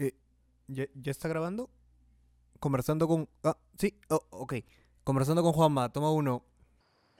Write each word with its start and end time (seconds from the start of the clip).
Eh, 0.00 0.14
¿ya, 0.66 0.86
ya 0.94 1.10
está 1.10 1.28
grabando? 1.28 1.68
Conversando 2.58 3.06
con... 3.06 3.28
Ah, 3.44 3.58
sí, 3.78 3.98
oh, 4.08 4.24
ok. 4.30 4.54
Conversando 5.04 5.42
con 5.42 5.52
Juanma, 5.52 5.92
toma 5.92 6.10
uno. 6.10 6.42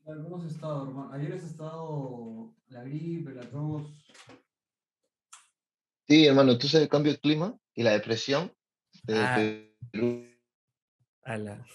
¿Cómo 0.04 0.38
has 0.38 0.44
estado, 0.44 0.88
hermano? 0.88 1.12
Ayer 1.12 1.34
has 1.34 1.44
estado 1.44 2.54
la 2.68 2.82
gripe, 2.84 3.32
la 3.34 3.48
tos. 3.50 3.82
Sí, 6.08 6.26
hermano, 6.26 6.56
tú 6.56 6.68
sabes 6.68 6.84
el 6.84 6.88
cambio 6.90 7.12
de 7.12 7.20
clima 7.20 7.54
y 7.74 7.82
la 7.82 7.92
depresión 7.92 8.50
de 9.04 9.76
Ah. 11.22 11.32
Ala. 11.34 11.66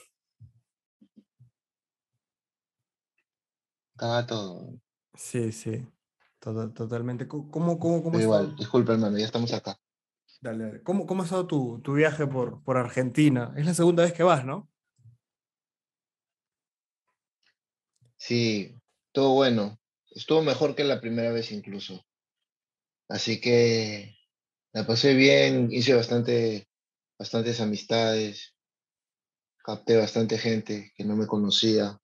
Caga 3.96 4.26
todo. 4.26 4.74
Sí, 5.14 5.52
sí. 5.52 5.88
Tota- 6.40 6.74
totalmente. 6.74 7.28
¿Cómo, 7.28 7.80
cómo, 7.80 8.04
cómo 8.04 8.20
igual, 8.20 8.56
disculpa, 8.56 8.94
hermano, 8.94 9.18
ya 9.20 9.26
estamos 9.26 9.54
acá. 9.54 9.80
¿Cómo, 10.84 11.06
cómo 11.06 11.22
ha 11.22 11.26
estado 11.26 11.48
tu, 11.48 11.82
tu 11.82 11.94
viaje 11.94 12.28
por, 12.28 12.64
por 12.64 12.78
Argentina? 12.78 13.54
Es 13.58 13.66
la 13.66 13.74
segunda 13.74 14.04
vez 14.04 14.14
que 14.14 14.24
vas, 14.24 14.46
¿no? 14.46 14.70
Sí, 18.18 18.80
todo 19.12 19.34
bueno. 19.34 19.80
Estuvo 20.12 20.42
mejor 20.42 20.76
que 20.76 20.84
la 20.84 21.02
primera 21.02 21.32
vez 21.32 21.52
incluso. 21.52 22.06
Así 23.08 23.40
que 23.40 24.16
la 24.74 24.86
pasé 24.86 25.14
bien, 25.14 25.70
hice 25.72 25.94
bastante, 25.94 26.68
bastantes 27.18 27.60
amistades, 27.62 28.56
capté 29.58 29.98
bastante 29.98 30.38
gente 30.38 30.92
que 30.96 31.04
no 31.04 31.16
me 31.16 31.28
conocía. 31.28 32.00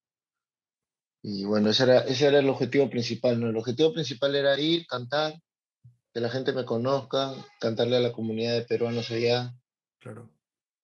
Y 1.24 1.46
bueno, 1.46 1.70
ese 1.70 1.84
era, 1.84 2.00
ese 2.00 2.28
era 2.28 2.40
el 2.40 2.50
objetivo 2.50 2.90
principal, 2.90 3.40
¿no? 3.40 3.50
El 3.50 3.58
objetivo 3.58 3.94
principal 3.94 4.36
era 4.36 4.60
ir, 4.60 4.86
cantar, 4.88 5.40
que 6.14 6.20
la 6.20 6.30
gente 6.30 6.54
me 6.54 6.66
conozca, 6.66 7.34
cantarle 7.60 7.98
a 7.98 8.02
la 8.02 8.12
comunidad 8.12 8.54
de 8.54 8.66
peruanos 8.66 9.10
allá. 9.12 9.54
Claro. 10.00 10.30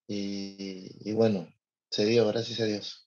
Y, 0.07 0.89
y 1.09 1.13
bueno, 1.13 1.47
se 1.89 2.05
dio, 2.05 2.27
gracias 2.27 2.59
a 2.61 2.65
Dios. 2.65 3.03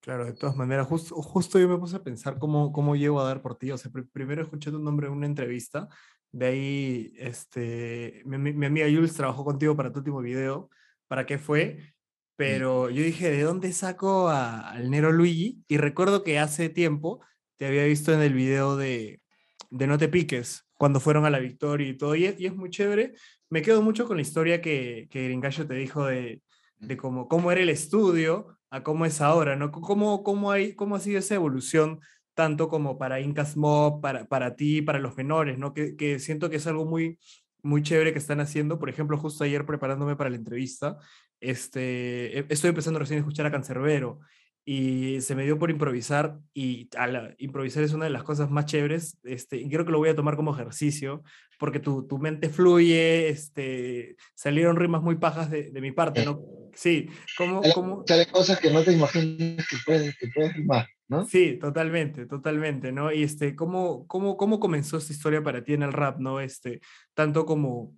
Claro, 0.00 0.24
de 0.24 0.32
todas 0.34 0.56
maneras, 0.56 0.86
justo, 0.86 1.14
justo 1.16 1.58
yo 1.58 1.68
me 1.68 1.78
puse 1.78 1.96
a 1.96 2.02
pensar 2.02 2.38
cómo, 2.38 2.72
cómo 2.72 2.96
llego 2.96 3.20
a 3.20 3.24
dar 3.26 3.42
por 3.42 3.56
ti. 3.58 3.70
O 3.70 3.78
sea, 3.78 3.90
pri- 3.90 4.04
primero 4.04 4.42
escuché 4.42 4.70
tu 4.70 4.78
nombre 4.78 5.06
en 5.08 5.12
una 5.12 5.26
entrevista, 5.26 5.88
de 6.32 6.46
ahí 6.46 7.12
este, 7.16 8.22
mi, 8.24 8.38
mi- 8.38 8.52
mi 8.52 8.66
amiga 8.66 8.86
Jules 8.86 9.14
trabajó 9.14 9.44
contigo 9.44 9.76
para 9.76 9.92
tu 9.92 9.98
último 10.00 10.20
video, 10.20 10.68
¿para 11.08 11.26
qué 11.26 11.38
fue? 11.38 11.94
Pero 12.36 12.90
yo 12.90 13.02
dije, 13.02 13.30
¿de 13.30 13.42
dónde 13.42 13.72
saco 13.72 14.28
a- 14.28 14.70
al 14.70 14.90
Nero 14.90 15.10
Luigi? 15.12 15.64
Y 15.68 15.78
recuerdo 15.78 16.22
que 16.22 16.38
hace 16.38 16.68
tiempo 16.68 17.20
te 17.56 17.66
había 17.66 17.84
visto 17.84 18.12
en 18.12 18.20
el 18.20 18.34
video 18.34 18.76
de, 18.76 19.22
de 19.70 19.86
No 19.86 19.96
te 19.98 20.08
piques, 20.08 20.65
cuando 20.76 21.00
fueron 21.00 21.24
a 21.24 21.30
la 21.30 21.38
victoria 21.38 21.88
y 21.88 21.96
todo, 21.96 22.14
y 22.14 22.26
es, 22.26 22.40
y 22.40 22.46
es 22.46 22.54
muy 22.54 22.70
chévere. 22.70 23.14
Me 23.50 23.62
quedo 23.62 23.82
mucho 23.82 24.06
con 24.06 24.16
la 24.16 24.22
historia 24.22 24.60
que, 24.60 25.08
que 25.10 25.24
Gringallo 25.24 25.66
te 25.66 25.74
dijo 25.74 26.06
de, 26.06 26.42
de 26.78 26.96
cómo, 26.96 27.28
cómo 27.28 27.52
era 27.52 27.60
el 27.60 27.68
estudio 27.68 28.58
a 28.70 28.82
cómo 28.82 29.06
es 29.06 29.20
ahora, 29.20 29.56
¿no? 29.56 29.70
¿Cómo, 29.70 30.22
cómo, 30.22 30.50
hay, 30.50 30.74
cómo 30.74 30.96
ha 30.96 31.00
sido 31.00 31.18
esa 31.18 31.36
evolución, 31.36 32.00
tanto 32.34 32.68
como 32.68 32.98
para 32.98 33.20
Incas 33.20 33.56
Mob, 33.56 34.00
para, 34.00 34.26
para 34.26 34.56
ti, 34.56 34.82
para 34.82 34.98
los 34.98 35.16
menores, 35.16 35.58
¿no? 35.58 35.72
Que, 35.72 35.96
que 35.96 36.18
siento 36.18 36.50
que 36.50 36.56
es 36.56 36.66
algo 36.66 36.84
muy, 36.84 37.18
muy 37.62 37.82
chévere 37.82 38.12
que 38.12 38.18
están 38.18 38.40
haciendo. 38.40 38.78
Por 38.78 38.90
ejemplo, 38.90 39.16
justo 39.16 39.44
ayer 39.44 39.64
preparándome 39.64 40.16
para 40.16 40.30
la 40.30 40.36
entrevista, 40.36 40.98
este, 41.40 42.38
e- 42.40 42.46
estoy 42.48 42.70
empezando 42.70 42.98
recién 42.98 43.18
a 43.18 43.20
escuchar 43.20 43.46
a 43.46 43.50
Cancerbero 43.50 44.20
y 44.68 45.20
se 45.20 45.36
me 45.36 45.44
dio 45.44 45.60
por 45.60 45.70
improvisar 45.70 46.40
y 46.52 46.90
improvisar 47.38 47.84
es 47.84 47.92
una 47.92 48.06
de 48.06 48.10
las 48.10 48.24
cosas 48.24 48.50
más 48.50 48.66
chéveres 48.66 49.16
este, 49.22 49.58
y 49.58 49.70
creo 49.70 49.84
que 49.84 49.92
lo 49.92 49.98
voy 49.98 50.08
a 50.08 50.16
tomar 50.16 50.34
como 50.34 50.52
ejercicio 50.52 51.22
porque 51.56 51.78
tu, 51.78 52.06
tu 52.08 52.18
mente 52.18 52.48
fluye, 52.48 53.28
este, 53.28 54.16
salieron 54.34 54.76
rimas 54.76 55.02
muy 55.02 55.14
pajas 55.16 55.50
de, 55.52 55.70
de 55.70 55.80
mi 55.80 55.92
parte, 55.92 56.24
¿no? 56.24 56.42
Sí, 56.74 57.08
¿cómo, 57.38 57.62
Salen- 57.62 57.72
cómo, 57.74 58.04
Salen 58.06 58.28
cosas 58.30 58.58
que 58.60 58.70
no 58.72 58.82
te 58.82 58.92
imaginas 58.92 59.66
que 59.68 59.76
puedes, 59.86 60.18
que 60.18 60.26
puedes 60.34 60.52
rimar, 60.54 60.86
¿no? 61.08 61.24
Sí, 61.24 61.56
totalmente, 61.58 62.26
totalmente, 62.26 62.90
¿no? 62.90 63.12
Y 63.12 63.22
este, 63.22 63.54
¿cómo, 63.54 64.06
cómo, 64.08 64.36
cómo 64.36 64.58
comenzó 64.58 64.98
esta 64.98 65.12
historia 65.12 65.42
para 65.44 65.62
ti 65.62 65.74
en 65.74 65.84
el 65.84 65.92
rap, 65.92 66.18
¿no? 66.18 66.40
Este, 66.40 66.80
tanto 67.14 67.46
como, 67.46 67.94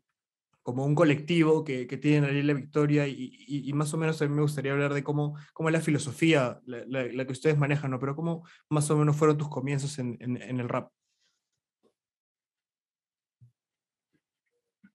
como 0.68 0.84
un 0.84 0.94
colectivo 0.94 1.64
que, 1.64 1.86
que 1.86 1.96
tiene 1.96 2.26
ahí 2.26 2.42
la 2.42 2.52
victoria 2.52 3.08
y, 3.08 3.14
y, 3.46 3.70
y 3.70 3.72
más 3.72 3.94
o 3.94 3.96
menos 3.96 4.20
a 4.20 4.28
mí 4.28 4.34
me 4.34 4.42
gustaría 4.42 4.72
hablar 4.72 4.92
de 4.92 5.02
cómo, 5.02 5.34
cómo 5.54 5.70
es 5.70 5.72
la 5.72 5.80
filosofía, 5.80 6.60
la, 6.66 6.84
la- 6.86 7.06
la 7.10 7.24
que 7.24 7.32
ustedes 7.32 7.56
manejan, 7.56 7.90
¿no? 7.90 7.98
Pero 7.98 8.14
cómo 8.14 8.46
más 8.68 8.90
o 8.90 8.96
menos 8.98 9.16
fueron 9.16 9.38
tus 9.38 9.48
comienzos 9.48 9.98
en, 9.98 10.18
en, 10.20 10.36
en 10.42 10.60
el 10.60 10.68
rap. 10.68 10.92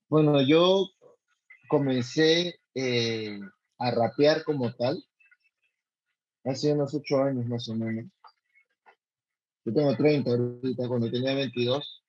Bueno, 0.08 0.40
yo 0.42 0.86
comencé 1.68 2.60
eh, 2.76 3.40
a 3.80 3.90
rapear 3.90 4.44
como 4.44 4.72
tal 4.74 5.02
hace 6.44 6.72
unos 6.72 6.94
ocho 6.94 7.20
años 7.20 7.46
más 7.46 7.68
o 7.68 7.74
menos. 7.74 8.04
Yo 9.64 9.74
tengo 9.74 9.96
30 9.96 10.30
ahorita, 10.30 10.86
cuando 10.86 11.10
tenía 11.10 11.34
22, 11.34 12.02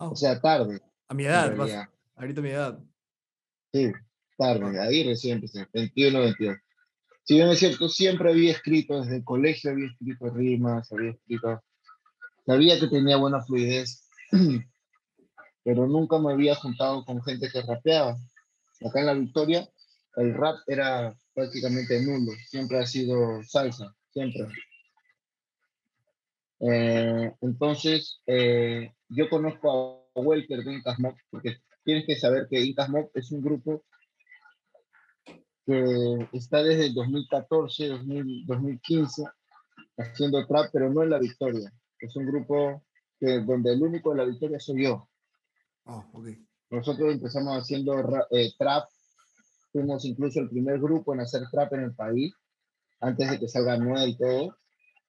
Oh, 0.00 0.10
o 0.10 0.16
sea, 0.16 0.38
tarde, 0.38 0.82
a 1.08 1.14
mi 1.14 1.24
edad, 1.24 1.48
realidad. 1.56 1.88
ahorita 2.16 2.42
mi 2.42 2.50
edad. 2.50 2.78
Sí, 3.76 3.92
tarde, 4.38 4.80
ahí 4.80 5.04
recién 5.04 5.34
empecé, 5.34 5.68
21, 5.74 6.18
22. 6.18 6.56
Si 7.24 7.34
bien 7.34 7.48
es 7.48 7.58
cierto, 7.58 7.90
siempre 7.90 8.30
había 8.30 8.52
escrito, 8.52 9.02
desde 9.02 9.16
el 9.16 9.24
colegio 9.24 9.70
había 9.70 9.88
escrito 9.88 10.30
rimas, 10.30 10.90
había 10.90 11.10
escrito, 11.10 11.62
sabía 12.46 12.80
que 12.80 12.86
tenía 12.86 13.18
buena 13.18 13.42
fluidez, 13.42 14.08
pero 15.64 15.86
nunca 15.86 16.18
me 16.18 16.32
había 16.32 16.54
juntado 16.54 17.04
con 17.04 17.22
gente 17.22 17.50
que 17.50 17.60
rapeaba. 17.60 18.16
Acá 18.82 19.00
en 19.00 19.06
La 19.06 19.12
Victoria, 19.12 19.68
el 20.16 20.32
rap 20.32 20.56
era 20.66 21.14
prácticamente 21.34 22.00
nulo, 22.00 22.32
siempre 22.48 22.78
ha 22.78 22.86
sido 22.86 23.42
salsa, 23.42 23.94
siempre. 24.10 24.48
Eh, 26.60 27.30
entonces, 27.42 28.22
eh, 28.26 28.94
yo 29.10 29.28
conozco 29.28 30.08
a 30.14 30.20
Welker 30.20 30.64
de 30.64 30.72
Incas 30.76 30.98
Mob, 30.98 31.14
porque 31.28 31.58
tienes 31.86 32.04
que 32.04 32.16
saber 32.16 32.48
que 32.50 32.60
Incas 32.60 32.88
Mob 32.90 33.10
es 33.14 33.30
un 33.30 33.40
grupo 33.40 33.84
que 35.64 36.28
está 36.32 36.62
desde 36.62 36.86
el 36.86 36.94
2014, 36.94 37.88
2000, 37.88 38.44
2015, 38.44 39.24
haciendo 39.96 40.44
trap, 40.46 40.70
pero 40.72 40.92
no 40.92 41.04
en 41.04 41.10
La 41.10 41.18
Victoria. 41.20 41.72
Es 42.00 42.14
un 42.16 42.26
grupo 42.26 42.84
que, 43.18 43.40
donde 43.40 43.72
el 43.72 43.82
único 43.82 44.10
de 44.10 44.16
La 44.16 44.24
Victoria 44.24 44.58
soy 44.58 44.82
yo. 44.82 45.08
Oh, 45.84 46.04
ok. 46.12 46.28
Nosotros 46.70 47.12
empezamos 47.12 47.56
haciendo 47.56 47.94
eh, 48.32 48.52
trap, 48.58 48.88
fuimos 49.70 50.04
incluso 50.04 50.40
el 50.40 50.50
primer 50.50 50.80
grupo 50.80 51.14
en 51.14 51.20
hacer 51.20 51.42
trap 51.52 51.72
en 51.74 51.82
el 51.82 51.94
país, 51.94 52.34
antes 53.00 53.30
de 53.30 53.38
que 53.38 53.48
salga 53.48 53.78
Noel 53.78 54.10
y 54.10 54.18
todo. 54.18 54.56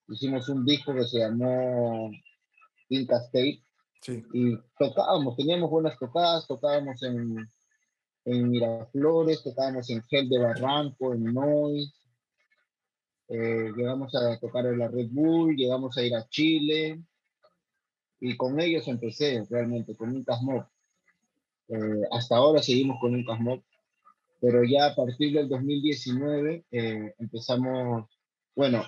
Hicimos 0.09 0.47
un 0.49 0.63
disco 0.63 0.93
que 0.93 1.05
se 1.05 1.19
llamó 1.19 2.11
Inca 2.89 3.17
State 3.17 3.66
Sí. 4.01 4.23
y 4.33 4.57
tocábamos, 4.77 5.35
teníamos 5.35 5.69
buenas 5.69 5.97
tocadas, 5.97 6.47
tocábamos 6.47 7.01
en, 7.03 7.49
en 8.25 8.49
Miraflores, 8.49 9.43
tocábamos 9.43 9.89
en 9.89 10.03
Gel 10.03 10.29
de 10.29 10.39
Barranco, 10.39 11.13
en 11.13 11.23
Noise, 11.23 11.93
eh, 13.29 13.71
llegamos 13.75 14.13
a 14.15 14.39
tocar 14.39 14.65
en 14.67 14.79
la 14.79 14.87
Red 14.87 15.09
Bull, 15.11 15.55
llegamos 15.55 15.97
a 15.97 16.03
ir 16.03 16.15
a 16.15 16.27
Chile 16.29 17.01
y 18.19 18.37
con 18.37 18.59
ellos 18.59 18.87
empecé 18.87 19.45
realmente, 19.49 19.95
con 19.95 20.15
Incas 20.15 20.41
Mob. 20.41 20.65
Eh, 21.67 22.03
hasta 22.11 22.37
ahora 22.37 22.61
seguimos 22.61 22.97
con 23.01 23.17
Incas 23.17 23.39
Mob, 23.39 23.61
pero 24.39 24.63
ya 24.63 24.87
a 24.87 24.95
partir 24.95 25.33
del 25.33 25.49
2019 25.49 26.65
eh, 26.71 27.13
empezamos, 27.17 28.09
bueno, 28.55 28.83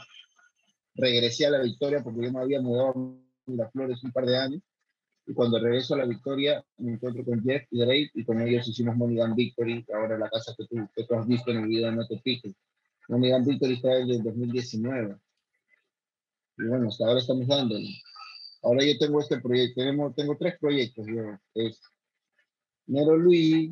regresé 0.96 1.46
a 1.46 1.52
la 1.52 1.62
Victoria 1.62 2.02
porque 2.02 2.24
yo 2.24 2.32
me 2.32 2.40
había 2.40 2.62
mudado 2.62 2.92
a 2.92 3.50
Miraflores 3.50 4.04
un 4.04 4.12
par 4.12 4.26
de 4.26 4.38
años 4.38 4.62
y 5.30 5.34
cuando 5.36 5.60
regreso 5.60 5.94
a 5.94 5.98
la 6.00 6.06
Victoria 6.06 6.66
me 6.80 6.94
encuentro 6.94 7.24
con 7.24 7.44
Jeff 7.44 7.62
y 7.70 7.80
Drake 7.80 8.10
y 8.16 8.26
con 8.26 8.42
ellos 8.42 8.68
hicimos 8.68 8.98
Money 8.98 9.18
Gun 9.18 9.36
Victory, 9.36 9.86
ahora 9.94 10.18
la 10.18 10.28
casa 10.28 10.56
que 10.58 10.66
tú, 10.66 10.90
que 10.96 11.04
tú 11.04 11.14
has 11.14 11.28
visto 11.28 11.52
en 11.52 11.58
el 11.58 11.68
video 11.68 11.92
No 11.92 12.08
Te 12.08 12.18
Piques. 12.18 12.56
Money 13.10 13.32
Gun 13.32 13.46
Victory 13.46 13.74
está 13.76 13.90
desde 13.90 14.16
el 14.16 14.24
2019. 14.24 15.18
Y 16.58 16.64
bueno, 16.64 16.88
hasta 16.88 17.06
ahora 17.06 17.20
estamos 17.20 17.46
dándole. 17.46 17.90
Ahora 18.64 18.84
yo 18.84 18.98
tengo 18.98 19.20
este 19.20 19.40
proyecto, 19.40 19.82
tenemos, 19.82 20.16
tengo 20.16 20.36
tres 20.36 20.58
proyectos. 20.60 21.06
Yo, 21.06 21.38
es 21.54 21.80
Nero 22.88 23.16
Luis, 23.16 23.72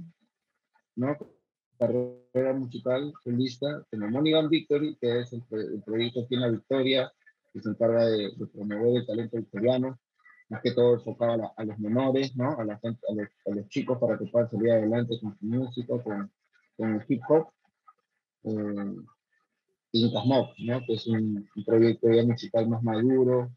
¿no? 0.96 1.18
Carrera 1.80 2.54
musical, 2.54 3.12
solista. 3.24 3.84
Tengo 3.90 4.08
Money 4.10 4.34
Gun 4.34 4.50
Victory, 4.50 4.96
que 5.02 5.22
es 5.22 5.34
el, 5.34 5.42
el 5.50 5.82
proyecto 5.82 6.22
aquí 6.22 6.36
en 6.36 6.42
la 6.42 6.50
Victoria, 6.50 7.12
que 7.52 7.62
se 7.62 7.70
encarga 7.70 8.06
de, 8.06 8.32
de 8.38 8.46
promover 8.46 8.98
el 8.98 9.08
talento 9.08 9.38
victoriano 9.38 10.00
más 10.50 10.62
que 10.62 10.72
todo 10.72 10.96
enfocado 10.96 11.34
a, 11.34 11.38
la- 11.38 11.54
a 11.56 11.64
los 11.66 11.78
menores, 11.80 12.36
¿no? 12.36 12.58
A, 12.58 12.64
la 12.64 12.74
a, 12.76 12.80
los, 13.14 13.28
a 13.46 13.56
los 13.56 13.68
chicos 13.70 13.98
para 14.00 14.18
que 14.18 14.26
puedan 14.28 14.50
salir 14.50 14.72
adelante 14.72 15.20
con 15.22 15.38
su 15.38 15.46
música, 15.46 16.02
con, 16.04 16.32
con 16.76 16.96
el 16.96 17.06
hip 17.08 17.22
hop. 17.30 17.48
Eh, 18.44 18.96
y 19.92 20.06
Incas 20.06 20.26
Mob, 20.26 20.50
¿no? 20.60 20.80
Que 20.86 20.94
es 20.94 21.08
un, 21.08 21.48
un 21.56 21.66
proyecto 21.66 22.12
ya 22.12 22.24
musical 22.24 22.68
más 22.70 22.84
maduro, 22.84 23.52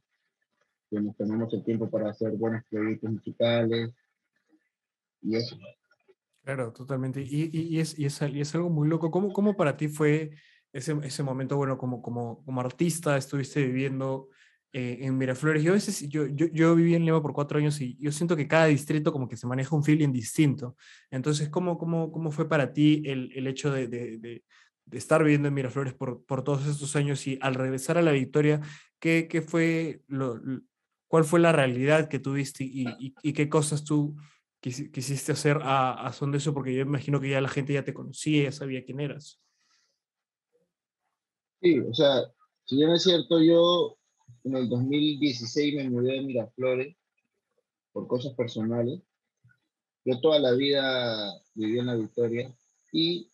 que 0.91 1.01
nos 1.01 1.17
tenemos 1.17 1.53
el 1.53 1.65
tiempo 1.65 1.89
para 1.91 2.11
hacer 2.11 2.33
buenos 2.37 2.63
proyectos 2.71 3.11
musicales 3.11 3.95
y 5.23 5.37
eso. 5.37 5.57
Claro, 6.43 6.73
totalmente. 6.73 7.21
Y, 7.23 7.51
y, 7.53 7.77
y 7.77 7.81
es, 7.81 7.99
y, 7.99 8.07
es, 8.07 8.21
y 8.23 8.41
es 8.41 8.55
algo 8.55 8.71
muy 8.71 8.89
loco. 8.89 9.11
¿Cómo, 9.11 9.33
cómo 9.33 9.57
para 9.57 9.77
ti 9.77 9.89
fue 9.89 10.31
ese, 10.73 10.97
ese 11.03 11.23
momento, 11.23 11.57
bueno, 11.57 11.77
como, 11.77 12.01
como, 12.01 12.43
como 12.45 12.61
artista, 12.61 13.17
estuviste 13.17 13.63
viviendo 13.65 14.29
eh, 14.73 14.99
en 15.03 15.19
Miraflores? 15.19 15.63
Yo 15.63 15.73
a 15.73 15.75
veces, 15.75 16.09
yo, 16.09 16.27
yo, 16.27 16.47
yo 16.53 16.75
viví 16.75 16.95
en 16.95 17.05
Lima 17.05 17.23
por 17.23 17.33
cuatro 17.33 17.59
años 17.59 17.81
y 17.81 17.97
yo 18.01 18.13
siento 18.13 18.37
que 18.37 18.49
cada 18.49 18.67
distrito 18.67 19.13
como 19.13 19.29
que 19.29 19.37
se 19.37 19.47
maneja 19.47 19.75
un 19.75 19.85
feeling 19.85 20.13
distinto. 20.13 20.77
Entonces, 21.11 21.49
¿cómo, 21.49 21.79
cómo, 21.79 22.11
cómo 22.13 22.31
fue 22.31 22.49
para 22.49 22.73
ti 22.73 23.03
el, 23.07 23.33
el 23.35 23.47
hecho 23.47 23.73
de, 23.73 23.89
de, 23.89 24.19
de, 24.19 24.45
de 24.85 24.99
estar 24.99 25.23
viviendo 25.23 25.49
en 25.49 25.55
Miraflores 25.55 25.95
por, 25.95 26.25
por 26.25 26.43
todos 26.45 26.67
estos 26.67 26.97
años 26.97 27.27
y 27.27 27.39
al 27.41 27.55
regresar 27.55 27.99
a 27.99 28.03
la 28.03 28.13
victoria, 28.13 28.61
¿qué, 28.99 29.29
qué 29.29 29.43
fue 29.43 30.03
lo, 30.09 30.41
cuál 31.09 31.25
fue 31.25 31.41
la 31.41 31.53
realidad 31.53 32.09
que 32.09 32.19
tuviste 32.19 32.65
y, 32.65 32.87
y, 32.99 33.15
y 33.23 33.33
qué 33.33 33.49
cosas 33.49 33.85
tú 33.85 34.17
quisiste 34.61 35.33
hacer 35.33 35.59
a, 35.63 36.07
a, 36.07 36.13
son 36.13 36.33
de 36.33 36.39
eso? 36.39 36.53
Porque 36.53 36.75
yo 36.75 36.83
imagino 36.83 37.21
que 37.21 37.31
ya 37.31 37.41
la 37.41 37.49
gente 37.49 37.73
ya 37.73 37.85
te 37.85 37.95
conocía, 37.95 38.45
ya 38.45 38.53
sabía 38.53 38.85
quién 38.85 39.01
eras. 39.01 39.41
Sí, 41.63 41.79
o 41.79 41.93
sea, 41.93 42.25
si 42.65 42.77
bien 42.77 42.91
es 42.91 43.03
cierto, 43.03 43.41
yo 43.43 43.99
en 44.45 44.57
el 44.57 44.69
2016 44.69 45.75
me 45.77 45.91
mudé 45.91 46.19
a 46.19 46.23
Miraflores 46.23 46.97
por 47.93 48.07
cosas 48.07 48.35
personales. 48.35 49.01
Yo 50.05 50.21
toda 50.21 50.39
la 50.39 50.53
vida 50.53 51.33
viví 51.55 51.79
en 51.79 51.87
la 51.87 51.97
Victoria 51.97 52.55
y 52.93 53.31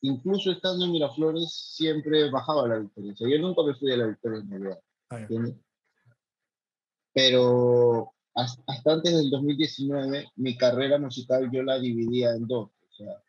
incluso 0.00 0.50
estando 0.50 0.84
en 0.84 0.92
Miraflores 0.92 1.52
siempre 1.52 2.30
bajaba 2.30 2.64
a 2.64 2.68
la 2.68 2.78
Victoria. 2.78 3.12
O 3.12 3.16
sea, 3.16 3.28
yo 3.28 3.38
nunca 3.38 3.62
me 3.62 3.74
fui 3.74 3.92
a 3.92 3.96
la 3.96 4.06
Victoria 4.08 4.40
en 4.40 4.50
realidad. 4.50 4.80
Ah, 5.10 5.26
Pero 7.12 8.12
hasta 8.34 8.92
antes 8.92 9.14
del 9.14 9.30
2019, 9.30 10.28
mi 10.36 10.56
carrera 10.56 10.98
musical 10.98 11.48
yo 11.52 11.62
la 11.62 11.78
dividía 11.78 12.32
en 12.32 12.46
dos. 12.46 12.70
O 12.70 12.92
sea, 12.92 13.22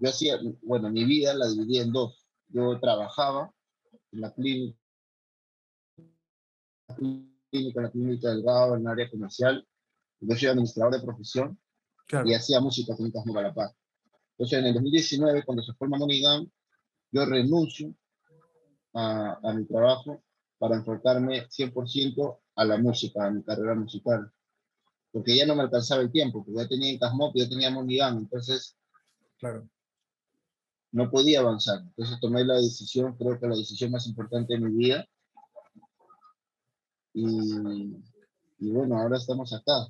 yo 0.00 0.08
hacía, 0.08 0.38
bueno, 0.62 0.90
mi 0.90 1.04
vida 1.04 1.34
la 1.34 1.48
dividía 1.48 1.82
en 1.82 1.92
dos. 1.92 2.26
Yo 2.48 2.78
trabajaba 2.80 3.52
en 4.12 4.20
la 4.22 4.32
clínica, 4.32 4.77
en 6.96 7.34
la 7.74 7.90
clínica 7.90 8.30
del 8.30 8.42
Gao, 8.42 8.76
en 8.76 8.82
el 8.82 8.88
área 8.88 9.10
comercial. 9.10 9.66
Yo 10.20 10.36
soy 10.36 10.48
administrador 10.48 10.94
de 10.94 11.04
profesión 11.04 11.58
claro. 12.06 12.28
y 12.28 12.34
hacía 12.34 12.60
música 12.60 12.96
con 12.96 13.10
Casmo 13.10 13.40
La 13.40 13.54
Paz. 13.54 13.74
Entonces, 14.32 14.58
en 14.58 14.66
el 14.66 14.74
2019, 14.74 15.44
cuando 15.44 15.62
se 15.62 15.72
forma 15.74 15.98
Monigam, 15.98 16.48
yo 17.10 17.24
renuncio 17.24 17.94
a, 18.94 19.38
a 19.42 19.52
mi 19.54 19.64
trabajo 19.66 20.22
para 20.58 20.76
enfocarme 20.76 21.48
100% 21.48 22.38
a 22.56 22.64
la 22.64 22.78
música, 22.78 23.26
a 23.26 23.30
mi 23.30 23.42
carrera 23.42 23.74
musical 23.74 24.32
porque 25.12 25.36
ya 25.36 25.46
no 25.46 25.56
me 25.56 25.62
alcanzaba 25.62 26.02
el 26.02 26.12
tiempo, 26.12 26.44
porque 26.44 26.62
ya 26.62 26.68
tenía 26.68 26.98
Casmop, 26.98 27.34
ya 27.34 27.48
tenía 27.48 27.70
Monigam, 27.70 28.18
entonces 28.18 28.76
claro. 29.38 29.68
no 30.92 31.10
podía 31.10 31.40
avanzar. 31.40 31.80
Entonces 31.80 32.20
tomé 32.20 32.44
la 32.44 32.54
decisión, 32.54 33.16
creo 33.16 33.38
que 33.40 33.46
la 33.46 33.56
decisión 33.56 33.90
más 33.90 34.06
importante 34.06 34.54
de 34.54 34.60
mi 34.60 34.76
vida. 34.76 35.06
Y, 37.18 37.96
y 38.60 38.70
bueno, 38.70 38.98
ahora 38.98 39.16
estamos 39.16 39.52
acá. 39.52 39.88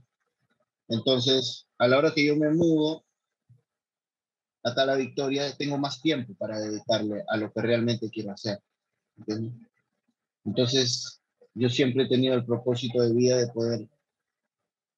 Entonces, 0.88 1.66
a 1.76 1.86
la 1.86 1.98
hora 1.98 2.14
que 2.14 2.24
yo 2.24 2.36
me 2.36 2.50
mudo, 2.50 3.04
acá 4.62 4.82
a 4.82 4.86
la 4.86 4.96
victoria, 4.96 5.54
tengo 5.56 5.76
más 5.76 6.00
tiempo 6.00 6.34
para 6.34 6.58
dedicarle 6.58 7.24
a 7.28 7.36
lo 7.36 7.52
que 7.52 7.60
realmente 7.60 8.10
quiero 8.10 8.32
hacer. 8.32 8.60
¿entiendes? 9.18 9.52
Entonces, 10.44 11.20
yo 11.54 11.68
siempre 11.68 12.04
he 12.04 12.08
tenido 12.08 12.34
el 12.34 12.46
propósito 12.46 13.02
de 13.02 13.12
vida 13.12 13.36
de 13.36 13.48
poder 13.48 13.88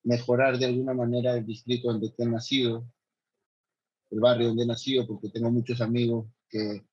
mejorar 0.05 0.59
de 0.59 0.67
alguna 0.67 0.95
manera 0.95 1.37
el 1.37 1.45
distrito 1.45 1.89
donde 1.89 2.15
he 2.17 2.27
nacido, 2.27 2.85
el 4.11 4.21
barrio 4.21 4.49
donde 4.49 4.63
he 4.63 4.67
nacido, 4.67 5.07
porque 5.07 5.31
tengo 5.31 5.51
muchos 5.51 5.81
amigos 5.81 6.27
que 6.49 6.85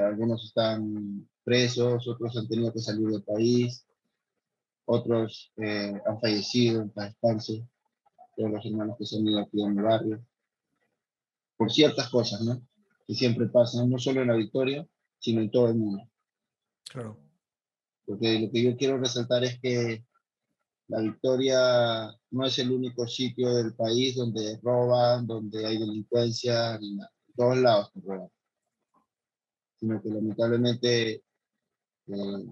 algunos 0.00 0.44
están 0.44 1.28
presos, 1.44 2.06
otros 2.06 2.36
han 2.36 2.48
tenido 2.48 2.72
que 2.72 2.80
salir 2.80 3.08
del 3.08 3.22
país, 3.22 3.84
otros 4.90 5.52
eh, 5.56 6.00
han 6.04 6.20
fallecido 6.20 6.82
en 6.82 6.92
descanse, 6.94 7.64
todos 8.36 8.50
los 8.50 8.66
hermanos 8.66 8.96
que 8.98 9.06
se 9.06 9.16
han 9.16 9.26
ido 9.26 9.40
aquí 9.40 9.62
en 9.62 9.78
el 9.78 9.84
barrio, 9.84 10.26
por 11.56 11.70
ciertas 11.70 12.08
cosas, 12.08 12.40
¿no? 12.40 12.60
Que 13.06 13.14
siempre 13.14 13.46
pasan, 13.46 13.88
no 13.88 13.98
solo 13.98 14.22
en 14.22 14.28
la 14.28 14.34
victoria, 14.34 14.84
sino 15.20 15.40
en 15.42 15.50
todo 15.50 15.68
el 15.68 15.76
mundo. 15.76 16.02
Claro. 16.90 17.18
Porque 18.04 18.40
lo 18.40 18.50
que 18.50 18.62
yo 18.64 18.76
quiero 18.76 18.98
resaltar 18.98 19.44
es 19.44 19.60
que 19.60 20.04
la 20.88 21.00
Victoria 21.02 22.12
no 22.32 22.46
es 22.46 22.58
el 22.58 22.72
único 22.72 23.06
sitio 23.06 23.54
del 23.54 23.74
país 23.74 24.16
donde 24.16 24.58
roban, 24.60 25.24
donde 25.24 25.64
hay 25.64 25.78
delincuencia, 25.78 26.76
ni 26.80 26.96
nada. 26.96 27.12
En 27.28 27.34
todos 27.36 27.58
lados 27.58 27.90
roban. 27.94 28.28
Sino 29.78 30.02
que 30.02 30.08
lamentablemente 30.08 31.22
eh, 32.08 32.44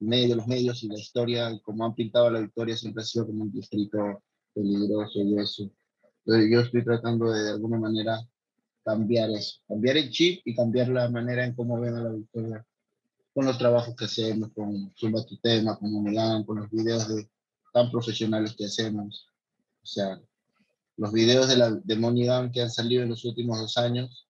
medio 0.00 0.36
los 0.36 0.46
medios 0.46 0.82
y 0.82 0.88
la 0.88 0.98
historia, 0.98 1.58
como 1.62 1.84
han 1.84 1.94
pintado 1.94 2.30
la 2.30 2.40
Victoria, 2.40 2.76
siempre 2.76 3.02
ha 3.02 3.06
sido 3.06 3.26
como 3.26 3.44
un 3.44 3.52
distrito 3.52 4.22
peligroso 4.54 5.20
y 5.20 5.38
eso. 5.38 5.70
Entonces 6.24 6.50
yo 6.50 6.60
estoy 6.60 6.84
tratando 6.84 7.30
de, 7.30 7.42
de 7.44 7.50
alguna 7.50 7.78
manera 7.78 8.20
cambiar 8.84 9.30
eso, 9.30 9.60
cambiar 9.68 9.96
el 9.96 10.10
chip 10.10 10.40
y 10.44 10.54
cambiar 10.54 10.88
la 10.88 11.08
manera 11.08 11.44
en 11.44 11.54
cómo 11.54 11.80
ven 11.80 11.94
a 11.96 12.02
la 12.02 12.10
Victoria 12.10 12.66
con 13.34 13.46
los 13.46 13.58
trabajos 13.58 13.94
que 13.94 14.06
hacemos, 14.06 14.50
con 14.52 14.92
Zumba 14.96 15.24
Tu 15.24 15.36
Tema, 15.38 15.78
con 15.78 16.02
Milán, 16.02 16.44
con 16.44 16.58
los 16.58 16.70
videos 16.70 17.08
de, 17.08 17.28
tan 17.72 17.90
profesionales 17.90 18.54
que 18.56 18.64
hacemos. 18.64 19.28
O 19.82 19.86
sea, 19.86 20.20
los 20.96 21.12
videos 21.12 21.48
de, 21.48 21.56
la, 21.56 21.70
de 21.70 22.50
que 22.52 22.62
han 22.62 22.70
salido 22.70 23.02
en 23.02 23.10
los 23.10 23.24
últimos 23.24 23.58
dos 23.58 23.76
años, 23.76 24.28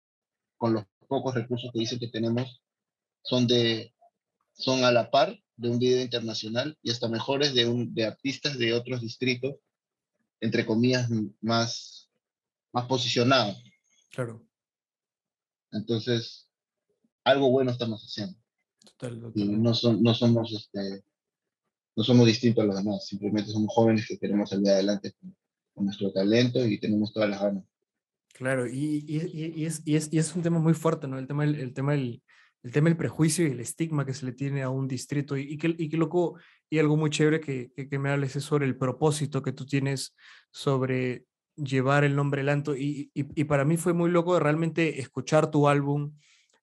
con 0.57 0.75
los 0.75 0.85
pocos 1.09 1.35
recursos 1.35 1.71
que 1.73 1.81
dicen 1.81 1.99
que 1.99 2.09
tenemos, 2.09 2.61
son, 3.23 3.47
de, 3.47 3.93
son 4.53 4.85
a 4.85 4.93
la 4.93 5.11
par 5.11 5.37
de 5.61 5.69
un 5.69 5.79
video 5.79 6.01
internacional 6.01 6.77
y 6.83 6.91
hasta 6.91 7.09
mejores 7.09 7.53
de, 7.55 7.67
un, 7.69 7.93
de 7.95 8.07
artistas 8.07 8.57
de 8.59 8.73
otros 8.73 9.03
distritos, 9.03 9.57
entre 10.41 10.65
comillas, 10.65 11.09
más, 11.43 12.11
más 12.73 12.87
posicionados. 12.87 13.63
Claro. 14.11 14.43
Entonces, 15.71 16.49
algo 17.25 17.51
bueno 17.51 17.71
estamos 17.71 18.03
haciendo. 18.03 18.39
Total, 18.85 19.21
total. 19.21 19.43
Y 19.43 19.49
no, 19.49 19.75
son, 19.75 20.03
no, 20.03 20.15
somos, 20.15 20.51
este, 20.53 21.05
no 21.95 22.05
somos 22.05 22.27
distintos 22.27 22.65
a 22.65 22.67
los 22.67 22.77
demás, 22.77 23.07
simplemente 23.07 23.53
somos 23.53 23.73
jóvenes 23.75 24.07
que 24.09 24.19
queremos 24.19 24.49
salir 24.49 24.71
adelante 24.71 25.13
con, 25.13 25.37
con 25.75 25.85
nuestro 25.85 26.11
talento 26.11 26.65
y 26.65 26.81
tenemos 26.81 27.13
todas 27.13 27.29
las 27.29 27.43
ganas. 27.43 27.65
Claro, 28.33 28.67
y, 28.67 29.05
y, 29.07 29.17
y, 29.61 29.67
es, 29.67 29.83
y, 29.85 29.97
es, 29.97 30.09
y 30.11 30.19
es 30.19 30.35
un 30.35 30.43
tema 30.43 30.59
muy 30.59 30.73
fuerte, 30.73 31.07
¿no? 31.07 31.19
El 31.19 31.27
tema, 31.27 31.45
el, 31.45 31.57
el 31.57 31.75
tema 31.75 31.93
del, 31.93 32.23
el 32.63 32.73
tema 32.73 32.89
del 32.89 32.97
prejuicio 32.97 33.47
y 33.47 33.51
el 33.51 33.61
estigma 33.61 34.05
que 34.05 34.15
se 34.15 34.27
le 34.27 34.33
tiene 34.33 34.63
a 34.63 34.69
un 34.69 34.87
distrito 34.87 35.37
y, 35.37 35.43
y 35.43 35.59
que, 35.59 35.75
y 35.79 35.89
que 35.89 35.97
loco, 35.97 36.39
y 36.69 36.79
algo 36.79 36.97
muy 36.97 37.11
chévere 37.11 37.41
que, 37.41 37.73
que, 37.75 37.89
que, 37.89 37.99
me 37.99 38.11
hables 38.11 38.37
es 38.37 38.45
sobre 38.45 38.67
el 38.67 38.77
propósito 38.77 39.43
que 39.43 39.53
tú 39.53 39.67
tienes 39.67 40.15
sobre 40.51 41.25
llevar 41.57 42.05
el 42.05 42.17
nombre 42.17 42.43
Lanto 42.43 42.77
y, 42.77 43.11
y, 43.15 43.41
y 43.41 43.45
para 43.45 43.65
mí 43.65 43.77
fue 43.77 43.93
muy 43.93 44.11
loco 44.11 44.39
realmente 44.39 45.01
escuchar 45.01 45.51
tu 45.51 45.69
álbum 45.69 46.13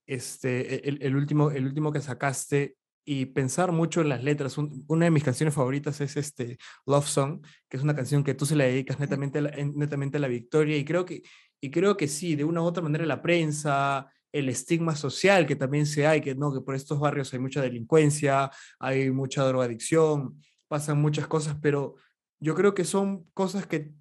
este, 0.05 0.87
el, 0.87 1.01
el, 1.01 1.15
último, 1.15 1.51
el 1.51 1.65
último 1.65 1.91
que 1.91 2.01
sacaste 2.01 2.77
y 3.05 3.25
pensar 3.27 3.71
mucho 3.71 4.01
en 4.01 4.09
las 4.09 4.23
letras. 4.23 4.57
Un, 4.57 4.83
una 4.87 5.05
de 5.05 5.11
mis 5.11 5.23
canciones 5.23 5.53
favoritas 5.53 6.01
es 6.01 6.17
este 6.17 6.57
Love 6.85 7.07
Song, 7.07 7.45
que 7.69 7.77
es 7.77 7.83
una 7.83 7.95
canción 7.95 8.23
que 8.23 8.33
tú 8.33 8.45
se 8.45 8.55
la 8.55 8.65
dedicas 8.65 8.99
netamente 8.99 9.39
a 9.39 9.41
la, 9.43 9.51
netamente 9.51 10.17
a 10.17 10.19
la 10.19 10.27
victoria 10.27 10.77
y 10.77 10.85
creo 10.85 11.05
que, 11.05 11.23
y 11.61 11.71
creo 11.71 11.97
que 11.97 12.07
sí, 12.07 12.35
de 12.35 12.43
una 12.43 12.61
u 12.61 12.65
otra 12.65 12.83
manera 12.83 13.05
la 13.05 13.21
prensa, 13.21 14.11
el 14.31 14.49
estigma 14.49 14.95
social 14.95 15.45
que 15.45 15.55
también 15.55 15.85
se 15.85 16.05
hay, 16.05 16.21
que 16.21 16.35
no, 16.35 16.53
que 16.53 16.61
por 16.61 16.75
estos 16.75 16.99
barrios 16.99 17.33
hay 17.33 17.39
mucha 17.39 17.61
delincuencia, 17.61 18.51
hay 18.79 19.09
mucha 19.11 19.43
drogadicción, 19.43 20.41
pasan 20.67 21.01
muchas 21.01 21.27
cosas, 21.27 21.57
pero 21.61 21.95
yo 22.39 22.55
creo 22.55 22.73
que 22.73 22.83
son 22.83 23.23
cosas 23.33 23.65
que 23.65 23.91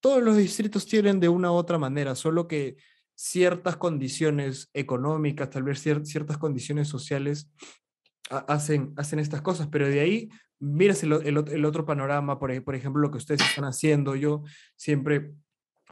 todos 0.00 0.22
los 0.22 0.36
distritos 0.36 0.86
tienen 0.86 1.20
de 1.20 1.28
una 1.28 1.50
u 1.52 1.54
otra 1.54 1.78
manera, 1.78 2.14
solo 2.14 2.48
que 2.48 2.76
ciertas 3.14 3.76
condiciones 3.76 4.70
económicas, 4.74 5.50
tal 5.50 5.62
vez 5.62 5.80
cier 5.80 6.04
ciertas 6.04 6.38
condiciones 6.38 6.88
sociales 6.88 7.50
hacen, 8.30 8.92
hacen 8.96 9.18
estas 9.18 9.42
cosas, 9.42 9.68
pero 9.68 9.88
de 9.88 10.00
ahí 10.00 10.28
miras 10.58 11.02
el, 11.02 11.64
otro 11.64 11.84
panorama, 11.84 12.38
por, 12.38 12.62
por, 12.62 12.74
ejemplo, 12.74 13.00
lo 13.02 13.10
que 13.10 13.18
ustedes 13.18 13.40
están 13.40 13.64
haciendo. 13.64 14.16
Yo 14.16 14.42
siempre, 14.76 15.32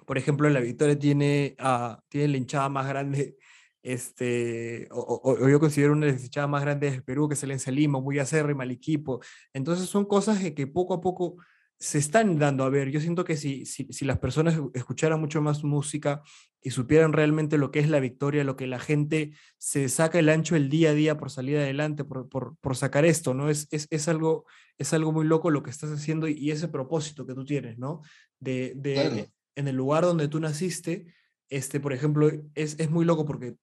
por 0.06 0.18
ejemplo, 0.18 0.48
la 0.48 0.60
Victoria 0.60 0.98
tiene, 0.98 1.56
uh, 1.60 1.96
tiene 2.08 2.28
la 2.28 2.36
hinchada 2.36 2.68
más 2.68 2.86
grande, 2.86 3.36
este, 3.84 4.88
o, 4.90 4.98
o, 4.98 5.44
o, 5.44 5.48
yo 5.48 5.60
considero 5.60 5.92
una 5.92 6.06
de 6.06 6.12
las 6.12 6.24
hinchadas 6.24 6.48
más 6.48 6.62
grandes 6.62 6.92
del 6.92 7.04
Perú, 7.04 7.28
que 7.28 7.36
se 7.36 7.46
le 7.46 7.54
en 7.54 7.74
Lima, 7.74 8.00
muy 8.00 8.18
acérrima 8.18 8.64
al 8.64 8.70
equipo. 8.70 9.20
Entonces 9.52 9.88
son 9.90 10.06
cosas 10.06 10.38
que, 10.38 10.54
que 10.54 10.66
poco 10.66 10.94
a 10.94 11.02
poco 11.02 11.36
se 11.78 11.98
están 11.98 12.38
dando 12.38 12.64
a 12.64 12.70
ver. 12.70 12.90
Yo 12.90 12.98
siento 12.98 13.24
que 13.24 13.36
si, 13.36 13.66
si, 13.66 13.86
si, 13.92 14.06
las 14.06 14.18
personas 14.18 14.58
escucharan 14.72 15.20
mucho 15.20 15.42
más 15.42 15.64
música 15.64 16.22
y 16.62 16.70
supieran 16.70 17.12
realmente 17.12 17.58
lo 17.58 17.70
que 17.70 17.80
es 17.80 17.90
la 17.90 18.00
victoria, 18.00 18.42
lo 18.42 18.56
que 18.56 18.66
la 18.66 18.78
gente 18.78 19.32
se 19.58 19.90
saca 19.90 20.18
el 20.18 20.30
ancho 20.30 20.56
el 20.56 20.70
día 20.70 20.90
a 20.90 20.94
día 20.94 21.18
por 21.18 21.30
salir 21.30 21.58
adelante, 21.58 22.04
por, 22.04 22.30
por, 22.30 22.56
por 22.62 22.76
sacar 22.76 23.04
esto, 23.04 23.34
¿no? 23.34 23.50
Es, 23.50 23.68
es, 23.70 23.86
es, 23.90 24.08
algo, 24.08 24.46
es 24.78 24.94
algo 24.94 25.12
muy 25.12 25.26
loco 25.26 25.50
lo 25.50 25.62
que 25.62 25.70
estás 25.70 25.90
haciendo 25.90 26.26
y, 26.26 26.50
ese 26.50 26.68
propósito 26.68 27.26
que 27.26 27.34
tú 27.34 27.44
tienes, 27.44 27.76
¿no? 27.76 28.00
De, 28.40 28.72
de 28.76 29.30
en 29.56 29.68
el 29.68 29.76
lugar 29.76 30.04
donde 30.04 30.28
tú 30.28 30.40
naciste, 30.40 31.12
este, 31.50 31.80
por 31.80 31.92
ejemplo, 31.92 32.30
es, 32.54 32.80
es 32.80 32.90
muy 32.90 33.04
loco 33.04 33.26
porque 33.26 33.56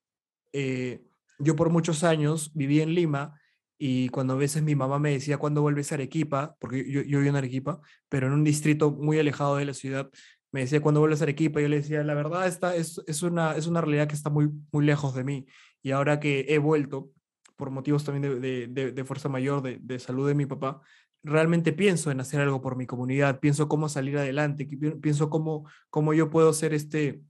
eh, 0.54 1.02
yo 1.40 1.56
por 1.56 1.70
muchos 1.70 2.04
años 2.04 2.52
viví 2.54 2.82
en 2.82 2.94
Lima 2.94 3.40
y 3.78 4.10
cuando 4.10 4.34
a 4.34 4.38
veces 4.38 4.62
mi 4.62 4.76
mamá 4.76 5.00
me 5.00 5.12
decía 5.12 5.38
cuándo 5.38 5.62
vuelves 5.62 5.92
a 5.92 5.96
Arequipa, 5.96 6.56
porque 6.60 6.90
yo, 6.90 7.02
yo 7.02 7.20
vivo 7.20 7.30
en 7.32 7.36
Arequipa, 7.36 7.80
pero 8.10 8.28
en 8.28 8.34
un 8.34 8.44
distrito 8.44 8.92
muy 8.92 9.18
alejado 9.18 9.56
de 9.56 9.66
la 9.66 9.74
ciudad, 9.74 10.12
me 10.52 10.62
decía 10.62 10.82
cuándo 10.82 11.00
vuelves 11.00 11.22
a 11.22 11.24
Arequipa, 11.24 11.60
y 11.60 11.64
yo 11.64 11.70
le 11.70 11.78
decía, 11.78 12.04
la 12.04 12.14
verdad, 12.14 12.46
esta 12.46 12.76
es, 12.76 13.02
es, 13.08 13.24
una, 13.24 13.56
es 13.56 13.68
una 13.68 13.82
realidad 13.82 14.08
que 14.08 14.16
está 14.16 14.30
muy, 14.30 14.52
muy 14.72 14.86
lejos 14.86 15.16
de 15.16 15.24
mí. 15.24 15.48
Y 15.82 15.92
ahora 15.92 16.20
que 16.20 16.46
he 16.50 16.60
vuelto, 16.60 17.10
por 17.56 17.72
motivos 17.72 18.04
también 18.04 18.42
de, 18.42 18.68
de, 18.68 18.92
de 18.92 19.04
fuerza 19.04 19.30
mayor, 19.30 19.62
de, 19.64 20.00
salud 20.00 20.28
de 20.28 20.36
mi 20.36 20.46
papá, 20.46 20.82
realmente 21.24 21.74
pienso 21.74 22.12
en 22.12 22.20
hacer 22.20 22.42
algo 22.42 22.62
por 22.62 22.76
mi 22.76 22.86
comunidad, 22.86 23.40
pienso 23.40 23.68
cómo 23.68 23.90
salir 23.90 24.18
adelante, 24.18 24.68
pienso 25.02 25.30
cómo, 25.30 25.68
cómo 25.90 26.14
yo 26.14 26.30
puedo 26.30 26.54
ser 26.54 26.74
este, 26.74 27.22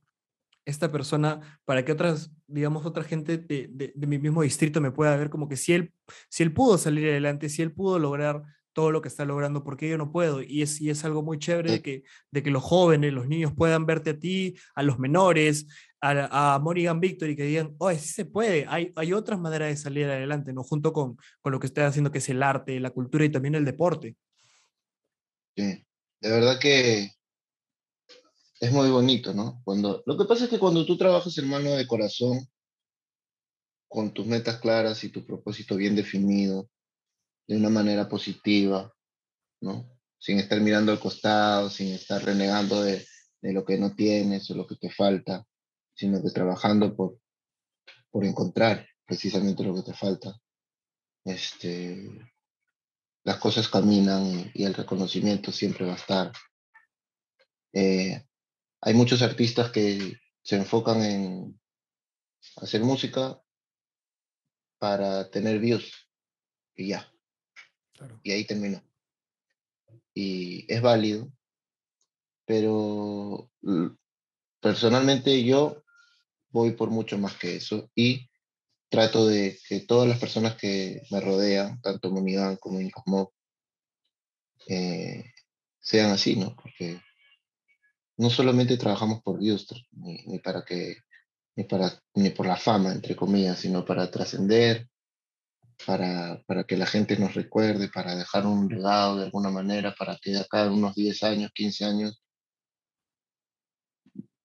esta 0.66 0.92
persona 0.92 1.60
para 1.66 1.84
que 1.84 1.92
otras, 1.92 2.32
digamos, 2.48 2.86
otra 2.86 3.04
gente 3.04 3.38
de, 3.38 3.68
de, 3.72 3.94
de, 3.96 4.08
mi 4.08 4.20
mismo 4.20 4.44
distrito 4.44 4.82
me 4.82 4.92
pueda 4.92 5.16
ver 5.18 5.30
como 5.30 5.48
que 5.48 5.58
si 5.58 5.74
él, 5.74 5.94
si 6.30 6.44
él 6.44 6.54
pudo 6.54 6.78
salir 6.78 7.10
adelante, 7.10 7.50
si 7.50 7.62
él 7.62 7.72
pudo 7.72 8.00
lograr 8.00 8.44
todo 8.74 8.92
lo 8.92 9.02
que 9.02 9.10
está 9.10 9.26
logrando, 9.26 9.64
porque 9.64 9.90
yo 9.90 9.98
no 9.98 10.12
puedo? 10.12 10.42
Y 10.42 10.62
es, 10.62 10.80
y 10.80 10.90
es 10.90 11.04
algo 11.04 11.24
muy 11.24 11.40
chévere 11.40 11.72
de 11.72 11.82
que, 11.82 12.04
de 12.32 12.44
que 12.44 12.52
los 12.52 12.64
jóvenes, 12.64 13.12
los 13.12 13.28
niños 13.28 13.54
puedan 13.56 13.86
verte 13.86 14.12
a 14.12 14.20
ti, 14.20 14.56
a 14.76 14.84
los 14.84 14.98
menores, 14.98 15.68
a, 16.00 16.56
a 16.56 16.60
Morrigan 16.60 17.00
Victory, 17.00 17.36
que 17.36 17.44
digan, 17.44 17.76
oh, 17.80 17.92
sí 17.92 18.08
se 18.08 18.26
puede, 18.26 18.66
hay, 18.70 18.94
hay 18.96 19.14
otras 19.14 19.40
maneras 19.40 19.70
de 19.70 19.78
salir 19.78 20.06
adelante, 20.06 20.54
¿no? 20.54 20.64
Junto 20.64 20.94
con, 20.94 21.18
con 21.42 21.52
lo 21.52 21.60
que 21.60 21.68
estoy 21.68 21.84
haciendo, 21.84 22.12
que 22.12 22.20
es 22.20 22.30
el 22.30 22.42
arte, 22.42 22.80
la 22.80 22.92
cultura 22.92 23.26
y 23.26 23.30
también 23.30 23.56
el 23.56 23.66
deporte. 23.66 24.16
Sí, 25.56 25.86
de 26.22 26.30
verdad 26.30 26.58
que 26.60 27.12
es 28.62 28.72
muy 28.72 28.90
bonito, 28.90 29.34
¿no? 29.34 29.62
Cuando, 29.66 30.04
lo 30.06 30.18
que 30.18 30.26
pasa 30.26 30.46
es 30.46 30.50
que 30.50 30.60
cuando 30.60 30.86
tú 30.86 30.96
trabajas, 30.98 31.38
hermano, 31.38 31.72
de 31.72 31.88
corazón, 31.88 32.48
con 33.90 34.14
tus 34.14 34.26
metas 34.26 34.60
claras 34.60 35.04
y 35.04 35.10
tu 35.10 35.26
propósito 35.26 35.76
bien 35.76 35.96
definido, 35.96 36.70
de 37.48 37.58
una 37.58 37.70
manera 37.70 38.08
positiva, 38.08 38.94
¿no? 39.62 40.00
Sin 40.20 40.40
estar 40.40 40.62
mirando 40.62 40.92
al 40.92 41.00
costado, 41.00 41.70
sin 41.70 41.88
estar 41.88 42.24
renegando 42.24 42.82
de, 42.84 43.06
de 43.42 43.52
lo 43.52 43.66
que 43.66 43.78
no 43.78 43.96
tienes 43.96 44.50
o 44.52 44.56
lo 44.56 44.68
que 44.68 44.76
te 44.76 44.92
falta, 44.92 45.46
sino 45.96 46.22
que 46.22 46.30
trabajando 46.30 46.96
por, 46.96 47.18
por 48.12 48.24
encontrar 48.26 48.88
precisamente 49.06 49.64
lo 49.64 49.74
que 49.74 49.82
te 49.82 49.94
falta. 49.94 50.40
Este, 51.26 52.10
las 53.24 53.38
cosas 53.38 53.68
caminan 53.68 54.52
y, 54.54 54.64
el 54.64 54.76
reconocimiento 54.76 55.52
siempre 55.52 55.86
va 55.86 55.94
a 55.94 55.98
estar. 55.98 56.32
Eh, 57.74 58.24
hay 58.82 58.94
muchos 58.94 59.22
artistas 59.22 59.72
que 59.72 60.18
se 60.44 60.56
enfocan 60.56 61.04
en 61.04 61.60
hacer 62.58 62.82
música 62.82 63.42
para 64.80 65.30
tener 65.30 65.60
views 65.60 66.10
y 66.76 66.90
ya. 66.90 67.14
Claro. 67.94 68.20
Y 68.24 68.32
ahí 68.32 68.46
terminó. 68.46 68.82
Y 70.14 70.66
es 70.72 70.82
válido, 70.82 71.32
pero 72.46 73.50
personalmente 74.60 75.44
yo 75.44 75.84
voy 76.50 76.72
por 76.72 76.90
mucho 76.90 77.18
más 77.18 77.36
que 77.38 77.56
eso 77.56 77.90
y 77.96 78.30
trato 78.90 79.28
de 79.28 79.58
que 79.70 79.82
todas 79.82 80.10
las 80.10 80.20
personas 80.20 80.56
que 80.56 81.02
me 81.12 81.22
rodean, 81.22 81.80
tanto 81.82 82.12
Monigan 82.12 82.58
como 82.58 82.82
Incosmo, 82.82 83.34
eh, 84.68 85.32
sean 85.80 86.12
así, 86.12 86.36
¿no? 86.36 86.56
Porque 86.56 87.00
no 88.22 88.30
solamente 88.30 88.78
trabajamos 88.78 89.24
por 89.24 89.40
Dios, 89.40 89.66
ni, 89.94 90.24
ni, 90.28 90.38
para 90.38 90.64
que, 90.64 90.98
ni, 91.56 91.64
para, 91.64 91.92
ni 92.14 92.30
por 92.30 92.46
la 92.46 92.56
fama, 92.56 92.92
entre 92.92 93.16
comillas, 93.16 93.58
sino 93.58 93.84
para 93.84 94.12
trascender, 94.12 94.88
para, 95.88 96.40
para 96.46 96.64
que 96.66 96.78
la 96.78 96.86
gente 96.86 97.18
nos 97.18 97.34
recuerde, 97.34 97.90
para 97.90 98.16
dejar 98.16 98.46
un 98.46 98.68
legado 98.68 99.18
de 99.18 99.24
alguna 99.26 99.50
manera, 99.50 99.96
para 99.98 100.20
que 100.22 100.34
de 100.34 100.42
acá 100.42 100.66
en 100.66 100.74
unos 100.74 100.94
10 100.94 101.24
años, 101.24 101.52
15 101.52 101.84
años, 101.84 102.24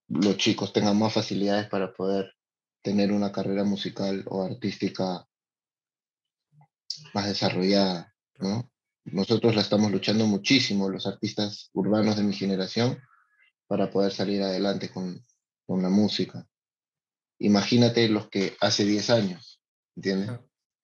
los 0.08 0.38
chicos 0.38 0.72
tengan 0.72 0.98
más 0.98 1.12
facilidades 1.12 1.68
para 1.68 1.92
poder 1.92 2.32
tener 2.80 3.12
una 3.12 3.30
carrera 3.30 3.64
musical 3.64 4.24
o 4.26 4.42
artística 4.42 5.28
más 7.12 7.26
desarrollada, 7.26 8.14
¿no? 8.38 8.70
Nosotros 9.04 9.54
la 9.54 9.60
estamos 9.60 9.92
luchando 9.92 10.24
muchísimo, 10.26 10.88
los 10.88 11.06
artistas 11.06 11.68
urbanos 11.74 12.16
de 12.16 12.22
mi 12.22 12.32
generación, 12.32 12.98
para 13.66 13.90
poder 13.90 14.12
salir 14.12 14.42
adelante 14.42 14.90
con, 14.90 15.24
con 15.66 15.82
la 15.82 15.88
música. 15.88 16.46
Imagínate 17.38 18.08
los 18.08 18.28
que 18.28 18.56
hace 18.60 18.84
10 18.84 19.10
años, 19.10 19.60
¿entiendes? 19.94 20.30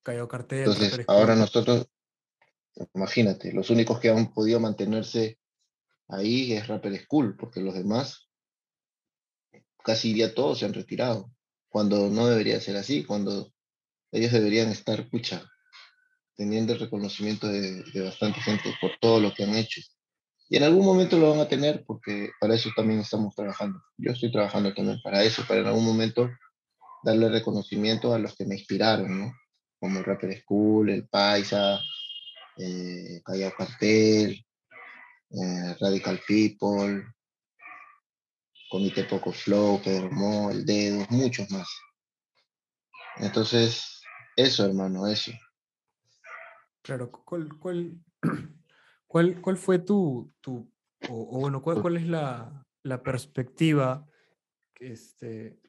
Cayó 0.02 0.28
cartel. 0.28 0.60
Entonces, 0.60 1.04
ahora 1.06 1.34
nosotros, 1.34 1.86
imagínate, 2.94 3.52
los 3.52 3.70
únicos 3.70 4.00
que 4.00 4.10
han 4.10 4.32
podido 4.32 4.60
mantenerse 4.60 5.38
ahí 6.08 6.52
es 6.52 6.66
Rapper 6.66 7.00
School, 7.04 7.36
porque 7.36 7.60
los 7.60 7.74
demás, 7.74 8.28
casi 9.82 10.14
ya 10.16 10.34
todos 10.34 10.58
se 10.58 10.66
han 10.66 10.74
retirado, 10.74 11.32
cuando 11.68 12.10
no 12.10 12.26
debería 12.26 12.60
ser 12.60 12.76
así, 12.76 13.04
cuando 13.04 13.52
ellos 14.10 14.32
deberían 14.32 14.68
estar, 14.68 15.08
pucha, 15.08 15.48
teniendo 16.34 16.74
el 16.74 16.80
reconocimiento 16.80 17.46
de, 17.46 17.82
de 17.82 18.00
bastante 18.02 18.40
gente 18.40 18.74
por 18.80 18.90
todo 19.00 19.20
lo 19.20 19.32
que 19.32 19.44
han 19.44 19.54
hecho. 19.54 19.80
Y 20.52 20.58
en 20.58 20.64
algún 20.64 20.84
momento 20.84 21.16
lo 21.16 21.30
van 21.30 21.40
a 21.40 21.48
tener 21.48 21.82
porque 21.86 22.30
para 22.38 22.54
eso 22.54 22.68
también 22.76 23.00
estamos 23.00 23.34
trabajando. 23.34 23.82
Yo 23.96 24.12
estoy 24.12 24.30
trabajando 24.30 24.74
también 24.74 25.00
para 25.02 25.22
eso, 25.22 25.46
para 25.48 25.60
en 25.60 25.66
algún 25.68 25.86
momento 25.86 26.28
darle 27.02 27.30
reconocimiento 27.30 28.12
a 28.12 28.18
los 28.18 28.36
que 28.36 28.44
me 28.44 28.56
inspiraron, 28.56 29.18
¿no? 29.18 29.34
Como 29.80 29.98
el 29.98 30.04
Rapper 30.04 30.38
School, 30.42 30.90
el 30.90 31.08
Paisa, 31.08 31.80
eh, 32.58 33.22
Callao 33.24 33.54
Cartel, 33.56 34.44
eh, 35.30 35.76
Radical 35.80 36.20
People, 36.28 37.02
Comité 38.70 39.04
Poco 39.04 39.32
Flow, 39.32 39.80
Pedro 39.82 40.10
Mo, 40.10 40.50
El 40.50 40.66
Dedo, 40.66 41.06
muchos 41.08 41.50
más. 41.50 41.68
Entonces, 43.16 44.02
eso, 44.36 44.66
hermano, 44.66 45.06
eso. 45.06 45.32
Claro, 46.82 47.10
¿cuál, 47.10 47.48
cuál, 47.58 47.98
¿Cuál, 49.12 49.42
cuál 49.42 49.58
fue 49.58 49.78
tu, 49.78 50.32
tu 50.40 50.72
o, 51.10 51.36
o, 51.36 51.40
bueno, 51.40 51.60
cuál, 51.60 51.82
cuál 51.82 51.98
es 51.98 52.08
la, 52.08 52.64
la 52.82 53.02
perspectiva, 53.02 54.08
este, 54.80 55.60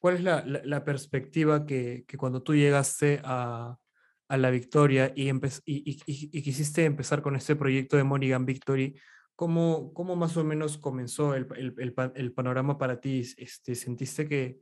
cuál 0.00 0.16
es 0.16 0.24
la, 0.24 0.44
la, 0.44 0.62
la 0.64 0.84
perspectiva 0.84 1.64
que, 1.64 2.04
que, 2.08 2.16
cuando 2.16 2.42
tú 2.42 2.56
llegaste 2.56 3.20
a, 3.22 3.78
a 4.26 4.36
la 4.36 4.50
victoria 4.50 5.12
y, 5.14 5.30
y, 5.30 5.40
y, 5.64 5.98
y, 6.06 6.42
quisiste 6.42 6.84
empezar 6.84 7.22
con 7.22 7.36
este 7.36 7.54
proyecto 7.54 7.96
de 7.98 8.02
Monigan 8.02 8.44
Victory, 8.44 8.98
¿cómo, 9.36 9.92
cómo 9.94 10.16
más 10.16 10.36
o 10.36 10.42
menos 10.42 10.76
comenzó 10.76 11.36
el, 11.36 11.46
el, 11.54 11.72
el, 11.78 11.94
el 12.16 12.32
panorama 12.32 12.78
para 12.78 13.00
ti? 13.00 13.20
Este, 13.36 13.76
¿Sentiste 13.76 14.26
que, 14.28 14.58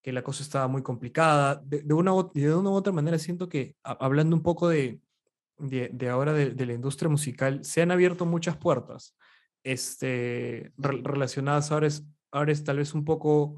que 0.00 0.12
la 0.12 0.22
cosa 0.22 0.44
estaba 0.44 0.68
muy 0.68 0.84
complicada? 0.84 1.56
De, 1.56 1.82
de, 1.82 1.94
una, 1.94 2.12
de 2.32 2.54
una 2.54 2.70
u 2.70 2.74
otra 2.74 2.92
manera 2.92 3.18
siento 3.18 3.48
que, 3.48 3.74
hablando 3.82 4.36
un 4.36 4.42
poco 4.44 4.68
de, 4.68 5.00
de, 5.60 6.08
ahora 6.08 6.32
de, 6.32 6.50
de, 6.50 6.66
la 6.66 6.72
industria 6.72 7.08
musical, 7.08 7.64
se 7.64 7.82
han 7.82 7.90
abierto 7.90 8.26
muchas 8.26 8.56
puertas 8.56 9.14
este, 9.64 10.72
re, 10.76 11.00
relacionadas 11.02 11.70
ahora 11.70 11.86
es, 11.86 12.04
ahora 12.30 12.52
es 12.52 12.64
tal 12.64 12.78
vez 12.78 12.94
un 12.94 13.04
poco, 13.04 13.56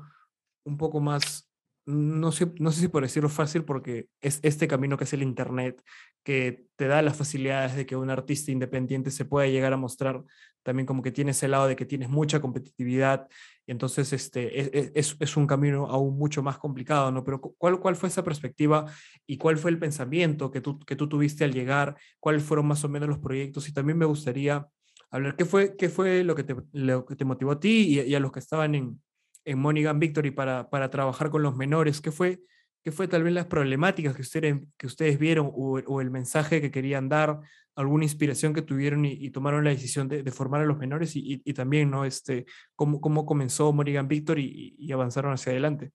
un 0.65 0.77
poco 0.77 1.01
más, 1.01 1.49
no 1.85 2.31
sé, 2.33 2.53
no 2.59 2.71
sé 2.71 2.83
si 2.83 2.89
por 2.89 3.03
decirlo 3.03 3.29
fácil, 3.29 3.65
porque 3.65 4.09
es 4.21 4.39
este 4.43 4.69
camino 4.69 4.97
que 4.97 5.05
es 5.05 5.13
el 5.13 5.23
Internet, 5.23 5.83
que 6.23 6.67
te 6.77 6.87
da 6.87 7.03
las 7.03 7.17
facilidades 7.17 7.75
de 7.75 7.87
que 7.87 7.97
un 7.97 8.11
artista 8.11 8.53
independiente 8.53 9.11
se 9.11 9.25
pueda 9.25 9.49
llegar 9.49 9.73
a 9.73 9.77
mostrar 9.77 10.23
también 10.63 10.87
como 10.87 11.03
que 11.03 11.11
tiene 11.11 11.33
ese 11.33 11.49
lado 11.49 11.67
de 11.67 11.75
que 11.75 11.85
tienes 11.85 12.09
mucha 12.09 12.41
competitividad, 12.41 13.29
entonces 13.67 14.13
este, 14.13 14.61
e, 14.61 14.71
e, 14.73 14.93
es, 14.95 15.17
es, 15.19 15.37
un 15.37 15.47
camino 15.47 15.87
aún 15.87 16.17
mucho 16.17 16.43
más 16.43 16.59
complicado, 16.59 17.11
¿no? 17.11 17.25
Pero 17.25 17.41
¿cuál, 17.41 17.81
¿cuál 17.81 17.97
fue 17.97 18.09
esa 18.09 18.23
perspectiva 18.23 18.87
y 19.27 19.39
cuál 19.39 19.59
fue 19.59 19.73
el 19.73 19.79
pensamiento 19.79 20.53
que 20.53 20.61
tú, 20.61 20.79
que 20.81 20.95
tú 20.95 21.09
tuviste 21.09 21.45
al 21.45 21.53
llegar? 21.53 21.97
¿Cuáles 22.21 22.45
fueron 22.45 22.67
más 22.67 22.85
o 22.85 22.89
menos 22.89 23.09
los 23.09 23.19
proyectos? 23.19 23.69
Y 23.69 23.73
también 23.73 23.99
me 23.99 24.07
gustaría 24.07 24.69
hablar, 25.11 25.37
¿qué 25.37 25.45
fue, 25.45 25.77
qué 25.77 25.89
fue 25.89 26.23
lo, 26.23 26.37
que 26.37 26.45
te, 26.45 26.55
lo 26.73 27.05
que 27.07 27.17
te 27.17 27.25
motivó 27.25 27.53
a 27.53 27.61
ti 27.61 27.99
y, 27.99 28.01
y 28.01 28.15
a 28.15 28.21
los 28.21 28.31
que 28.31 28.39
estaban 28.39 28.75
en, 28.77 29.01
en 29.45 29.59
Monigan 29.59 29.99
Victory 29.99 30.31
para, 30.31 30.71
para 30.71 30.91
trabajar 30.91 31.31
con 31.31 31.43
los 31.43 31.57
menores? 31.57 32.01
¿Qué 32.01 32.13
fue, 32.13 32.43
qué 32.83 32.93
fue 32.93 33.09
tal 33.09 33.23
vez 33.23 33.33
las 33.33 33.47
problemáticas 33.47 34.15
que 34.15 34.23
ustedes, 34.23 34.57
que 34.77 34.87
ustedes 34.87 35.19
vieron 35.19 35.51
o, 35.55 36.01
el 36.01 36.11
mensaje 36.11 36.61
que 36.61 36.71
querían 36.71 37.09
dar, 37.09 37.41
alguna 37.75 38.05
inspiración 38.05 38.53
que 38.53 38.63
tuvieron 38.63 39.05
y, 39.07 39.31
tomaron 39.31 39.65
la 39.65 39.71
decisión 39.71 40.09
de, 40.09 40.31
formar 40.31 40.61
a 40.61 40.67
los 40.67 40.79
menores 40.79 41.17
y, 41.17 41.41
y, 41.45 41.55
también, 41.55 41.91
¿no? 41.91 42.05
Este, 42.05 42.45
cómo, 42.77 43.01
cómo 43.01 43.25
comenzó 43.25 43.73
Morrigan 43.73 44.09
Victor 44.09 44.39
y, 44.39 44.93
avanzaron 44.93 45.33
hacia 45.33 45.53
adelante. 45.53 45.93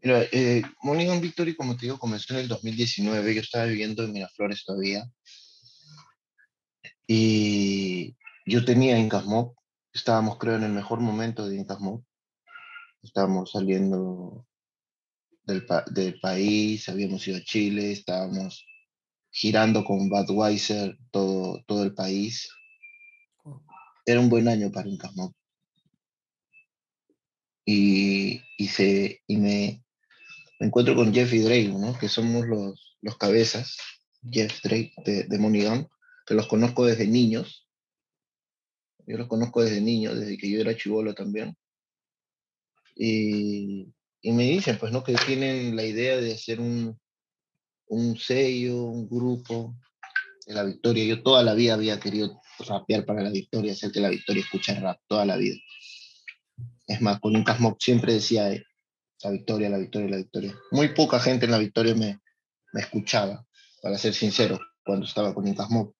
Mira, 0.00 0.22
eh, 0.30 0.62
Morrigan 0.82 1.20
Victory, 1.20 1.54
como 1.54 1.76
te 1.76 1.86
digo, 1.86 1.98
comenzó 1.98 2.34
en 2.34 2.40
el 2.40 2.48
2019. 2.48 3.34
Yo 3.34 3.40
estaba 3.40 3.66
viviendo 3.66 4.04
en 4.04 4.12
Miraflores 4.12 4.64
todavía. 4.64 5.04
Y 7.06 8.16
yo 8.46 8.64
tenía 8.64 8.98
Incas 8.98 9.24
Mob. 9.24 9.54
Estábamos, 9.96 10.36
creo, 10.36 10.56
en 10.56 10.64
el 10.64 10.72
mejor 10.72 11.00
momento 11.00 11.48
de 11.48 11.56
Incas 11.56 11.80
Mob. 11.80 12.04
Estábamos 13.02 13.52
saliendo 13.52 14.46
del, 15.44 15.64
pa 15.64 15.86
del 15.90 16.20
país, 16.20 16.86
habíamos 16.90 17.26
ido 17.26 17.38
a 17.38 17.44
Chile, 17.44 17.92
estábamos 17.92 18.66
girando 19.30 19.84
con 19.84 20.10
Budweiser 20.10 20.98
todo, 21.10 21.64
todo 21.66 21.82
el 21.82 21.94
país. 21.94 22.46
Era 24.04 24.20
un 24.20 24.28
buen 24.28 24.48
año 24.48 24.70
para 24.70 24.86
Incas 24.86 25.16
Mob. 25.16 25.32
Y, 27.64 28.42
y, 28.58 28.68
se, 28.68 29.22
y 29.26 29.36
me, 29.38 29.82
me 30.60 30.66
encuentro 30.66 30.94
con 30.94 31.14
Jeff 31.14 31.32
y 31.32 31.38
Drake, 31.38 31.68
¿no? 31.68 31.98
que 31.98 32.10
somos 32.10 32.46
los, 32.46 32.98
los 33.00 33.16
cabezas, 33.16 33.78
Jeff 34.30 34.60
Drake 34.62 34.92
de, 35.06 35.24
de 35.24 35.38
Money 35.38 35.86
que 36.26 36.34
los 36.34 36.48
conozco 36.48 36.84
desde 36.84 37.06
niños. 37.06 37.65
Yo 39.06 39.16
los 39.16 39.28
conozco 39.28 39.62
desde 39.62 39.80
niños, 39.80 40.18
desde 40.18 40.36
que 40.36 40.50
yo 40.50 40.60
era 40.60 40.76
chivolo 40.76 41.14
también. 41.14 41.56
Y, 42.94 43.92
y, 44.22 44.32
me 44.32 44.44
dicen, 44.44 44.78
pues, 44.78 44.90
¿no? 44.90 45.04
Que 45.04 45.14
tienen 45.14 45.76
la 45.76 45.84
idea 45.84 46.16
de 46.16 46.34
hacer 46.34 46.60
un, 46.60 46.98
un 47.88 48.16
sello, 48.18 48.84
un 48.84 49.08
grupo 49.08 49.76
de 50.46 50.54
la 50.54 50.64
Victoria. 50.64 51.04
Yo 51.04 51.22
toda 51.22 51.42
la 51.42 51.54
vida 51.54 51.74
había 51.74 52.00
querido 52.00 52.40
rapear 52.66 53.04
para 53.04 53.22
la 53.22 53.30
Victoria, 53.30 53.72
hacer 53.72 53.92
que 53.92 54.00
la 54.00 54.08
Victoria 54.08 54.42
escuche 54.42 54.78
rap, 54.80 54.98
toda 55.06 55.24
la 55.24 55.36
vida. 55.36 55.56
Es 56.86 57.00
más, 57.00 57.20
con 57.20 57.36
un 57.36 57.44
Casmoc 57.44 57.76
siempre 57.80 58.14
decía, 58.14 58.50
eh, 58.52 58.64
la 59.22 59.30
victoria, 59.30 59.68
la 59.68 59.78
victoria, 59.78 60.08
la 60.08 60.16
victoria. 60.18 60.54
Muy 60.70 60.94
poca 60.94 61.18
gente 61.18 61.46
en 61.46 61.50
la 61.50 61.58
victoria 61.58 61.94
me, 61.94 62.20
me 62.72 62.80
escuchaba, 62.80 63.46
para 63.82 63.98
ser 63.98 64.14
sincero, 64.14 64.60
cuando 64.84 65.06
estaba 65.06 65.34
con 65.34 65.46
Incas 65.46 65.70
Mob, 65.70 65.94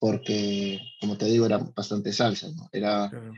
porque, 0.00 0.80
como 0.98 1.16
te 1.16 1.26
digo, 1.26 1.46
era 1.46 1.58
bastante 1.58 2.12
salsa, 2.12 2.48
¿no? 2.56 2.68
Era, 2.72 3.10
claro. 3.10 3.34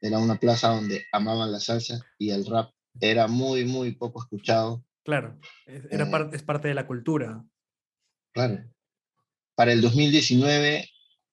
era 0.00 0.18
una 0.18 0.38
plaza 0.38 0.68
donde 0.68 1.04
amaban 1.12 1.50
la 1.50 1.58
salsa 1.58 2.06
y 2.18 2.30
el 2.30 2.46
rap 2.46 2.72
era 3.00 3.26
muy, 3.26 3.64
muy 3.64 3.96
poco 3.96 4.22
escuchado. 4.22 4.84
Claro, 5.04 5.38
era 5.66 6.04
eh, 6.04 6.10
parte, 6.10 6.36
es 6.36 6.42
parte 6.44 6.68
de 6.68 6.74
la 6.74 6.86
cultura. 6.86 7.44
Claro. 8.32 8.64
Para 9.56 9.72
el 9.72 9.80
2019, 9.80 10.88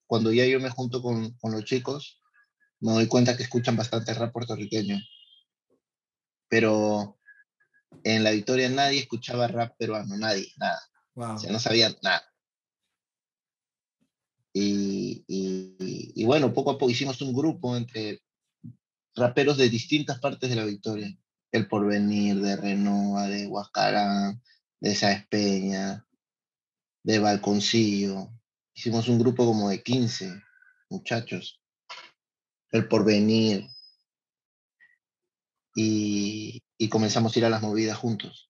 cuando 0.08 0.34
ya 0.34 0.46
yo 0.46 0.60
me 0.60 0.72
junto 0.72 1.02
con, 1.04 1.32
con 1.38 1.52
los 1.52 1.64
chicos, 1.64 2.20
me 2.80 2.92
doy 2.94 3.08
cuenta 3.08 3.38
que 3.38 3.44
escuchan 3.44 3.78
bastante 3.78 4.16
rap 4.16 4.34
puertorriqueño. 4.34 4.98
Pero 6.50 7.20
en 8.04 8.24
la 8.24 8.32
victoria 8.32 8.68
nadie 8.68 9.02
escuchaba 9.02 9.48
rap 9.48 9.76
peruano, 9.78 10.18
nadie, 10.18 10.48
nada. 10.58 10.82
Wow. 11.14 11.36
O 11.36 11.38
sea, 11.38 11.52
no 11.52 11.60
sabían 11.60 11.96
nada. 12.02 12.24
Y, 14.54 15.24
y, 15.28 15.76
y, 16.16 16.26
bueno, 16.26 16.54
poco 16.54 16.72
a 16.72 16.78
poco 16.78 16.92
hicimos 16.92 17.22
un 17.22 17.34
grupo 17.34 17.76
entre 17.76 18.22
raperos 19.16 19.58
de 19.58 19.70
distintas 19.70 20.20
partes 20.20 20.50
de 20.50 20.56
la 20.56 20.66
victoria. 20.66 21.16
El 21.52 21.68
Porvenir, 21.68 22.42
de 22.42 22.56
Renoa, 22.56 23.28
de 23.28 23.48
Huascarán, 23.48 24.42
de 24.80 24.96
Sáez 24.96 25.26
Peña, 25.28 26.06
de 27.04 27.20
Balconcillo. 27.20 28.30
Hicimos 28.74 29.08
un 29.08 29.20
grupo 29.20 29.46
como 29.46 29.70
de 29.70 29.84
15 29.84 30.42
muchachos. 30.90 31.62
El 32.72 32.88
Porvenir, 32.88 33.68
y, 35.76 36.64
y, 36.78 36.90
comenzamos 36.90 37.36
a 37.36 37.40
ir 37.40 37.46
a 37.46 37.50
las 37.50 37.62
movidas 37.62 37.98
juntos. 37.98 38.50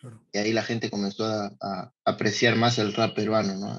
Claro. 0.00 0.24
Y 0.32 0.38
ahí 0.38 0.52
la 0.52 0.62
gente 0.62 0.90
comenzó 0.90 1.26
a, 1.26 1.54
a, 1.60 1.92
apreciar 2.04 2.56
más 2.56 2.78
el 2.78 2.94
rap 2.94 3.14
peruano, 3.14 3.54
¿no? 3.56 3.78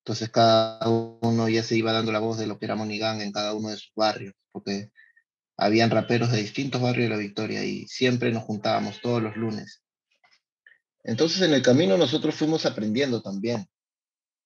Entonces 0.00 0.30
cada 0.30 0.88
uno 0.88 1.48
ya 1.48 1.62
se 1.62 1.76
iba 1.76 1.92
dando 1.92 2.10
la 2.12 2.20
voz 2.20 2.38
de 2.38 2.46
lo 2.46 2.58
que 2.58 2.64
era 2.64 2.74
Monigang 2.74 3.20
en 3.20 3.32
cada 3.32 3.54
uno 3.54 3.68
de 3.68 3.76
sus 3.76 3.92
barrios, 3.94 4.34
porque 4.50 4.90
habían 5.56 5.90
raperos 5.90 6.32
de 6.32 6.38
distintos 6.38 6.80
barrios 6.80 7.08
de 7.08 7.14
la 7.14 7.20
Victoria 7.20 7.64
y 7.64 7.86
siempre 7.86 8.32
nos 8.32 8.44
juntábamos 8.44 9.00
todos 9.02 9.22
los 9.22 9.36
lunes. 9.36 9.82
Entonces 11.04 11.42
en 11.42 11.52
el 11.52 11.62
camino 11.62 11.98
nosotros 11.98 12.34
fuimos 12.34 12.64
aprendiendo 12.64 13.20
también, 13.20 13.66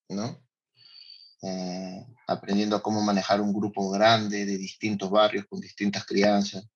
¿no? 0.09 0.45
Eh, 1.43 2.07
aprendiendo 2.27 2.75
a 2.77 2.83
cómo 2.83 3.01
manejar 3.01 3.41
un 3.41 3.53
grupo 3.53 3.91
grande 3.91 4.45
de 4.47 4.59
distintos 4.59 5.11
barrios 5.11 5.47
con 5.47 5.61
distintas 5.61 6.05
crianzas. 6.05 6.67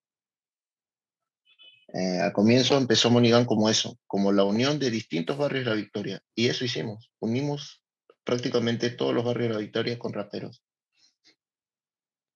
Eh, 1.94 2.20
al 2.20 2.32
comienzo 2.32 2.76
empezó 2.76 3.10
Monigán 3.10 3.44
como 3.44 3.68
eso, 3.68 3.98
como 4.06 4.30
la 4.30 4.44
unión 4.44 4.78
de 4.78 4.90
distintos 4.90 5.36
barrios 5.36 5.64
de 5.64 5.70
la 5.70 5.76
Victoria. 5.76 6.22
Y 6.34 6.48
eso 6.48 6.64
hicimos, 6.64 7.10
unimos 7.18 7.82
prácticamente 8.28 8.90
todos 8.90 9.14
los 9.14 9.24
barrios 9.24 9.48
de 9.48 9.54
la 9.54 9.60
Victoria 9.60 9.98
con 9.98 10.12
raperos. 10.12 10.62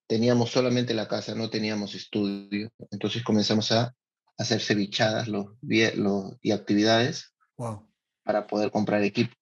Teníamos 0.07 0.50
solamente 0.50 0.94
la 0.94 1.07
casa, 1.07 1.35
no 1.35 1.50
teníamos 1.50 1.94
estudio. 1.94 2.72
Entonces 2.90 3.22
comenzamos 3.22 3.70
a 3.72 3.94
hacer 4.38 4.62
cevichadas 4.62 5.28
los, 5.28 5.48
los, 5.61 6.38
y 6.40 6.52
actividades 6.52 7.35
wow. 7.59 7.87
para 8.22 8.46
poder 8.46 8.70
comprar 8.70 9.02
equipo. 9.02 9.35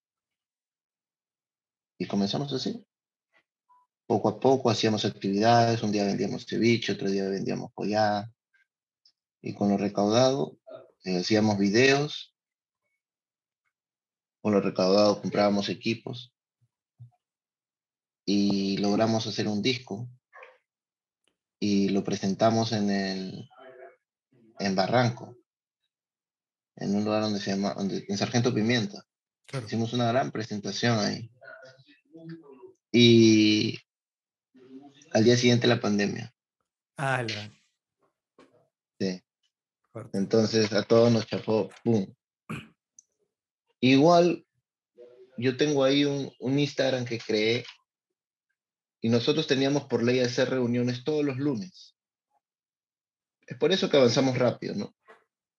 Y 2.01 2.09
comenzamos 2.09 2.53
así. 2.53 2.85
Poco 4.09 4.29
a 4.29 4.41
poco 4.41 4.71
hacíamos 4.71 5.05
actividades, 5.05 5.85
un 5.85 5.93
día 5.93 6.05
vendíamos 6.05 6.47
ceviche, 6.47 6.95
otro 6.95 7.09
día 7.09 7.29
vendíamos 7.29 7.71
pollada. 7.73 8.29
Y 9.41 9.55
con 9.55 9.69
lo 9.69 9.77
recaudado 9.77 10.59
eh, 11.05 11.19
hacíamos 11.19 11.59
videos. 11.59 12.35
Con 14.43 14.53
lo 14.53 14.61
recaudado 14.61 15.21
comprábamos 15.21 15.69
equipos. 15.69 16.35
Y 18.33 18.77
logramos 18.77 19.27
hacer 19.27 19.49
un 19.49 19.61
disco. 19.61 20.09
Y 21.59 21.89
lo 21.89 22.05
presentamos 22.05 22.71
en 22.71 22.89
el 22.89 23.51
en 24.61 24.77
Barranco, 24.77 25.37
en 26.77 26.95
un 26.95 27.05
lugar 27.05 27.23
donde 27.23 27.41
se 27.41 27.51
llama, 27.51 27.75
donde, 27.75 28.05
en 28.07 28.17
Sargento 28.17 28.55
Pimienta. 28.55 29.05
Claro. 29.47 29.67
Hicimos 29.67 29.93
una 29.95 30.07
gran 30.07 30.31
presentación 30.31 31.01
ahí. 31.01 31.29
Y 32.93 33.77
al 35.11 35.25
día 35.25 35.37
siguiente 35.37 35.67
la 35.67 35.81
pandemia. 35.81 36.33
Ah, 36.99 37.25
la... 37.25 37.53
Sí. 39.01 39.21
Entonces 40.13 40.73
a 40.73 40.85
todos 40.85 41.11
nos 41.11 41.27
chapó, 41.27 41.69
¡pum! 41.83 42.07
Igual, 43.81 44.47
yo 45.37 45.57
tengo 45.57 45.83
ahí 45.83 46.05
un, 46.05 46.33
un 46.39 46.61
Instagram 46.61 47.05
que 47.05 47.19
creé 47.19 47.65
y 49.01 49.09
nosotros 49.09 49.47
teníamos 49.47 49.85
por 49.85 50.03
ley 50.03 50.21
hacer 50.21 50.51
reuniones 50.51 51.05
todos 51.05 51.25
los 51.25 51.39
lunes. 51.39 51.97
Es 53.47 53.57
por 53.59 53.73
eso 53.73 53.91
que 53.91 53.97
avanzamos 53.97 54.39
rápido, 54.39 54.75
¿no? 54.75 54.95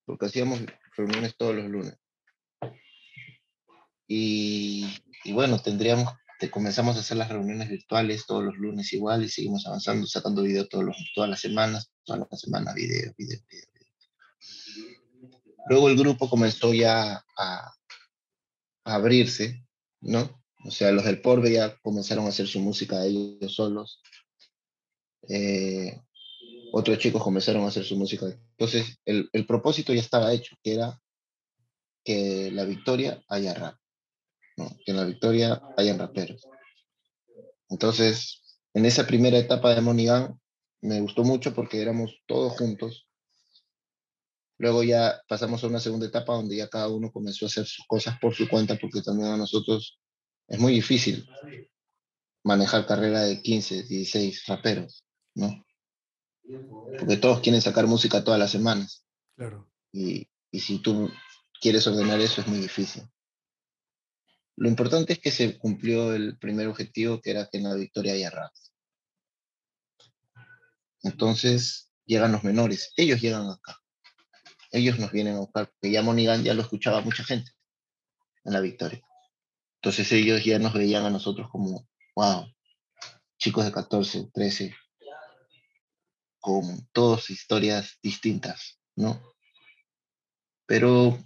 Porque 0.06 0.28
hacíamos 0.28 0.62
reuniones 0.96 1.36
todos 1.36 1.56
los 1.56 1.66
lunes. 1.66 1.98
Y, 4.08 4.88
y 5.24 5.34
bueno, 5.34 5.60
tendríamos 5.60 6.14
comenzamos 6.50 6.98
a 6.98 7.02
hacer 7.02 7.18
las 7.18 7.30
reuniones 7.30 7.70
virtuales 7.70 8.26
todos 8.26 8.44
los 8.44 8.58
lunes 8.58 8.92
igual 8.94 9.24
y 9.24 9.30
seguimos 9.30 9.68
avanzando, 9.68 10.08
sacando 10.08 10.42
videos 10.42 10.70
todos 10.70 10.86
los, 10.86 10.98
todas 11.14 11.30
las 11.30 11.40
semanas, 11.40 11.92
todas 12.04 12.26
las 12.30 12.40
semanas 12.40 12.74
videos, 12.74 13.16
videos, 13.16 13.44
videos. 13.48 13.68
Luego 15.68 15.90
el 15.90 15.98
grupo 15.98 16.30
comenzó 16.30 16.74
ya 16.74 17.24
a, 17.38 17.74
a, 18.86 18.96
abrirse, 18.96 19.64
¿no? 20.00 20.41
O 20.64 20.72
sea, 20.72 20.92
los 20.92 21.06
del 21.06 21.22
Porbe 21.22 21.52
ya 21.52 21.76
comenzaron 21.82 22.26
a 22.26 22.30
hacer 22.30 22.48
su 22.48 22.60
música 22.60 23.06
ellos 23.06 23.56
solos. 23.56 24.02
Eh, 25.28 26.00
otros 26.72 27.00
chicos 27.00 27.24
comenzaron 27.24 27.64
a 27.64 27.68
hacer 27.68 27.84
su 27.84 27.96
música. 27.96 28.26
Entonces, 28.28 29.00
el, 29.06 29.30
el 29.34 29.46
propósito 29.46 29.94
ya 29.94 30.02
estaba 30.02 30.34
hecho, 30.34 30.56
que 30.64 30.74
era 30.74 31.02
que 32.04 32.52
la 32.52 32.66
victoria 32.66 33.24
haya 33.28 33.54
rap. 33.54 33.76
que 34.86 34.92
en 34.92 34.98
la 34.98 35.06
victoria 35.06 35.62
hayan 35.78 36.00
raperos. 36.00 36.48
Entonces, 37.70 38.42
en 38.74 38.86
esa 38.86 39.08
primera 39.08 39.38
etapa 39.38 39.74
de 39.74 39.82
Monigan 39.82 40.40
me 40.82 41.00
gustó 41.02 41.24
mucho 41.24 41.54
porque 41.54 41.82
éramos 41.82 42.22
todos 42.28 42.58
juntos. 42.58 43.08
Luego 44.58 44.84
ya 44.84 45.22
pasamos 45.28 45.64
a 45.64 45.68
una 45.68 45.80
segunda 45.80 46.06
etapa 46.06 46.34
donde 46.34 46.56
ya 46.56 46.68
cada 46.68 46.88
uno 46.88 47.12
comenzó 47.12 47.46
a 47.46 47.48
hacer 47.48 47.66
sus 47.66 47.86
cosas 47.88 48.20
por 48.20 48.36
su 48.36 48.48
cuenta 48.48 48.78
porque 48.80 49.02
también 49.02 49.30
a 49.30 49.38
nosotros 49.38 50.00
es 50.52 50.60
muy 50.60 50.74
difícil 50.74 51.26
manejar 52.44 52.86
carrera 52.86 53.22
de 53.22 53.42
15, 53.42 53.84
16 53.84 54.46
raperos, 54.48 55.06
¿no? 55.34 55.66
Porque 57.00 57.16
todos 57.16 57.40
quieren 57.40 57.62
sacar 57.62 57.88
música 57.88 58.24
todas 58.24 58.40
las 58.40 58.52
semanas. 58.52 59.06
Claro. 59.38 59.72
Y, 59.94 60.28
Y 60.52 60.60
si 60.60 60.80
tú 60.80 61.10
quieres 61.62 61.88
ordenar 61.88 62.20
eso 62.20 62.42
es 62.42 62.48
muy 62.48 62.60
difícil. 62.60 63.04
Lo 64.58 64.68
importante 64.68 65.14
es 65.14 65.20
que 65.20 65.32
se 65.32 65.58
cumplió 65.58 66.14
el 66.14 66.38
primer 66.38 66.68
objetivo, 66.68 67.22
que 67.22 67.32
era 67.32 67.48
que 67.48 67.60
en 67.60 67.64
la 67.64 67.76
victoria 67.76 68.14
haya 68.14 68.30
rap. 68.30 68.52
Entonces 71.04 71.94
llegan 72.06 72.34
los 72.34 72.44
menores, 72.44 72.92
ellos 72.98 73.22
llegan 73.22 73.50
acá. 73.50 73.80
Ellos 74.74 75.00
nos 75.00 75.14
vienen 75.14 75.36
a 75.36 75.40
buscar, 75.40 75.70
porque 75.70 75.92
ya 75.92 76.02
Monigan 76.02 76.44
ya 76.44 76.54
lo 76.54 76.62
escuchaba 76.62 77.00
mucha 77.00 77.24
gente 77.24 77.52
en 78.44 78.52
la 78.52 78.60
victoria. 78.60 79.02
Entonces 79.84 80.12
ellos 80.12 80.46
ya 80.46 80.60
nos 80.60 80.74
veían 80.74 81.06
a 81.06 81.10
nosotros 81.10 81.50
como, 81.50 81.88
wow, 82.16 82.46
chicos 83.40 83.66
de 83.66 83.72
14, 83.72 84.30
13, 84.32 84.76
con 86.40 86.88
todas 86.92 87.32
historias 87.32 87.98
distintas, 88.04 88.80
¿no? 88.96 89.20
Pero 90.68 91.18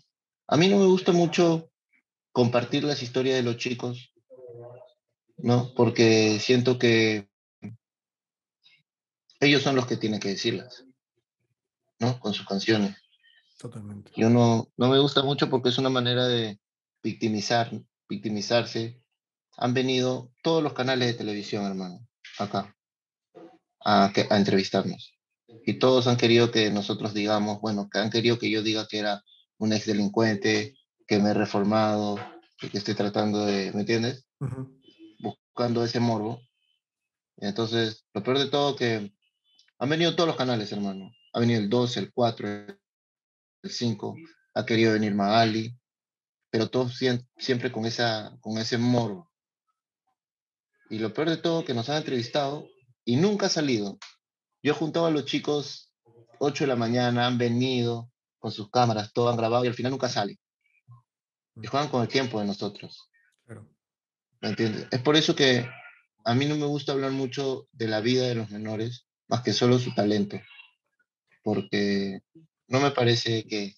a 0.47 0.55
mí 0.55 0.69
no 0.69 0.79
me 0.79 0.85
gusta 0.85 1.11
mucho 1.11 1.69
compartir 2.31 2.85
las 2.85 3.03
historias 3.03 3.35
de 3.35 3.43
los 3.43 3.57
chicos, 3.57 4.13
¿no? 5.35 5.73
Porque 5.75 6.39
siento 6.39 6.79
que 6.79 7.27
ellos 9.41 9.63
son 9.63 9.75
los 9.75 9.85
que 9.85 9.97
tienen 9.97 10.21
que 10.21 10.29
decirlas, 10.29 10.85
¿no? 11.99 12.21
Con 12.21 12.33
sus 12.33 12.45
canciones. 12.45 12.95
Totalmente. 13.59 14.13
Yo 14.15 14.29
no, 14.29 14.71
no 14.77 14.87
me 14.87 14.99
gusta 14.99 15.23
mucho 15.23 15.49
porque 15.49 15.67
es 15.67 15.77
una 15.77 15.89
manera 15.89 16.25
de 16.25 16.57
victimizar, 17.03 17.69
victimizarse. 18.09 19.01
Han 19.57 19.73
venido 19.73 20.31
todos 20.43 20.61
los 20.61 20.73
canales 20.73 21.07
de 21.07 21.13
televisión, 21.13 21.65
hermano, 21.65 22.05
acá, 22.39 22.75
a, 23.83 24.11
a 24.29 24.37
entrevistarnos. 24.37 25.13
Y 25.65 25.79
todos 25.79 26.07
han 26.07 26.17
querido 26.17 26.51
que 26.51 26.69
nosotros 26.71 27.13
digamos, 27.13 27.61
bueno, 27.61 27.89
que 27.89 27.99
han 27.99 28.09
querido 28.09 28.37
que 28.37 28.49
yo 28.49 28.61
diga 28.61 28.87
que 28.87 28.99
era 28.99 29.23
un 29.57 29.73
ex 29.73 29.85
delincuente, 29.85 30.75
que 31.07 31.19
me 31.19 31.29
he 31.29 31.33
reformado, 31.33 32.19
que 32.59 32.77
estoy 32.77 32.95
tratando 32.95 33.45
de, 33.45 33.71
¿me 33.73 33.81
entiendes? 33.81 34.25
Buscando 35.19 35.83
ese 35.83 35.99
morbo. 35.99 36.41
Entonces, 37.37 38.05
lo 38.13 38.23
peor 38.23 38.39
de 38.39 38.47
todo 38.47 38.75
que 38.75 39.13
han 39.77 39.89
venido 39.89 40.15
todos 40.15 40.27
los 40.27 40.37
canales, 40.37 40.71
hermano. 40.71 41.11
Ha 41.33 41.39
venido 41.39 41.59
el 41.59 41.69
2, 41.69 41.97
el 41.97 42.13
4, 42.13 42.47
el 43.63 43.69
5, 43.69 44.15
ha 44.53 44.65
querido 44.65 44.93
venir 44.93 45.13
Magali, 45.13 45.77
pero 46.55 46.69
todos 46.69 46.97
siempre 47.37 47.69
con, 47.69 47.85
esa, 47.85 48.37
con 48.39 48.57
ese 48.57 48.77
morbo. 48.77 49.29
Y 50.89 50.99
lo 50.99 51.13
peor 51.13 51.29
de 51.29 51.35
todo 51.35 51.65
que 51.65 51.73
nos 51.73 51.89
han 51.89 51.97
entrevistado 51.97 52.65
y 53.03 53.17
nunca 53.17 53.47
ha 53.47 53.49
salido. 53.49 53.99
Yo 54.63 54.71
he 54.71 54.75
juntado 54.75 55.05
a 55.05 55.11
los 55.11 55.25
chicos 55.25 55.91
8 56.39 56.63
de 56.63 56.67
la 56.69 56.77
mañana, 56.77 57.27
han 57.27 57.37
venido 57.37 58.09
con 58.39 58.53
sus 58.53 58.69
cámaras, 58.71 59.11
todo 59.11 59.27
han 59.27 59.35
grabado 59.35 59.65
y 59.65 59.67
al 59.67 59.73
final 59.73 59.91
nunca 59.91 60.07
sale. 60.07 60.39
Y 61.61 61.67
juegan 61.67 61.89
con 61.89 62.03
el 62.03 62.07
tiempo 62.07 62.39
de 62.39 62.45
nosotros. 62.45 63.09
¿Me 64.39 64.47
entiendes? 64.47 64.87
Es 64.91 65.01
por 65.01 65.17
eso 65.17 65.35
que 65.35 65.67
a 66.23 66.35
mí 66.35 66.45
no 66.45 66.55
me 66.55 66.67
gusta 66.67 66.93
hablar 66.93 67.11
mucho 67.11 67.67
de 67.73 67.89
la 67.89 67.99
vida 67.99 68.29
de 68.29 68.35
los 68.35 68.49
menores, 68.49 69.09
más 69.27 69.41
que 69.41 69.51
solo 69.51 69.77
su 69.77 69.93
talento. 69.93 70.39
Porque 71.43 72.21
no 72.69 72.79
me 72.79 72.91
parece 72.91 73.43
que, 73.43 73.73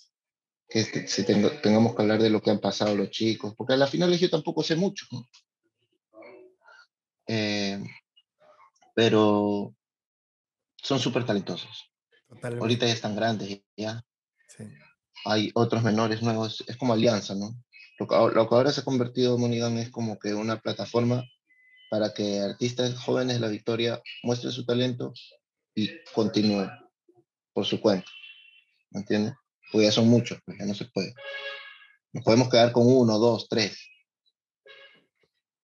que 0.67 0.84
se 1.08 1.23
tengamos 1.23 1.95
que 1.95 2.01
hablar 2.01 2.21
de 2.21 2.30
lo 2.30 2.41
que 2.41 2.51
han 2.51 2.60
pasado 2.60 2.95
los 2.95 3.10
chicos, 3.10 3.56
porque 3.56 3.73
a 3.73 3.77
la 3.77 3.88
final 3.88 4.15
yo 4.17 4.30
tampoco 4.30 4.63
sé 4.63 4.75
mucho. 4.75 5.06
Eh, 7.27 7.82
pero 8.95 9.73
son 10.75 10.99
súper 10.99 11.25
talentosos. 11.25 11.91
Ahorita 12.41 12.86
ya 12.86 12.93
están 12.93 13.15
grandes, 13.15 13.62
ya. 13.75 14.03
Hay 15.25 15.51
otros 15.56 15.84
menores 15.84 16.21
nuevos, 16.21 16.63
es 16.67 16.77
como 16.77 16.93
alianza, 16.93 17.34
¿no? 17.36 17.56
Lo 17.99 18.08
que, 18.08 18.15
ahora 18.15 18.71
se 18.71 18.82
ha 18.82 18.84
convertido 18.84 19.38
Monigan 19.38 19.77
es 19.77 19.89
como 19.89 20.19
que 20.19 20.34
una 20.34 20.60
plataforma 20.60 21.23
para 21.89 22.13
que 22.13 22.41
artistas 22.41 22.95
jóvenes 22.99 23.36
de 23.36 23.39
la 23.39 23.47
Victoria 23.47 24.01
muestren 24.23 24.51
su 24.51 24.65
talento 24.65 25.13
y 25.73 25.89
continúen 26.13 26.69
por 27.53 27.65
su 27.65 27.80
cuenta. 27.82 28.10
¿Me 28.91 28.99
entiendes? 29.01 29.34
Porque 29.71 29.86
ya 29.86 29.91
son 29.91 30.08
muchos, 30.08 30.39
pues 30.45 30.58
ya 30.58 30.65
no 30.65 30.73
se 30.73 30.86
puede. 30.86 31.13
Nos 32.13 32.23
podemos 32.23 32.49
quedar 32.49 32.71
con 32.71 32.88
uno, 32.88 33.19
dos, 33.19 33.47
tres. 33.49 33.77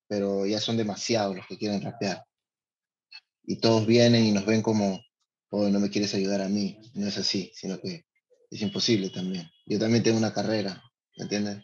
Pero 0.07 0.45
ya 0.45 0.59
son 0.59 0.77
demasiados 0.77 1.35
los 1.35 1.47
que 1.47 1.57
quieren 1.57 1.81
rapear. 1.81 2.23
Y 3.45 3.59
todos 3.59 3.85
vienen 3.85 4.25
y 4.25 4.31
nos 4.31 4.45
ven 4.45 4.61
como, 4.61 4.99
oh, 5.49 5.69
no 5.69 5.79
me 5.79 5.89
quieres 5.89 6.13
ayudar 6.13 6.41
a 6.41 6.49
mí. 6.49 6.79
No 6.93 7.07
es 7.07 7.17
así, 7.17 7.51
sino 7.55 7.79
que 7.79 8.05
es 8.51 8.61
imposible 8.61 9.09
también. 9.09 9.49
Yo 9.65 9.79
también 9.79 10.03
tengo 10.03 10.17
una 10.17 10.33
carrera, 10.33 10.81
¿me 11.17 11.23
entiendes? 11.23 11.63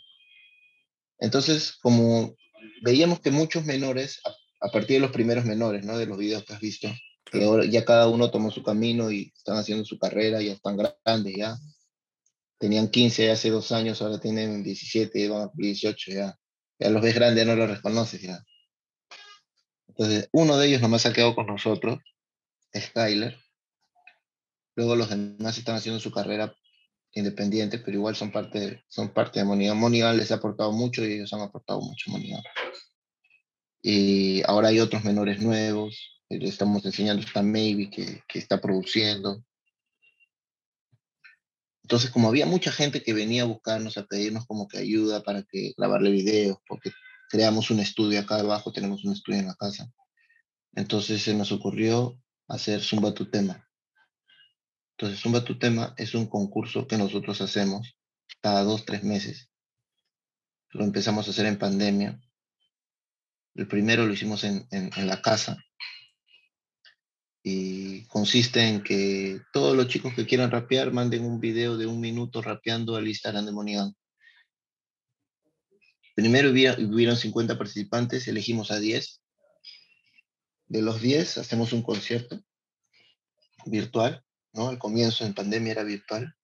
Entonces, 1.20 1.78
como 1.82 2.36
veíamos 2.82 3.20
que 3.20 3.32
muchos 3.32 3.66
menores, 3.66 4.22
a, 4.62 4.70
partir 4.70 4.98
de 4.98 5.02
los 5.02 5.12
primeros 5.12 5.46
menores, 5.46 5.84
¿no? 5.86 5.98
De 5.98 6.06
los 6.06 6.18
videos 6.18 6.46
que 6.46 6.54
has 6.54 6.60
visto, 6.60 6.90
que 7.26 7.44
ahora 7.44 7.66
ya 7.66 7.86
cada 7.86 8.08
uno 8.08 8.32
tomó 8.32 8.52
su 8.52 8.64
camino 8.64 9.12
y 9.12 9.32
están 9.36 9.58
haciendo 9.58 9.86
su 9.86 10.00
carrera, 10.00 10.42
ya 10.42 10.54
están 10.54 10.78
grandes, 10.78 11.36
ya. 11.36 11.58
Tenían 12.60 12.90
15 12.90 13.32
hace 13.32 13.50
dos 13.50 13.72
años, 13.72 14.02
ahora 14.02 14.20
tienen 14.20 14.64
17, 14.64 15.30
van 15.30 15.44
a 15.44 15.52
18 15.54 16.12
ya. 16.12 16.38
Ya 16.78 16.90
los 16.90 17.02
ves 17.02 17.16
grandes, 17.16 17.46
no 17.46 17.56
los 17.56 17.70
reconoces 17.70 18.22
ya. 18.22 18.44
Entonces, 19.88 20.30
uno 20.32 20.58
de 20.58 20.68
ellos 20.68 20.82
nomás 20.82 21.06
ha 21.06 21.14
quedado 21.14 21.36
con 21.36 21.48
nosotros, 21.48 22.00
Skyler. 22.78 23.38
Luego 24.76 24.96
los 24.96 25.10
demás 25.10 25.58
están 25.58 25.76
haciendo 25.76 26.00
su 26.00 26.12
carrera 26.12 26.54
independientes, 27.14 27.82
pero 27.84 27.98
igual 27.98 28.16
son 28.16 28.32
parte, 28.32 28.84
son 28.88 29.14
parte 29.14 29.40
de 29.40 29.46
Monigan. 29.46 29.78
Monigan 29.78 30.18
les 30.18 30.32
ha 30.32 30.36
aportado 30.36 30.72
mucho 30.72 31.04
y 31.04 31.14
ellos 31.14 31.34
han 31.34 31.42
aportado 31.42 31.82
mucho 31.82 32.10
a 32.10 32.14
Monigan. 32.14 32.42
Y 33.82 34.42
ahora 34.46 34.70
hay 34.70 34.80
otros 34.80 35.04
menores 35.04 35.42
nuevos, 35.42 36.22
le 36.30 36.48
estamos 36.48 36.86
enseñando 36.86 37.24
esta 37.24 37.42
Maybe 37.42 37.90
que, 37.90 38.22
que 38.28 38.40
está 38.40 38.60
produciendo. 38.60 39.44
Entonces, 41.90 42.12
como 42.12 42.28
había 42.28 42.46
mucha 42.46 42.72
gente 42.72 43.02
que 43.02 43.14
venía 43.14 43.42
a 43.42 43.48
buscarnos, 43.48 43.98
a 43.98 44.06
pedirnos 44.06 44.46
como 44.46 44.68
que 44.68 44.78
ayuda 44.78 45.24
para 45.24 45.42
que 45.42 45.74
grabarle 45.76 46.12
videos, 46.12 46.60
porque 46.68 46.92
creamos 47.32 47.72
un 47.72 47.80
estudio 47.80 48.20
acá 48.20 48.36
abajo, 48.36 48.72
tenemos 48.72 49.04
un 49.06 49.14
estudio 49.14 49.40
en 49.40 49.48
la 49.48 49.56
casa. 49.56 49.92
Entonces 50.76 51.24
se 51.24 51.34
nos 51.34 51.52
ocurrió 51.52 52.22
hacer 52.48 52.84
Zumba 52.84 53.16
tu 53.16 53.32
tema. 53.32 53.68
Entonces, 54.92 55.20
Zumba 55.20 55.44
tu 55.44 55.58
tema 55.58 55.96
es 55.98 56.14
un 56.14 56.28
concurso 56.28 56.86
que 56.86 56.96
nosotros 56.96 57.42
hacemos 57.42 57.98
cada 58.40 58.62
dos, 58.62 58.86
tres 58.86 59.04
meses. 59.04 59.50
Lo 60.70 60.84
empezamos 60.84 61.28
a 61.28 61.32
hacer 61.32 61.48
en 61.48 61.58
pandemia. 61.58 62.22
El 63.56 63.68
primero 63.68 64.06
lo 64.06 64.14
hicimos 64.14 64.44
en, 64.44 64.68
la 64.96 65.24
casa. 65.24 65.58
Y 67.42 68.06
consiste 68.08 68.68
en 68.68 68.84
que 68.84 69.42
todos 69.54 69.76
los 69.76 69.88
chicos 69.88 70.14
que 70.14 70.26
quieran 70.26 70.52
rapear 70.52 70.92
manden 70.92 71.24
un 71.24 71.40
video 71.40 71.78
de 71.78 71.86
un 71.86 72.00
minuto 72.00 72.42
rapeando 72.42 72.96
al 72.96 73.08
Instagram 73.08 73.46
de 73.46 73.52
Monigan. 73.52 73.96
Primero 76.16 76.50
hubieron 76.50 77.16
50 77.16 77.58
participantes, 77.58 78.28
elegimos 78.28 78.72
a 78.72 78.80
10. 78.80 79.22
De 80.68 80.82
los 80.82 81.02
10 81.02 81.38
hacemos 81.38 81.72
un 81.72 81.82
concierto 81.82 82.42
virtual 83.66 84.24
¿no? 84.54 84.70
Al 84.70 84.80
comienzo 84.80 85.26
en 85.26 85.34
pandemia 85.34 85.74
era 85.74 85.84
virtual. 85.84 86.36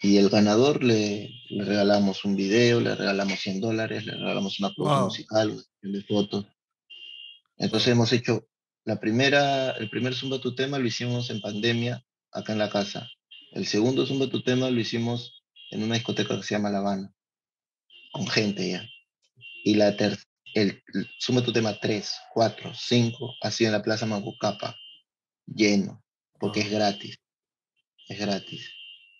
Y 0.00 0.18
el 0.18 0.28
ganador 0.28 0.84
le, 0.84 1.28
regalamos 1.50 2.24
un 2.24 2.36
video, 2.36 2.80
le 2.80 2.94
regalamos 2.94 3.40
100 3.40 3.60
dólares, 3.60 4.06
le 4.06 4.12
regalamos 4.12 4.60
una 4.60 4.72
producción 4.72 5.04
musical, 5.04 5.64
de 5.82 6.02
fotos. 6.04 6.46
Entonces 7.56 7.88
hemos 7.88 8.12
hecho 8.12 8.46
la 8.88 8.98
primera, 8.98 9.72
el 9.72 9.90
primer 9.90 10.14
Zumba 10.14 10.40
Tu 10.40 10.54
Tema 10.54 10.78
lo 10.78 10.86
hicimos 10.86 11.28
en 11.28 11.42
pandemia 11.42 12.02
acá 12.32 12.54
en 12.54 12.58
la 12.58 12.70
casa. 12.70 13.06
El 13.52 13.66
segundo 13.66 14.06
Zumba 14.06 14.30
Tu 14.30 14.42
Tema 14.42 14.70
lo 14.70 14.80
hicimos 14.80 15.44
en 15.70 15.82
una 15.82 15.96
discoteca 15.96 16.34
que 16.34 16.42
se 16.42 16.54
llama 16.54 16.70
La 16.70 16.78
Habana, 16.78 17.14
con 18.12 18.26
gente 18.26 18.70
ya. 18.70 18.88
Y 19.62 19.74
la 19.74 19.94
ter 19.94 20.16
el, 20.54 20.82
el 20.94 21.10
Zumba 21.20 21.42
Tu 21.42 21.52
Tema 21.52 21.78
3, 21.78 22.10
4, 22.32 22.72
5 22.74 23.34
ha 23.42 23.50
sido 23.50 23.68
en 23.68 23.72
la 23.72 23.82
Plaza 23.82 24.06
Mangucapa, 24.06 24.74
lleno, 25.44 26.02
porque 26.40 26.60
es 26.60 26.70
gratis 26.70 27.18
es 28.08 28.18
gratis. 28.18 28.70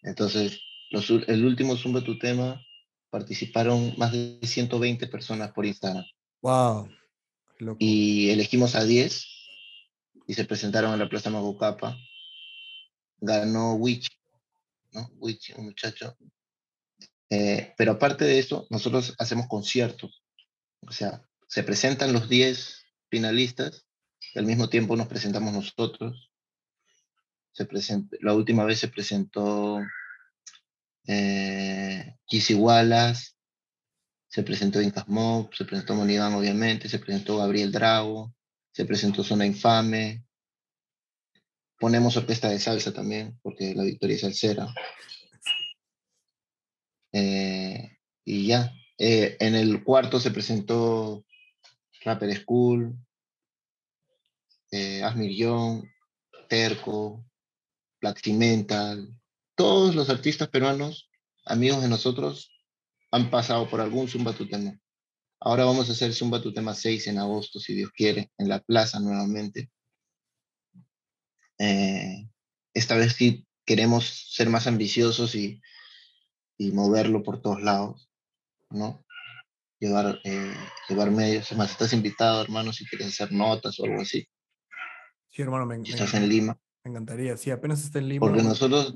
Entonces, 0.02 0.58
el 1.26 1.44
último 1.44 1.76
Zumba 1.76 2.00
Tu 2.00 2.18
Tema 2.18 2.58
participaron 3.10 3.92
más 3.98 4.12
de 4.12 4.38
120 4.42 5.08
personas 5.08 5.52
por 5.52 5.66
Instagram. 5.66 6.06
¡Wow! 6.40 6.88
Y 7.78 8.30
elegimos 8.30 8.74
a 8.74 8.84
10 8.86 9.37
y 10.28 10.34
se 10.34 10.44
presentaron 10.44 10.92
en 10.92 11.00
la 11.00 11.08
Plaza 11.08 11.30
Magucapa. 11.30 11.98
Ganó 13.20 13.74
Wich, 13.74 14.08
¿no? 14.92 15.10
Wich, 15.16 15.54
un 15.56 15.64
muchacho. 15.64 16.16
Eh, 17.30 17.74
pero 17.76 17.92
aparte 17.92 18.24
de 18.24 18.38
eso, 18.38 18.68
nosotros 18.70 19.16
hacemos 19.18 19.48
conciertos. 19.48 20.22
O 20.86 20.92
sea, 20.92 21.26
se 21.48 21.64
presentan 21.64 22.12
los 22.12 22.28
10 22.28 22.84
finalistas 23.10 23.84
y 24.32 24.38
al 24.38 24.46
mismo 24.46 24.68
tiempo 24.68 24.94
nos 24.94 25.08
presentamos 25.08 25.52
nosotros 25.52 26.28
se 27.66 28.04
la 28.20 28.34
última 28.34 28.64
vez 28.64 28.78
se 28.78 28.88
presentó 28.88 29.80
eh, 31.06 32.16
Wallace, 32.54 33.32
se 34.28 34.42
presentó 34.42 34.80
Incas 34.80 35.08
Mob, 35.08 35.52
se 35.54 35.64
presentó 35.64 35.94
Moniván, 35.94 36.34
obviamente, 36.34 36.88
se 36.88 36.98
presentó 36.98 37.38
Gabriel 37.38 37.72
Drago, 37.72 38.34
se 38.78 38.84
presentó 38.84 39.24
Zona 39.24 39.44
Infame. 39.44 40.24
Ponemos 41.80 42.16
orquesta 42.16 42.48
de 42.48 42.60
salsa 42.60 42.92
también, 42.92 43.36
porque 43.42 43.74
la 43.74 43.82
victoria 43.82 44.14
es 44.14 44.20
salsera. 44.20 44.72
Eh, 47.10 47.98
y 48.24 48.46
ya. 48.46 48.72
Eh, 48.96 49.36
en 49.40 49.56
el 49.56 49.82
cuarto 49.82 50.20
se 50.20 50.30
presentó 50.30 51.26
Rapper 52.04 52.36
School, 52.36 52.96
eh, 54.70 55.02
Asmir 55.02 55.36
Young, 55.36 55.82
Terco, 56.48 57.26
Black 58.00 58.20
Cimental, 58.22 59.12
todos 59.56 59.96
los 59.96 60.08
artistas 60.08 60.50
peruanos, 60.50 61.10
amigos 61.44 61.82
de 61.82 61.88
nosotros, 61.88 62.52
han 63.10 63.28
pasado 63.28 63.68
por 63.68 63.80
algún 63.80 64.06
Zumba 64.06 64.34
tu 64.34 64.46
tema. 64.46 64.78
Ahora 65.40 65.64
vamos 65.64 65.88
a 65.88 65.92
hacer 65.92 66.12
Zumba 66.12 66.42
tu 66.42 66.52
tema 66.52 66.74
6 66.74 67.06
en 67.06 67.18
agosto, 67.18 67.60
si 67.60 67.74
Dios 67.74 67.90
quiere, 67.92 68.30
en 68.38 68.48
la 68.48 68.60
plaza 68.60 68.98
nuevamente. 68.98 69.70
Eh, 71.58 72.28
esta 72.74 72.96
vez 72.96 73.12
sí 73.14 73.46
queremos 73.64 74.06
ser 74.34 74.48
más 74.48 74.66
ambiciosos 74.66 75.34
y, 75.34 75.60
y 76.56 76.72
moverlo 76.72 77.22
por 77.22 77.40
todos 77.40 77.62
lados, 77.62 78.10
¿no? 78.70 79.04
Llevar, 79.80 80.20
eh, 80.24 80.54
llevar 80.88 81.10
medios. 81.12 81.46
Además, 81.52 81.70
estás 81.70 81.92
invitado, 81.92 82.42
hermano, 82.42 82.72
si 82.72 82.84
quieres 82.86 83.08
hacer 83.08 83.30
notas 83.32 83.78
o 83.78 83.84
algo 83.84 84.02
así. 84.02 84.26
Sí, 85.30 85.42
hermano, 85.42 85.66
me, 85.66 85.76
Si 85.76 85.82
me- 85.82 85.88
estás 85.90 86.14
en 86.14 86.28
Lima. 86.28 86.58
me 86.82 86.90
encantaría. 86.90 87.36
Sí, 87.36 87.50
apenas 87.52 87.84
está 87.84 88.00
en 88.00 88.08
Lima. 88.08 88.20
Porque 88.26 88.38
hermano. 88.40 88.54
nosotros, 88.54 88.94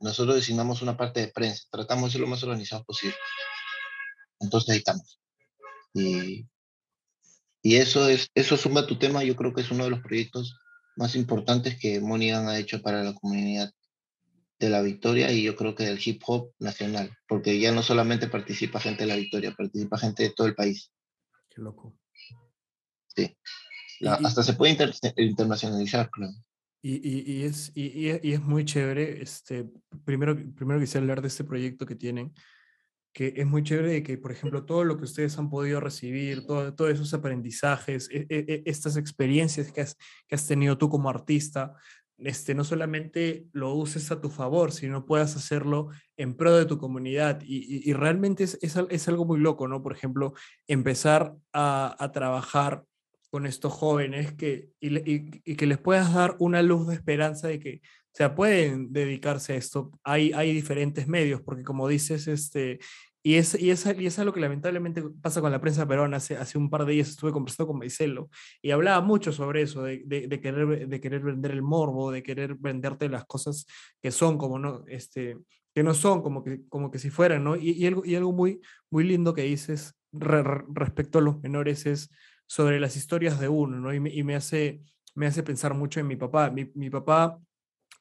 nosotros 0.00 0.36
designamos 0.36 0.80
una 0.80 0.96
parte 0.96 1.20
de 1.20 1.28
prensa, 1.28 1.64
tratamos 1.70 2.06
de 2.06 2.12
ser 2.12 2.20
lo 2.22 2.28
más 2.28 2.42
organizados 2.42 2.86
posible. 2.86 3.16
Entonces 4.40 4.70
ahí 4.70 4.78
estamos. 4.78 5.20
Y, 5.94 6.46
y 7.62 7.76
eso 7.76 8.08
es, 8.08 8.28
eso 8.34 8.56
suma 8.56 8.86
tu 8.86 8.98
tema, 8.98 9.24
yo 9.24 9.36
creo 9.36 9.54
que 9.54 9.62
es 9.62 9.70
uno 9.70 9.84
de 9.84 9.90
los 9.90 10.00
proyectos 10.00 10.58
más 10.96 11.16
importantes 11.16 11.78
que 11.78 12.00
Monigan 12.00 12.48
ha 12.48 12.58
hecho 12.58 12.82
para 12.82 13.02
la 13.02 13.14
comunidad 13.14 13.72
de 14.58 14.68
la 14.70 14.82
Victoria 14.82 15.32
y 15.32 15.42
yo 15.42 15.56
creo 15.56 15.74
que 15.74 15.84
del 15.84 16.00
hip 16.04 16.22
hop 16.26 16.52
nacional, 16.58 17.16
porque 17.28 17.58
ya 17.58 17.72
no 17.72 17.82
solamente 17.82 18.28
participa 18.28 18.80
gente 18.80 19.04
de 19.04 19.08
la 19.08 19.16
Victoria, 19.16 19.54
participa 19.56 19.98
gente 19.98 20.24
de 20.24 20.30
todo 20.30 20.46
el 20.46 20.54
país. 20.54 20.90
Qué 21.50 21.60
loco. 21.62 21.96
Sí. 23.16 23.36
La- 24.00 24.18
y- 24.20 24.24
hasta 24.24 24.42
se 24.42 24.54
puede 24.54 24.72
inter- 24.72 24.94
internacionalizar, 25.16 26.10
creo. 26.10 26.30
Y, 26.82 26.96
y- 26.96 27.24
y 27.38 27.42
es, 27.44 27.72
y, 27.74 27.86
y 27.98 28.08
es- 28.10 28.20
y 28.24 28.32
es 28.32 28.42
muy 28.42 28.64
chévere. 28.64 29.22
Este, 29.22 29.68
primero, 30.04 30.36
primero 30.54 30.78
quisiera 30.80 31.02
hablar 31.02 31.22
de 31.22 31.28
este 31.28 31.44
proyecto 31.44 31.86
que 31.86 31.94
tienen, 31.96 32.32
que 33.14 33.32
es 33.36 33.46
muy 33.46 33.62
chévere 33.62 33.92
de 33.92 34.02
que, 34.02 34.18
por 34.18 34.32
ejemplo, 34.32 34.64
todo 34.66 34.84
lo 34.84 34.96
que 34.98 35.04
ustedes 35.04 35.38
han 35.38 35.48
podido 35.48 35.80
recibir, 35.80 36.44
todo, 36.46 36.74
todos 36.74 36.90
esos 36.92 37.14
aprendizajes, 37.14 38.10
e- 38.10 38.26
e- 38.28 38.44
e- 38.48 38.62
estas 38.66 38.96
experiencias 38.96 39.72
que 39.72 39.80
has, 39.82 39.96
que 40.28 40.34
has 40.34 40.46
tenido 40.46 40.76
tú 40.76 40.90
como 40.90 41.08
artista, 41.08 41.74
este, 42.18 42.54
no 42.54 42.64
solamente 42.64 43.46
lo 43.52 43.74
uses 43.74 44.10
a 44.10 44.20
tu 44.20 44.30
favor, 44.30 44.72
sino 44.72 45.06
puedas 45.06 45.36
hacerlo 45.36 45.90
en 46.16 46.34
pro 46.34 46.56
de 46.56 46.66
tu 46.66 46.76
comunidad. 46.78 47.40
Y, 47.44 47.58
y- 47.58 47.88
y 47.90 47.92
realmente 47.92 48.44
es, 48.44 48.58
es, 48.62 48.76
es 48.90 49.08
algo 49.08 49.24
muy 49.24 49.38
loco, 49.40 49.66
¿no? 49.68 49.82
Por 49.82 49.92
ejemplo, 49.92 50.34
empezar 50.68 51.34
a, 51.52 51.96
a 51.98 52.12
trabajar 52.12 52.84
con 53.30 53.46
estos 53.46 53.72
jóvenes 53.72 54.32
que, 54.34 54.70
y, 54.80 54.96
y- 55.10 55.42
y 55.44 55.56
que 55.56 55.66
les 55.66 55.78
puedas 55.78 56.14
dar 56.14 56.36
una 56.38 56.62
luz 56.62 56.86
de 56.88 56.94
esperanza 56.94 57.48
de 57.48 57.58
que 57.58 57.80
o 58.14 58.16
sea, 58.16 58.34
pueden 58.36 58.92
dedicarse 58.92 59.54
a 59.54 59.56
esto. 59.56 59.90
Hay, 60.04 60.32
hay 60.32 60.54
diferentes 60.54 61.08
medios, 61.08 61.40
porque 61.42 61.64
como 61.64 61.88
dices, 61.88 62.28
este, 62.28 62.78
y 63.24 63.34
es, 63.36 63.60
y, 63.60 63.70
es, 63.70 63.86
y 63.98 64.06
es 64.06 64.18
algo 64.20 64.32
que 64.32 64.40
lamentablemente 64.40 65.02
pasa 65.20 65.40
con 65.40 65.50
la 65.50 65.60
prensa 65.60 65.88
peruana. 65.88 66.18
Hace, 66.18 66.36
hace 66.36 66.56
un 66.58 66.70
par 66.70 66.84
de 66.84 66.92
días 66.92 67.08
estuve 67.08 67.32
conversando 67.32 67.68
con 67.68 67.78
Maicelo 67.78 68.28
y 68.62 68.70
hablaba 68.70 69.00
mucho 69.04 69.32
sobre 69.32 69.62
eso, 69.62 69.82
de, 69.82 70.04
de, 70.04 70.40
querer, 70.40 70.86
de 70.86 71.00
querer 71.00 71.22
vender 71.22 71.50
el 71.50 71.62
morbo, 71.62 72.12
de 72.12 72.22
querer 72.22 72.54
venderte 72.54 73.08
las 73.08 73.24
cosas 73.24 73.66
que 74.00 74.10
son 74.12 74.38
como 74.38 74.58
no, 74.60 74.84
este, 74.86 75.38
que 75.74 75.82
no 75.82 75.92
son 75.94 76.22
como 76.22 76.44
que, 76.44 76.60
como 76.68 76.90
que 76.90 76.98
si 77.00 77.10
fueran, 77.10 77.42
¿no? 77.42 77.56
Y, 77.56 77.70
y 77.70 77.86
algo, 77.86 78.04
y 78.04 78.14
algo 78.14 78.32
muy, 78.32 78.60
muy 78.90 79.04
lindo 79.04 79.34
que 79.34 79.42
dices 79.42 79.94
re- 80.12 80.42
re- 80.44 80.64
respecto 80.72 81.18
a 81.18 81.22
los 81.22 81.42
menores 81.42 81.86
es 81.86 82.10
sobre 82.46 82.78
las 82.78 82.94
historias 82.94 83.40
de 83.40 83.48
uno, 83.48 83.80
¿no? 83.80 83.92
Y 83.92 83.98
me, 83.98 84.10
y 84.14 84.22
me 84.22 84.36
hace, 84.36 84.82
me 85.16 85.26
hace 85.26 85.42
pensar 85.42 85.74
mucho 85.74 85.98
en 85.98 86.06
mi 86.06 86.16
papá. 86.16 86.50
Mi, 86.50 86.70
mi 86.74 86.90
papá 86.90 87.40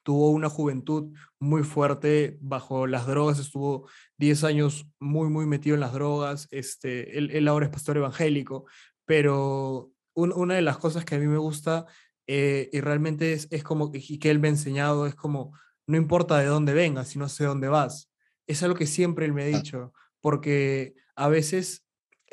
tuvo 0.03 0.29
una 0.31 0.49
juventud 0.49 1.13
muy 1.39 1.63
fuerte 1.63 2.37
bajo 2.41 2.87
las 2.87 3.07
drogas, 3.07 3.39
estuvo 3.39 3.89
10 4.17 4.43
años 4.43 4.87
muy, 4.99 5.29
muy 5.29 5.45
metido 5.45 5.75
en 5.75 5.79
las 5.81 5.93
drogas, 5.93 6.47
este, 6.51 7.17
él, 7.17 7.31
él 7.31 7.47
ahora 7.47 7.65
es 7.65 7.71
pastor 7.71 7.97
evangélico, 7.97 8.65
pero 9.05 9.91
un- 10.13 10.33
una 10.33 10.55
de 10.55 10.61
las 10.61 10.77
cosas 10.77 11.05
que 11.05 11.15
a 11.15 11.19
mí 11.19 11.27
me 11.27 11.37
gusta 11.37 11.85
eh, 12.27 12.69
y 12.71 12.79
realmente 12.81 13.33
es, 13.33 13.47
es 13.51 13.63
como, 13.63 13.91
y 13.93 14.19
que 14.19 14.29
él 14.31 14.39
me 14.39 14.47
ha 14.47 14.51
enseñado, 14.51 15.07
es 15.07 15.15
como, 15.15 15.57
no 15.87 15.97
importa 15.97 16.37
de 16.39 16.45
dónde 16.45 16.73
vengas, 16.73 17.09
sino 17.09 17.27
sé 17.29 17.43
dónde 17.45 17.67
vas. 17.67 18.09
Es 18.47 18.63
algo 18.63 18.75
que 18.75 18.85
siempre 18.87 19.25
él 19.25 19.33
me 19.33 19.43
ha 19.43 19.47
dicho, 19.47 19.93
porque 20.21 20.95
a 21.15 21.27
veces 21.29 21.82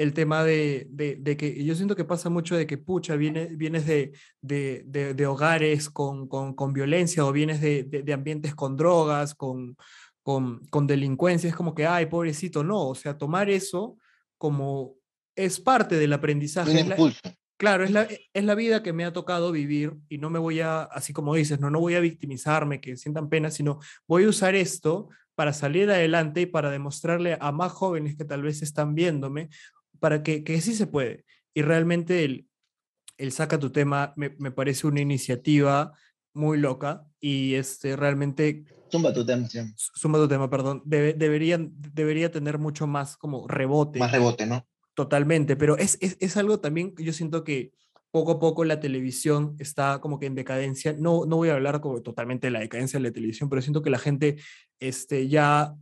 el 0.00 0.14
tema 0.14 0.42
de, 0.44 0.86
de, 0.88 1.16
de 1.16 1.36
que 1.36 1.62
yo 1.62 1.74
siento 1.74 1.94
que 1.94 2.06
pasa 2.06 2.30
mucho 2.30 2.56
de 2.56 2.66
que, 2.66 2.78
pucha, 2.78 3.16
viene, 3.16 3.48
vienes 3.52 3.84
de, 3.84 4.12
de, 4.40 5.26
hogares 5.26 5.90
con, 5.90 6.26
con, 6.26 6.54
con, 6.54 6.72
violencia 6.72 7.26
o 7.26 7.32
vienes 7.32 7.60
de, 7.60 8.10
ambientes 8.14 8.54
con 8.54 8.78
drogas, 8.78 9.34
con, 9.34 9.76
con, 10.22 10.64
con, 10.70 10.86
delincuencia, 10.86 11.50
es 11.50 11.54
como 11.54 11.74
que, 11.74 11.86
ay, 11.86 12.06
pobrecito, 12.06 12.64
no, 12.64 12.88
o 12.88 12.94
sea, 12.94 13.18
tomar 13.18 13.50
eso 13.50 13.98
como 14.38 14.94
es 15.36 15.60
parte 15.60 15.96
del 15.96 16.14
aprendizaje. 16.14 16.70
Un 16.70 16.76
es 16.78 16.86
la, 16.86 16.94
impulso. 16.94 17.20
claro, 17.58 17.84
es 17.84 17.90
la, 17.90 18.08
es 18.32 18.44
la 18.44 18.54
vida 18.54 18.82
que 18.82 18.94
me 18.94 19.04
ha 19.04 19.12
tocado 19.12 19.52
vivir 19.52 19.98
y 20.08 20.16
no 20.16 20.30
me 20.30 20.38
voy 20.38 20.60
a, 20.60 20.84
así 20.84 21.12
como 21.12 21.34
dices, 21.34 21.60
no, 21.60 21.68
no 21.68 21.78
voy 21.78 21.96
a 21.96 22.00
victimizarme, 22.00 22.80
que 22.80 22.96
sientan 22.96 23.28
pena, 23.28 23.50
sino 23.50 23.80
voy 24.08 24.24
a 24.24 24.30
usar 24.30 24.54
esto 24.54 25.10
para 25.34 25.52
salir 25.52 25.90
adelante 25.90 26.40
y 26.40 26.46
para 26.46 26.70
demostrarle 26.70 27.36
a 27.38 27.52
más 27.52 27.72
jóvenes 27.72 28.16
que 28.16 28.24
tal 28.24 28.40
vez 28.40 28.62
están 28.62 28.94
viéndome 28.94 29.50
para 30.00 30.22
que, 30.22 30.42
que 30.42 30.60
sí 30.60 30.74
se 30.74 30.86
puede. 30.86 31.24
Y 31.54 31.62
realmente 31.62 32.24
el, 32.24 32.48
el 33.18 33.32
Saca 33.32 33.58
tu 33.58 33.70
tema 33.70 34.12
me, 34.16 34.34
me, 34.38 34.50
parece 34.50 34.86
una 34.86 35.00
iniciativa 35.00 35.92
muy 36.32 36.58
loca 36.58 37.06
y 37.20 37.54
este, 37.54 37.96
realmente... 37.96 38.64
Zumba 38.90 39.12
tu 39.12 39.24
tema. 39.24 39.46
Sí. 39.48 39.60
Zumba 39.76 40.18
tu 40.18 40.28
tema, 40.28 40.50
perdón. 40.50 40.82
Debe, 40.84 41.12
deberían, 41.14 41.72
debería 41.76 42.30
tener 42.30 42.58
mucho 42.58 42.86
más 42.86 43.16
como 43.16 43.46
rebote. 43.46 43.98
Más 43.98 44.10
rebote, 44.10 44.46
¿no? 44.46 44.66
Totalmente, 44.94 45.56
pero 45.56 45.76
es, 45.76 45.98
es, 46.00 46.16
es 46.20 46.36
algo 46.36 46.60
también, 46.60 46.94
yo 46.96 47.12
siento 47.12 47.44
que 47.44 47.72
poco 48.10 48.32
a 48.32 48.38
poco 48.40 48.64
la 48.64 48.80
televisión 48.80 49.54
está 49.58 50.00
como 50.00 50.18
que 50.18 50.26
en 50.26 50.34
decadencia. 50.34 50.94
No, 50.98 51.24
no 51.26 51.36
voy 51.36 51.50
a 51.50 51.54
hablar 51.54 51.80
como 51.80 52.02
totalmente 52.02 52.48
de 52.48 52.50
la 52.52 52.60
decadencia 52.60 52.98
de 52.98 53.08
la 53.08 53.12
televisión, 53.12 53.48
pero 53.48 53.62
siento 53.62 53.82
que 53.82 53.90
la 53.90 53.98
gente 53.98 54.36
este, 54.80 55.28
ya 55.28 55.74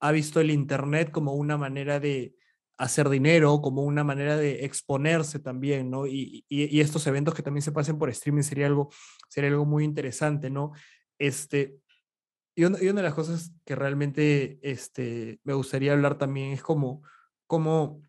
ha 0.00 0.12
visto 0.12 0.40
el 0.40 0.50
Internet 0.50 1.10
como 1.10 1.34
una 1.34 1.58
manera 1.58 2.00
de, 2.00 2.34
hacer 2.78 3.08
dinero, 3.08 3.60
como 3.62 3.82
una 3.82 4.04
manera 4.04 4.36
de 4.36 4.64
exponerse 4.64 5.38
también, 5.38 5.90
¿no? 5.90 6.06
Y, 6.06 6.44
y, 6.48 6.80
estos 6.80 7.06
eventos 7.06 7.34
que 7.34 7.42
también 7.42 7.62
se 7.62 7.72
pasen 7.72 7.98
por 7.98 8.10
streaming 8.10 8.42
sería 8.42 8.66
algo, 8.66 8.90
sería 9.28 9.50
algo 9.50 9.64
muy 9.64 9.84
interesante, 9.84 10.50
¿no? 10.50 10.72
Este, 11.18 11.78
y, 12.54 12.64
una, 12.64 12.78
de 12.78 13.02
las 13.02 13.14
cosas 13.14 13.52
que 13.64 13.74
realmente 13.74 14.58
este, 14.62 15.40
me 15.44 15.54
gustaría 15.54 15.92
hablar 15.92 16.18
también 16.18 16.52
es 16.52 16.62
como, 16.62 17.02
como 17.46 18.02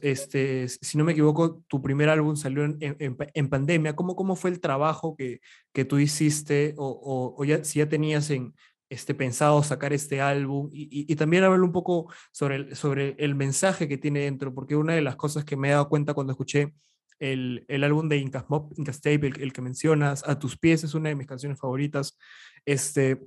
este, 0.00 0.68
si 0.68 0.96
no 0.96 1.04
me 1.04 1.12
equivoco, 1.12 1.62
tu 1.68 1.82
primer 1.82 2.08
álbum 2.08 2.36
salió 2.36 2.64
en, 2.64 2.78
en, 2.80 3.48
pandemia. 3.48 3.94
¿Cómo, 3.94 4.16
¿Cómo 4.16 4.34
fue 4.34 4.48
el 4.48 4.60
trabajo 4.60 5.14
que, 5.16 5.40
que 5.74 5.84
tú 5.84 5.98
hiciste 5.98 6.74
o, 6.78 6.88
o, 6.88 7.34
o 7.38 7.44
ya, 7.44 7.62
si 7.62 7.80
ya 7.80 7.88
tenías 7.88 8.30
en, 8.30 8.54
este, 8.88 9.14
pensado 9.14 9.62
sacar 9.62 9.92
este 9.92 10.20
álbum 10.20 10.70
y, 10.72 10.84
y, 10.84 11.12
y, 11.12 11.16
también 11.16 11.44
hablar 11.44 11.62
un 11.62 11.72
poco 11.72 12.12
sobre 12.32 12.56
el, 12.56 12.76
sobre 12.76 13.16
el 13.18 13.34
mensaje 13.34 13.88
que 13.88 13.98
tiene 13.98 14.20
dentro, 14.20 14.54
porque 14.54 14.76
una 14.76 14.94
de 14.94 15.02
las 15.02 15.16
cosas 15.16 15.44
que 15.44 15.56
me 15.56 15.68
he 15.68 15.72
dado 15.72 15.88
cuenta 15.88 16.14
cuando 16.14 16.32
escuché 16.32 16.72
el, 17.18 17.64
el 17.68 17.84
álbum 17.84 18.08
de 18.08 18.18
Incas 18.18 18.44
Mob, 18.48 18.72
Incas 18.76 19.00
Tape, 19.00 19.26
el, 19.26 19.40
el, 19.40 19.52
que 19.52 19.62
mencionas, 19.62 20.26
A 20.26 20.38
tus 20.38 20.56
pies 20.58 20.84
es 20.84 20.94
una 20.94 21.08
de 21.08 21.14
mis 21.14 21.26
canciones 21.26 21.58
favoritas, 21.58 22.18
este, 22.64 23.20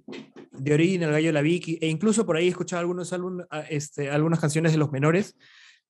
de 0.52 0.74
Orina, 0.74 1.08
El 1.08 1.12
Gallo 1.12 1.28
de 1.28 1.34
la 1.34 1.42
Vicky, 1.42 1.78
e 1.82 1.88
incluso 1.88 2.26
por 2.26 2.38
ahí 2.38 2.46
he 2.46 2.50
escuchado 2.50 2.82
algunos 2.82 3.12
álbum, 3.14 3.40
este, 3.70 4.10
algunas 4.10 4.40
canciones 4.40 4.72
de 4.72 4.78
los 4.78 4.92
menores. 4.92 5.36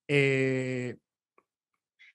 Eh, 0.08 0.96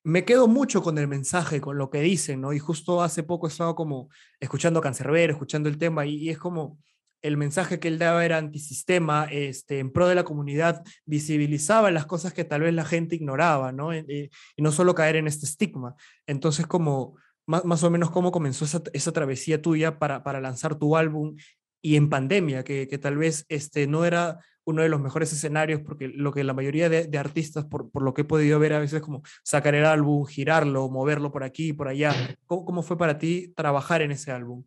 me 0.03 0.25
quedo 0.25 0.49
mucho 0.49 0.83
con 0.83 0.99
el 0.99 1.09
mensaje, 1.09 1.61
con 1.61 1.79
lo 1.79 1.91
que 1.91 2.01
dicen, 2.01 2.41
¿no? 2.41 2.53
Y 2.53 2.59
justo 2.59 3.03
hace 3.03 3.23
poco 3.23 3.47
he 3.47 3.51
estado 3.51 3.75
como 3.75 4.11
escuchando 4.39 4.81
a 4.81 4.83
Cancerbero, 4.83 5.33
escuchando 5.33 5.69
el 5.69 5.79
tema, 5.79 6.05
y, 6.07 6.17
y 6.17 6.31
es 6.31 6.39
como 6.39 6.79
el 7.25 7.39
mensaje 7.39 7.81
que 7.81 7.89
él 7.89 7.99
daba 7.99 8.25
era 8.25 8.37
antisistema, 8.37 9.25
este, 9.31 9.79
en 9.79 9.91
pro 9.91 10.07
de 10.07 10.15
la 10.15 10.25
comunidad, 10.25 10.85
visibilizaba 11.07 11.91
las 11.91 12.05
cosas 12.05 12.35
que 12.35 12.45
tal 12.45 12.61
vez 12.61 12.75
la 12.75 12.85
gente 12.85 13.17
ignoraba, 13.17 13.73
¿no? 13.73 13.95
Y, 13.95 14.31
y 14.57 14.63
no 14.63 14.71
solo 14.71 14.95
caer 14.95 15.17
en 15.17 15.27
este 15.27 15.47
estigma. 15.47 15.97
Entonces, 16.27 16.67
como 16.67 17.17
más, 17.47 17.65
más 17.65 17.83
o 17.83 17.91
menos 17.91 18.11
cómo 18.11 18.31
comenzó 18.31 18.65
esa, 18.65 19.13
travesía 19.13 19.63
tuya 19.63 19.99
para, 19.99 20.23
para 20.23 20.41
lanzar 20.41 20.77
tu 20.77 20.97
álbum 20.97 21.37
y 21.83 21.97
en 21.97 22.11
pandemia, 22.11 22.63
que, 22.63 22.89
que, 22.89 22.99
tal 22.99 23.17
vez 23.17 23.47
este, 23.49 23.87
no 23.87 24.05
era 24.05 24.39
uno 24.65 24.83
de 24.83 24.91
los 24.91 25.01
mejores 25.01 25.33
escenarios, 25.33 25.81
porque 25.81 26.09
lo 26.09 26.33
que 26.33 26.45
la 26.45 26.55
mayoría 26.55 26.91
de, 26.91 27.07
de 27.07 27.19
artistas, 27.19 27.65
por, 27.65 27.91
por, 27.91 28.03
lo 28.03 28.13
que 28.13 28.23
he 28.23 28.25
podido 28.25 28.59
ver 28.59 28.75
a 28.75 28.81
veces, 28.81 29.01
como 29.01 29.23
sacar 29.43 29.75
el 29.75 29.87
álbum, 29.87 30.27
girarlo, 30.27 30.91
moverlo 30.91 31.33
por 31.33 31.43
aquí, 31.43 31.73
por 31.73 31.89
allá. 31.89 32.15
¿Cómo, 32.47 32.65
cómo 32.65 32.83
fue 32.83 32.99
para 32.99 33.19
ti 33.19 33.53
trabajar 33.57 34.03
en 34.03 34.11
ese 34.11 34.31
álbum? 34.31 34.65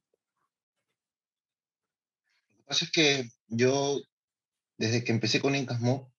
Lo 2.67 2.75
que 2.75 2.79
pasa 2.79 2.85
es 2.85 2.91
que 2.91 3.29
yo, 3.47 3.97
desde 4.77 5.05
que 5.05 5.13
empecé 5.13 5.39
con 5.39 5.55
Incas 5.55 5.79
Mob, 5.79 6.11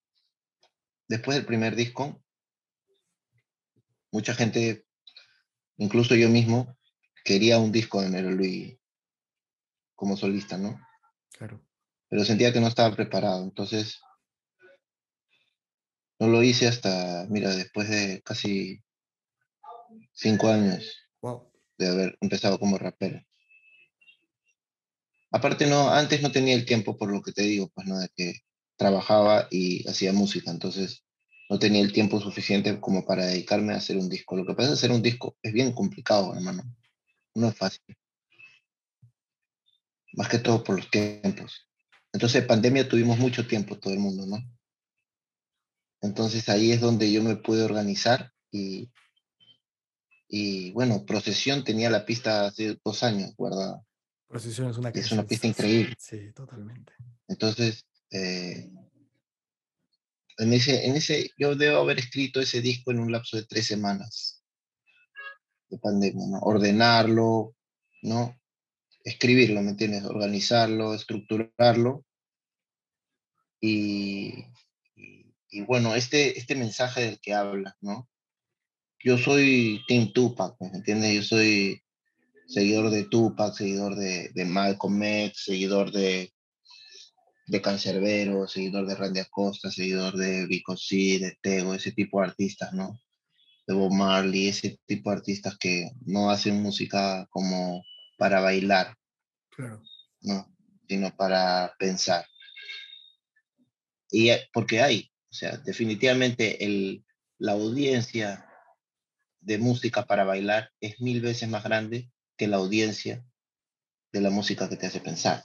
después 1.07 1.37
del 1.37 1.45
primer 1.45 1.75
disco, 1.75 2.23
mucha 4.11 4.33
gente, 4.33 4.87
incluso 5.77 6.15
yo 6.15 6.27
mismo, 6.27 6.75
quería 7.23 7.59
un 7.59 7.71
disco 7.71 8.01
de 8.01 8.09
Nero 8.09 8.31
Luis 8.31 8.79
como 9.93 10.17
solista, 10.17 10.57
¿no? 10.57 10.81
Claro. 11.37 11.63
Pero 12.07 12.25
sentía 12.25 12.51
que 12.51 12.59
no 12.59 12.67
estaba 12.67 12.95
preparado, 12.95 13.43
entonces 13.43 13.99
no 16.17 16.29
lo 16.29 16.41
hice 16.41 16.67
hasta, 16.67 17.27
mira, 17.29 17.53
después 17.53 17.89
de 17.89 18.23
casi 18.23 18.83
cinco 20.13 20.47
años 20.47 20.97
wow. 21.21 21.53
de 21.77 21.89
haber 21.89 22.17
empezado 22.21 22.59
como 22.59 22.79
rapero. 22.79 23.23
Aparte, 25.31 25.67
no, 25.67 25.89
antes 25.91 26.21
no 26.21 26.31
tenía 26.31 26.55
el 26.55 26.65
tiempo, 26.65 26.97
por 26.97 27.11
lo 27.11 27.21
que 27.21 27.31
te 27.31 27.43
digo, 27.43 27.69
pues, 27.73 27.87
¿no? 27.87 27.99
De 27.99 28.09
que 28.15 28.41
trabajaba 28.77 29.47
y 29.51 29.87
hacía 29.87 30.13
música, 30.13 30.51
entonces 30.51 31.03
no 31.49 31.59
tenía 31.59 31.81
el 31.81 31.91
tiempo 31.91 32.19
suficiente 32.19 32.79
como 32.79 33.05
para 33.05 33.25
dedicarme 33.25 33.73
a 33.73 33.77
hacer 33.77 33.97
un 33.97 34.07
disco. 34.07 34.37
Lo 34.37 34.45
que 34.45 34.53
pasa 34.53 34.69
es 34.69 34.73
hacer 34.75 34.91
un 34.91 35.01
disco 35.01 35.35
es 35.41 35.51
bien 35.51 35.73
complicado, 35.73 36.33
hermano. 36.35 36.63
No 37.35 37.49
es 37.49 37.55
fácil. 37.55 37.81
Más 40.13 40.29
que 40.29 40.39
todo 40.39 40.63
por 40.63 40.77
los 40.77 40.89
tiempos. 40.89 41.67
Entonces, 42.13 42.45
pandemia 42.45 42.87
tuvimos 42.87 43.17
mucho 43.19 43.47
tiempo 43.47 43.77
todo 43.77 43.93
el 43.93 43.99
mundo, 43.99 44.25
¿no? 44.25 44.37
Entonces 46.01 46.47
ahí 46.49 46.71
es 46.71 46.81
donde 46.81 47.11
yo 47.11 47.21
me 47.23 47.35
pude 47.35 47.63
organizar 47.63 48.31
y, 48.51 48.91
y 50.27 50.71
bueno, 50.71 51.05
Procesión 51.05 51.63
tenía 51.63 51.89
la 51.89 52.05
pista 52.05 52.45
hace 52.45 52.77
dos 52.83 53.03
años 53.03 53.35
guardada. 53.35 53.83
Procesión 54.29 54.69
es 54.69 54.77
una, 54.77 54.89
es 54.89 55.11
una 55.11 55.25
pista 55.25 55.47
increíble. 55.47 55.95
Sí, 55.97 56.31
totalmente. 56.33 56.93
Entonces, 57.27 57.83
eh, 58.11 58.69
en 60.37 60.53
ese, 60.53 60.85
en 60.85 60.95
ese, 60.95 61.31
yo 61.35 61.55
debo 61.55 61.79
haber 61.79 61.97
escrito 61.97 62.39
ese 62.39 62.61
disco 62.61 62.91
en 62.91 62.99
un 62.99 63.11
lapso 63.11 63.37
de 63.37 63.47
tres 63.47 63.65
semanas 63.65 64.43
de 65.67 65.79
pandemia, 65.79 66.27
¿no? 66.27 66.39
Ordenarlo, 66.41 67.55
¿no? 68.03 68.39
Escribirlo, 69.03 69.63
¿me 69.63 69.71
entiendes? 69.71 70.03
Organizarlo, 70.03 70.93
estructurarlo. 70.93 72.05
Y, 73.59 74.45
y, 74.95 75.33
y, 75.49 75.61
bueno, 75.61 75.95
este, 75.95 76.37
este 76.37 76.55
mensaje 76.55 77.01
del 77.01 77.19
que 77.19 77.33
hablas, 77.33 77.73
¿no? 77.81 78.07
Yo 78.99 79.17
soy 79.17 79.83
Team 79.87 80.13
Tupac, 80.13 80.55
¿me 80.61 80.67
entiendes? 80.67 81.15
Yo 81.15 81.23
soy 81.23 81.83
seguidor 82.49 82.89
de 82.89 83.03
Tupac, 83.03 83.53
seguidor 83.53 83.95
de, 83.95 84.29
de 84.33 84.45
Malcolm 84.45 85.01
X, 85.03 85.43
seguidor 85.45 85.91
de, 85.91 86.33
de 87.45 87.61
Cancerbero, 87.61 88.47
seguidor 88.47 88.87
de 88.87 88.95
Randy 88.95 89.19
Acosta, 89.19 89.69
seguidor 89.69 90.17
de 90.17 90.47
Vico 90.47 90.75
C, 90.75 91.19
de 91.19 91.37
Tego, 91.41 91.75
ese 91.75 91.91
tipo 91.91 92.19
de 92.19 92.27
artistas, 92.27 92.73
¿no? 92.73 92.99
De 93.67 93.75
Bob 93.75 93.93
Marley, 93.93 94.47
ese 94.47 94.79
tipo 94.87 95.11
de 95.11 95.17
artistas 95.17 95.57
que 95.59 95.91
no 96.05 96.31
hacen 96.31 96.61
música 96.61 97.27
como 97.29 97.83
para 98.17 98.41
bailar, 98.41 98.95
claro. 99.51 99.83
¿no? 100.21 100.51
Sino 100.87 101.15
para 101.15 101.75
pensar. 101.77 102.25
Y 104.11 104.31
porque 104.51 104.81
hay, 104.81 105.11
o 105.29 105.33
sea, 105.33 105.57
definitivamente 105.57 106.65
el, 106.65 107.05
la 107.37 107.51
audiencia 107.51 108.43
de 109.39 109.59
música 109.59 110.07
para 110.07 110.23
bailar 110.23 110.71
es 110.81 110.99
mil 110.99 111.21
veces 111.21 111.47
más 111.47 111.63
grande 111.63 112.09
que 112.39 112.47
la 112.47 112.57
audiencia 112.57 113.23
de 114.13 114.21
la 114.21 114.29
música 114.29 114.69
que 114.69 114.77
te 114.77 114.87
hace 114.87 115.01
pensar. 115.01 115.43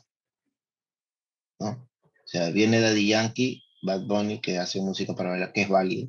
¿no? 1.59 1.91
O 2.03 2.27
sea, 2.27 2.51
viene 2.51 2.81
Daddy 2.81 3.09
Yankee, 3.09 3.65
Bad 3.83 4.07
Bunny, 4.07 4.41
que 4.41 4.59
hace 4.59 4.81
música 4.81 5.15
para 5.15 5.31
bailar, 5.31 5.53
que 5.53 5.63
es 5.63 5.69
válido. 5.69 6.09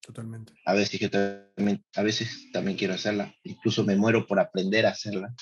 Totalmente. 0.00 0.54
A 0.64 0.72
veces 0.72 0.98
yo 0.98 1.10
también, 1.10 1.84
a 1.94 2.02
veces 2.02 2.50
también 2.50 2.76
quiero 2.78 2.94
hacerla. 2.94 3.32
Incluso 3.44 3.84
me 3.84 3.94
muero 3.94 4.26
por 4.26 4.40
aprender 4.40 4.86
a 4.86 4.90
hacerla. 4.90 5.34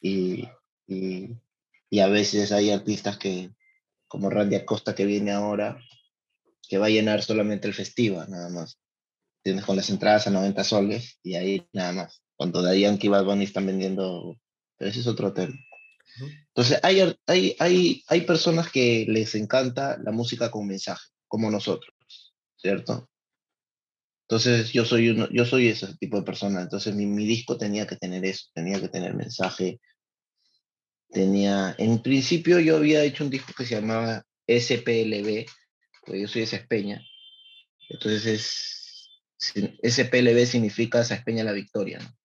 Y, 0.00 0.46
y, 0.86 1.34
y 1.88 2.00
a 2.00 2.06
veces 2.06 2.52
hay 2.52 2.70
artistas 2.70 3.16
que, 3.16 3.50
como 4.06 4.28
Randy 4.28 4.56
Acosta, 4.56 4.94
que 4.94 5.06
viene 5.06 5.32
ahora, 5.32 5.82
que 6.68 6.78
va 6.78 6.86
a 6.86 6.90
llenar 6.90 7.22
solamente 7.22 7.66
el 7.66 7.74
festival, 7.74 8.30
nada 8.30 8.50
más. 8.50 8.78
Tienes 9.42 9.64
con 9.64 9.76
las 9.76 9.88
entradas 9.90 10.26
a 10.26 10.30
90 10.30 10.62
soles 10.62 11.18
y 11.22 11.34
ahí 11.34 11.66
nada 11.72 11.92
más. 11.92 12.22
Cuando 12.40 12.62
Daddy 12.62 12.80
Yankee 12.80 13.08
y 13.08 13.10
Bad 13.10 13.26
Bunny 13.26 13.44
están 13.44 13.66
vendiendo, 13.66 14.40
pero 14.78 14.90
ese 14.90 15.00
es 15.00 15.06
otro 15.06 15.34
tema. 15.34 15.54
Entonces, 16.48 16.80
hay, 16.82 17.14
hay, 17.26 17.54
hay, 17.58 18.02
hay 18.06 18.20
personas 18.22 18.70
que 18.72 19.04
les 19.06 19.34
encanta 19.34 19.98
la 20.02 20.10
música 20.10 20.50
con 20.50 20.66
mensaje, 20.66 21.06
como 21.28 21.50
nosotros, 21.50 21.94
¿cierto? 22.56 23.10
Entonces, 24.22 24.72
yo 24.72 24.86
soy, 24.86 25.10
uno, 25.10 25.28
yo 25.30 25.44
soy 25.44 25.68
ese 25.68 25.94
tipo 25.98 26.16
de 26.16 26.22
persona. 26.22 26.62
Entonces, 26.62 26.94
mi, 26.94 27.04
mi 27.04 27.26
disco 27.26 27.58
tenía 27.58 27.86
que 27.86 27.96
tener 27.96 28.24
eso, 28.24 28.46
tenía 28.54 28.80
que 28.80 28.88
tener 28.88 29.12
mensaje. 29.12 29.78
Tenía, 31.10 31.74
en 31.76 32.00
principio, 32.00 32.58
yo 32.58 32.78
había 32.78 33.04
hecho 33.04 33.22
un 33.22 33.28
disco 33.28 33.52
que 33.54 33.66
se 33.66 33.74
llamaba 33.74 34.24
SPLB, 34.46 35.44
porque 36.06 36.22
yo 36.22 36.26
soy 36.26 36.46
de 36.46 36.56
Espeña. 36.56 37.04
Entonces, 37.90 38.24
es, 38.24 39.94
SPLB 39.94 40.46
significa 40.46 41.02
Espeña 41.02 41.44
la 41.44 41.52
victoria, 41.52 41.98
¿no? 41.98 42.19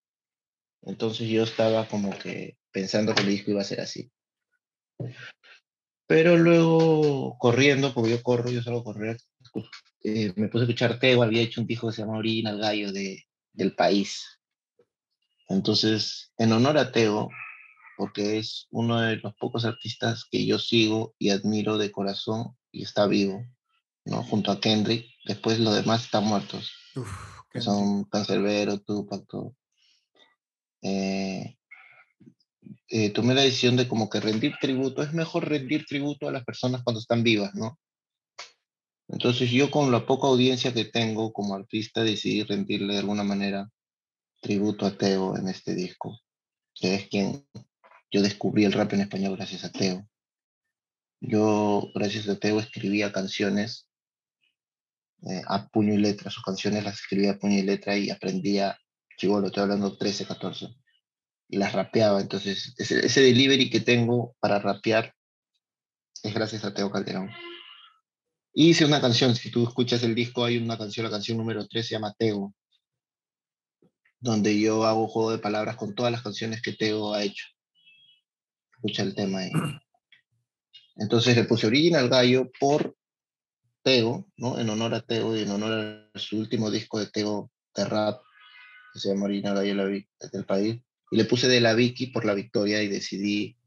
Entonces 0.85 1.27
yo 1.27 1.43
estaba 1.43 1.87
como 1.87 2.17
que 2.17 2.57
pensando 2.71 3.13
que 3.13 3.21
el 3.21 3.29
disco 3.29 3.51
iba 3.51 3.61
a 3.61 3.65
ser 3.65 3.81
así. 3.81 4.11
Pero 6.07 6.37
luego 6.37 7.37
corriendo, 7.39 7.93
porque 7.93 8.11
yo 8.11 8.23
corro, 8.23 8.51
yo 8.51 8.61
salgo 8.61 8.81
a 8.81 8.83
correr, 8.83 9.17
eh, 10.03 10.31
me 10.35 10.47
puse 10.49 10.63
a 10.63 10.67
escuchar 10.67 10.99
Tego, 10.99 11.23
había 11.23 11.41
hecho 11.41 11.61
un 11.61 11.67
disco 11.67 11.87
que 11.87 11.93
se 11.95 12.01
llama 12.01 12.19
Orina 12.19 12.51
el 12.51 12.59
Gallo 12.59 12.91
de, 12.91 13.23
del 13.53 13.73
país. 13.75 14.39
Entonces, 15.47 16.31
en 16.37 16.51
honor 16.51 16.77
a 16.77 16.91
Tego, 16.91 17.29
porque 17.97 18.37
es 18.37 18.67
uno 18.69 19.01
de 19.01 19.17
los 19.17 19.33
pocos 19.35 19.65
artistas 19.65 20.25
que 20.29 20.45
yo 20.45 20.59
sigo 20.59 21.15
y 21.17 21.29
admiro 21.29 21.77
de 21.77 21.91
corazón 21.91 22.55
y 22.71 22.83
está 22.83 23.07
vivo, 23.07 23.43
¿no? 24.05 24.23
Junto 24.23 24.51
a 24.51 24.59
Kendrick, 24.59 25.07
después 25.25 25.59
los 25.59 25.73
demás 25.73 26.05
están 26.05 26.25
muertos. 26.25 26.71
Uf, 26.95 27.09
que 27.51 27.61
son 27.61 28.03
Cancerbero, 28.05 28.79
Tupac, 28.79 29.25
todo. 29.27 29.55
Eh, 30.87 31.57
eh, 32.89 33.09
tomé 33.09 33.33
la 33.33 33.41
decisión 33.41 33.75
de 33.75 33.87
como 33.87 34.07
que 34.07 34.19
rendir 34.19 34.53
tributo, 34.61 35.01
es 35.01 35.13
mejor 35.13 35.49
rendir 35.49 35.83
tributo 35.85 36.27
a 36.27 36.31
las 36.31 36.43
personas 36.43 36.83
cuando 36.83 36.99
están 36.99 37.23
vivas, 37.23 37.55
¿no? 37.55 37.79
Entonces 39.07 39.49
yo 39.49 39.71
con 39.71 39.91
la 39.91 40.05
poca 40.05 40.27
audiencia 40.27 40.73
que 40.73 40.85
tengo 40.85 41.33
como 41.33 41.55
artista 41.55 42.03
decidí 42.03 42.43
rendirle 42.43 42.93
de 42.93 42.99
alguna 42.99 43.23
manera 43.23 43.67
tributo 44.41 44.85
a 44.85 44.95
Teo 44.95 45.35
en 45.37 45.47
este 45.47 45.73
disco, 45.73 46.19
que 46.75 46.93
es 46.93 47.07
quien 47.07 47.47
yo 48.11 48.21
descubrí 48.21 48.65
el 48.65 48.73
rap 48.73 48.93
en 48.93 49.01
español 49.01 49.37
gracias 49.37 49.63
a 49.63 49.71
Teo. 49.71 50.07
Yo, 51.19 51.89
gracias 51.95 52.29
a 52.29 52.37
Teo, 52.37 52.59
escribía 52.59 53.11
canciones 53.11 53.89
eh, 55.23 55.41
a 55.47 55.67
puño 55.67 55.95
y 55.95 55.97
letra, 55.97 56.29
sus 56.29 56.43
canciones 56.43 56.83
las 56.83 56.99
escribía 56.99 57.31
a 57.31 57.39
puño 57.39 57.57
y 57.57 57.63
letra 57.63 57.97
y 57.97 58.11
aprendía, 58.11 58.77
chivo, 59.17 59.39
lo 59.39 59.47
estoy 59.47 59.63
hablando 59.63 59.97
13, 59.97 60.25
14 60.25 60.75
y 61.49 61.57
las 61.57 61.73
rapeaba. 61.73 62.21
Entonces, 62.21 62.73
ese, 62.77 63.05
ese, 63.05 63.21
delivery 63.21 63.69
que 63.69 63.79
tengo 63.79 64.35
para 64.39 64.59
rapear 64.59 65.13
es 66.23 66.33
gracias 66.33 66.65
a 66.65 66.73
Teo 66.73 66.91
Calderón. 66.91 67.29
Hice 68.53 68.85
una 68.85 69.01
canción, 69.01 69.35
si 69.35 69.51
tú 69.51 69.67
escuchas 69.67 70.03
el 70.03 70.15
disco, 70.15 70.45
hay 70.45 70.57
una 70.57 70.77
canción, 70.77 71.03
la 71.03 71.11
canción 71.11 71.37
número 71.37 71.67
3 71.67 71.85
se 71.85 71.95
llama 71.95 72.15
Teo, 72.17 72.53
donde 74.19 74.59
yo 74.59 74.85
hago 74.85 75.07
juego 75.07 75.31
de 75.31 75.39
palabras 75.39 75.75
con 75.75 75.93
todas 75.93 76.11
las 76.11 76.21
canciones 76.21 76.61
que 76.61 76.73
Teo 76.73 77.13
ha 77.13 77.23
hecho. 77.23 77.45
Escucha 78.77 79.03
el 79.03 79.13
tema 79.13 79.39
ahí. 79.39 79.51
Entonces 80.95 81.35
le 81.35 81.43
puse 81.43 81.67
Original 81.67 82.07
Gallo 82.07 82.49
por 82.57 82.95
Teo, 83.83 84.25
¿no? 84.37 84.57
En 84.57 84.69
honor 84.69 84.95
a 84.95 85.01
Teo 85.01 85.35
y 85.35 85.41
en 85.41 85.51
honor 85.51 86.09
a 86.13 86.19
su 86.19 86.39
último 86.39 86.71
disco 86.71 86.99
de 86.99 87.07
Teo 87.07 87.51
de 87.75 87.85
rap, 87.85 88.21
que 88.95 89.01
se 89.01 89.09
llama 89.09 89.27
Gallo 89.27 89.75
del 89.75 90.45
país 90.47 90.81
y 91.11 91.17
le 91.17 91.25
puse 91.25 91.49
de 91.49 91.59
la 91.59 91.73
Vicky 91.73 92.07
por 92.07 92.23
la 92.23 92.33
victoria 92.33 92.81
y 92.81 92.87
decidí, 92.87 93.57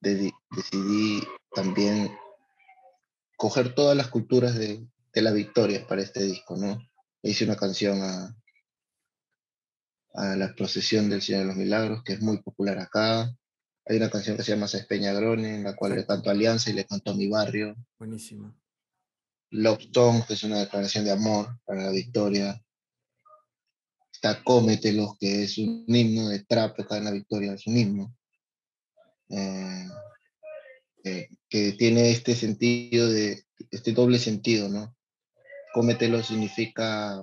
de, 0.00 0.32
decidí 0.52 1.20
también 1.52 2.12
coger 3.36 3.74
todas 3.74 3.96
las 3.96 4.06
culturas 4.06 4.54
de, 4.54 4.86
de, 5.12 5.22
la 5.22 5.32
victoria 5.32 5.84
para 5.88 6.02
este 6.02 6.22
disco, 6.22 6.56
¿no? 6.56 6.80
Hice 7.22 7.44
una 7.44 7.56
canción 7.56 8.00
a, 8.02 8.36
a 10.14 10.36
la 10.36 10.54
procesión 10.54 11.10
del 11.10 11.22
Señor 11.22 11.40
de 11.40 11.46
los 11.48 11.56
Milagros, 11.56 12.04
que 12.04 12.12
es 12.12 12.22
muy 12.22 12.40
popular 12.40 12.78
acá. 12.78 13.36
Hay 13.84 13.96
una 13.96 14.10
canción 14.10 14.36
que 14.36 14.44
se 14.44 14.52
llama 14.52 14.68
Sespeñagrone, 14.68 15.56
en 15.56 15.64
la 15.64 15.74
cual 15.74 15.96
le 15.96 16.06
canto 16.06 16.30
Alianza 16.30 16.70
y 16.70 16.74
le 16.74 16.86
canto 16.86 17.10
a 17.10 17.14
mi 17.14 17.28
barrio. 17.28 17.74
Buenísimo. 17.98 18.56
Love 19.50 19.88
Song, 19.92 20.24
que 20.24 20.34
es 20.34 20.44
una 20.44 20.60
declaración 20.60 21.04
de 21.04 21.10
amor 21.10 21.58
para 21.64 21.82
la 21.82 21.90
victoria. 21.90 22.62
Está 24.16 24.42
Cómetelos, 24.42 25.18
que 25.18 25.44
es 25.44 25.58
un 25.58 25.84
himno 25.88 26.30
de 26.30 26.42
trap 26.44 26.80
en 26.90 27.04
la 27.04 27.10
victoria, 27.10 27.52
es 27.52 27.66
un 27.66 27.76
himno. 27.76 28.14
Eh, 29.28 29.86
eh, 31.04 31.28
que 31.50 31.72
tiene 31.72 32.10
este 32.10 32.34
sentido 32.34 33.10
de, 33.10 33.44
este 33.70 33.92
doble 33.92 34.18
sentido, 34.18 34.70
¿no? 34.70 34.96
Cómetelo 35.74 36.22
significa 36.22 37.22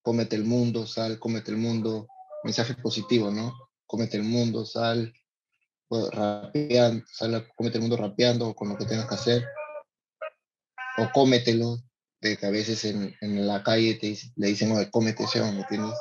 cómete 0.00 0.36
el 0.36 0.44
mundo, 0.44 0.86
sal, 0.86 1.18
cómete 1.18 1.50
el 1.50 1.56
mundo, 1.56 2.06
mensaje 2.44 2.74
positivo, 2.74 3.32
¿no? 3.32 3.52
Cómete 3.84 4.18
el 4.18 4.22
mundo, 4.22 4.64
sal, 4.64 5.12
pues, 5.88 6.08
rapeando, 6.12 7.04
sal, 7.12 7.48
cómete 7.56 7.78
el 7.78 7.82
mundo 7.82 7.96
rapeando 7.96 8.54
con 8.54 8.68
lo 8.68 8.78
que 8.78 8.86
tengas 8.86 9.08
que 9.08 9.14
hacer, 9.16 9.44
o 10.98 11.10
cómetelo, 11.12 11.78
de 12.22 12.36
que 12.36 12.46
a 12.46 12.50
veces 12.50 12.84
en, 12.84 13.14
en 13.20 13.46
la 13.46 13.62
calle 13.62 13.94
te, 13.94 14.16
le 14.36 14.46
dicen, 14.46 14.70
oye, 14.70 14.88
cómete 14.90 15.24
ese 15.24 15.40
¿me 15.40 15.60
entiendes? 15.60 15.94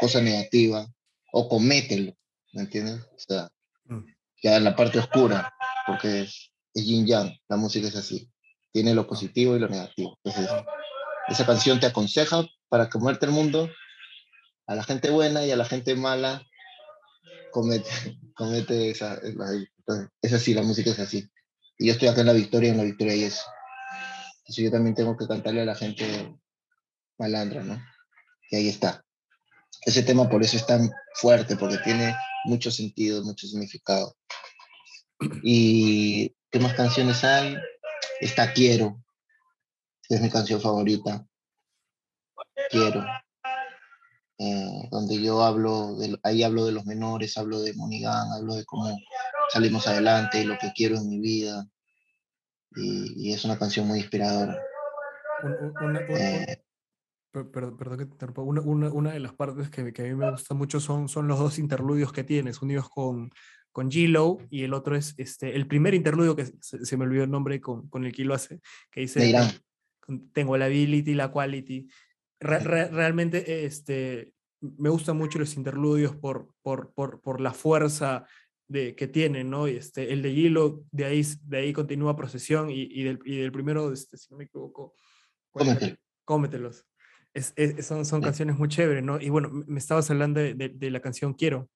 Cosa 0.00 0.20
negativa, 0.20 0.86
o 1.32 1.48
comételo, 1.48 2.12
¿me 2.52 2.62
entiendes? 2.62 3.00
O 3.00 3.18
sea, 3.18 3.48
mm. 3.84 4.04
ya 4.42 4.56
en 4.56 4.64
la 4.64 4.74
parte 4.74 4.98
oscura, 4.98 5.54
porque 5.86 6.22
es, 6.22 6.50
es 6.74 6.84
yin 6.84 7.06
yang, 7.06 7.32
la 7.48 7.56
música 7.56 7.86
es 7.86 7.96
así, 7.96 8.28
tiene 8.72 8.92
lo 8.92 9.06
positivo 9.06 9.56
y 9.56 9.60
lo 9.60 9.68
negativo. 9.68 10.18
Entonces, 10.24 10.50
esa 11.28 11.46
canción 11.46 11.78
te 11.78 11.86
aconseja 11.86 12.44
para 12.68 12.90
comerte 12.90 13.26
el 13.26 13.32
mundo, 13.32 13.70
a 14.66 14.74
la 14.74 14.82
gente 14.82 15.10
buena 15.10 15.46
y 15.46 15.52
a 15.52 15.56
la 15.56 15.64
gente 15.64 15.94
mala, 15.94 16.42
comete, 17.52 17.88
comete 18.34 18.90
esa, 18.90 19.20
es 20.22 20.32
así, 20.32 20.54
la 20.54 20.62
música 20.62 20.90
es 20.90 20.98
así. 20.98 21.28
Y 21.78 21.86
yo 21.86 21.92
estoy 21.92 22.08
acá 22.08 22.22
en 22.22 22.26
la 22.26 22.32
victoria, 22.32 22.70
en 22.70 22.78
la 22.78 22.84
victoria 22.84 23.14
y 23.14 23.24
eso. 23.24 23.42
Entonces 24.44 24.64
yo 24.64 24.70
también 24.70 24.94
tengo 24.94 25.16
que 25.16 25.26
cantarle 25.26 25.62
a 25.62 25.64
la 25.64 25.74
gente 25.74 26.36
malandra, 27.18 27.62
¿no? 27.62 27.82
Y 28.50 28.56
ahí 28.56 28.68
está. 28.68 29.02
Ese 29.86 30.02
tema 30.02 30.28
por 30.28 30.42
eso 30.42 30.58
es 30.58 30.66
tan 30.66 30.90
fuerte, 31.14 31.56
porque 31.56 31.78
tiene 31.78 32.14
mucho 32.44 32.70
sentido, 32.70 33.24
mucho 33.24 33.46
significado. 33.46 34.14
¿Y 35.42 36.36
qué 36.50 36.58
más 36.60 36.74
canciones 36.74 37.24
hay? 37.24 37.56
Está 38.20 38.52
Quiero, 38.52 39.02
que 40.06 40.16
es 40.16 40.20
mi 40.20 40.28
canción 40.28 40.60
favorita. 40.60 41.26
Quiero. 42.68 43.02
Eh, 44.38 44.88
donde 44.90 45.22
yo 45.22 45.42
hablo, 45.42 45.96
de, 45.96 46.18
ahí 46.22 46.42
hablo 46.42 46.66
de 46.66 46.72
los 46.72 46.84
menores, 46.84 47.38
hablo 47.38 47.60
de 47.60 47.72
Monigán, 47.72 48.30
hablo 48.32 48.56
de 48.56 48.66
cómo 48.66 48.94
salimos 49.50 49.86
adelante 49.86 50.44
lo 50.44 50.58
que 50.58 50.70
quiero 50.74 50.96
en 50.96 51.08
mi 51.08 51.18
vida. 51.18 51.66
Y, 52.76 53.32
es 53.32 53.44
una 53.44 53.58
canción 53.58 53.86
muy 53.86 54.00
inspiradora. 54.00 54.60
Eh, 56.08 56.62
perdón, 57.32 57.98
que 57.98 58.06
te 58.06 58.12
interrumpa. 58.12 58.42
Una, 58.42 58.90
una, 58.90 59.12
de 59.12 59.20
las 59.20 59.32
partes 59.34 59.70
que, 59.70 59.92
que, 59.92 60.02
a 60.02 60.04
mí 60.06 60.14
me 60.14 60.30
gusta 60.30 60.54
mucho 60.54 60.80
son, 60.80 61.08
son 61.08 61.28
los 61.28 61.38
dos 61.38 61.58
interludios 61.58 62.12
que 62.12 62.24
tienes, 62.24 62.62
unidos 62.62 62.88
con, 62.88 63.30
con 63.72 63.90
G-Lo 63.90 64.38
y 64.50 64.62
el 64.62 64.72
otro 64.72 64.96
es 64.96 65.14
este, 65.16 65.56
el 65.56 65.66
primer 65.66 65.94
interludio 65.94 66.36
que 66.36 66.46
se, 66.60 66.96
me 66.96 67.04
olvidó 67.04 67.24
el 67.24 67.30
nombre 67.30 67.60
con, 67.60 67.88
con 67.88 68.04
el 68.04 68.12
que 68.12 68.24
lo 68.24 68.34
hace, 68.34 68.60
que 68.90 69.00
dice, 69.00 69.34
tengo 70.32 70.56
la 70.56 70.66
ability, 70.66 71.14
la 71.14 71.32
quality, 71.32 71.88
realmente 72.38 73.64
este, 73.64 74.32
me 74.60 74.90
gustan 74.90 75.16
mucho 75.16 75.40
los 75.40 75.56
interludios 75.56 76.14
por, 76.14 76.48
por, 76.62 76.92
por, 76.94 77.20
por 77.20 77.40
la 77.40 77.52
fuerza 77.52 78.26
de, 78.68 78.94
que 78.94 79.08
tienen, 79.08 79.50
¿no? 79.50 79.66
Este, 79.66 80.12
el 80.12 80.22
de 80.22 80.30
Hilo, 80.30 80.84
de 80.90 81.04
ahí, 81.04 81.22
de 81.42 81.58
ahí 81.58 81.72
continúa 81.72 82.16
Procesión 82.16 82.70
y, 82.70 82.82
y, 82.82 83.04
del, 83.04 83.18
y 83.24 83.36
del, 83.38 83.52
primero, 83.52 83.92
este, 83.92 84.16
si 84.16 84.30
no 84.30 84.38
me 84.38 84.44
equivoco, 84.44 84.94
Cómetelos. 86.24 86.86
Es, 87.32 87.54
son 87.84 88.04
son 88.04 88.22
canciones 88.22 88.56
muy 88.56 88.68
chéveres, 88.68 89.02
¿no? 89.02 89.20
Y 89.20 89.28
bueno, 89.28 89.50
me 89.50 89.78
estabas 89.78 90.10
hablando 90.10 90.40
de, 90.40 90.54
de, 90.54 90.90
la 90.90 91.00
canción 91.00 91.34
Quiero. 91.34 91.68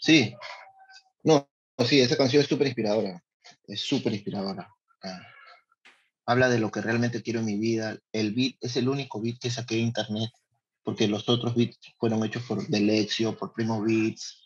Sí, 0.00 0.34
no, 1.22 1.48
sí, 1.86 2.00
esa 2.00 2.16
canción 2.16 2.42
es 2.42 2.48
súper 2.48 2.66
inspiradora, 2.66 3.22
es 3.66 3.80
súper 3.80 4.12
inspiradora. 4.12 4.72
Ah 5.02 5.20
habla 6.28 6.50
de 6.50 6.58
lo 6.58 6.70
que 6.70 6.82
realmente 6.82 7.22
quiero 7.22 7.40
en 7.40 7.46
mi 7.46 7.56
vida. 7.56 7.98
El 8.12 8.34
beat 8.34 8.56
es 8.60 8.76
el 8.76 8.90
único 8.90 9.18
beat 9.20 9.38
que 9.40 9.50
saqué 9.50 9.76
de 9.76 9.80
internet, 9.80 10.30
porque 10.84 11.08
los 11.08 11.26
otros 11.26 11.54
beats 11.54 11.78
fueron 11.98 12.22
hechos 12.22 12.42
por 12.42 12.66
Delexio, 12.68 13.34
por 13.36 13.54
Primo 13.54 13.82
Beats, 13.82 14.38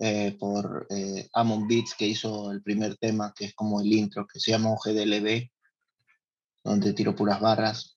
eh, 0.00 0.36
por 0.38 0.86
eh, 0.90 1.28
Amon 1.32 1.66
Beats, 1.66 1.94
que 1.94 2.06
hizo 2.06 2.52
el 2.52 2.62
primer 2.62 2.96
tema, 2.96 3.32
que 3.36 3.46
es 3.46 3.54
como 3.54 3.80
el 3.80 3.92
intro, 3.92 4.26
que 4.26 4.38
se 4.38 4.52
llama 4.52 4.70
OGDLB, 4.70 5.50
donde 6.62 6.92
tiro 6.92 7.16
puras 7.16 7.40
barras. 7.40 7.96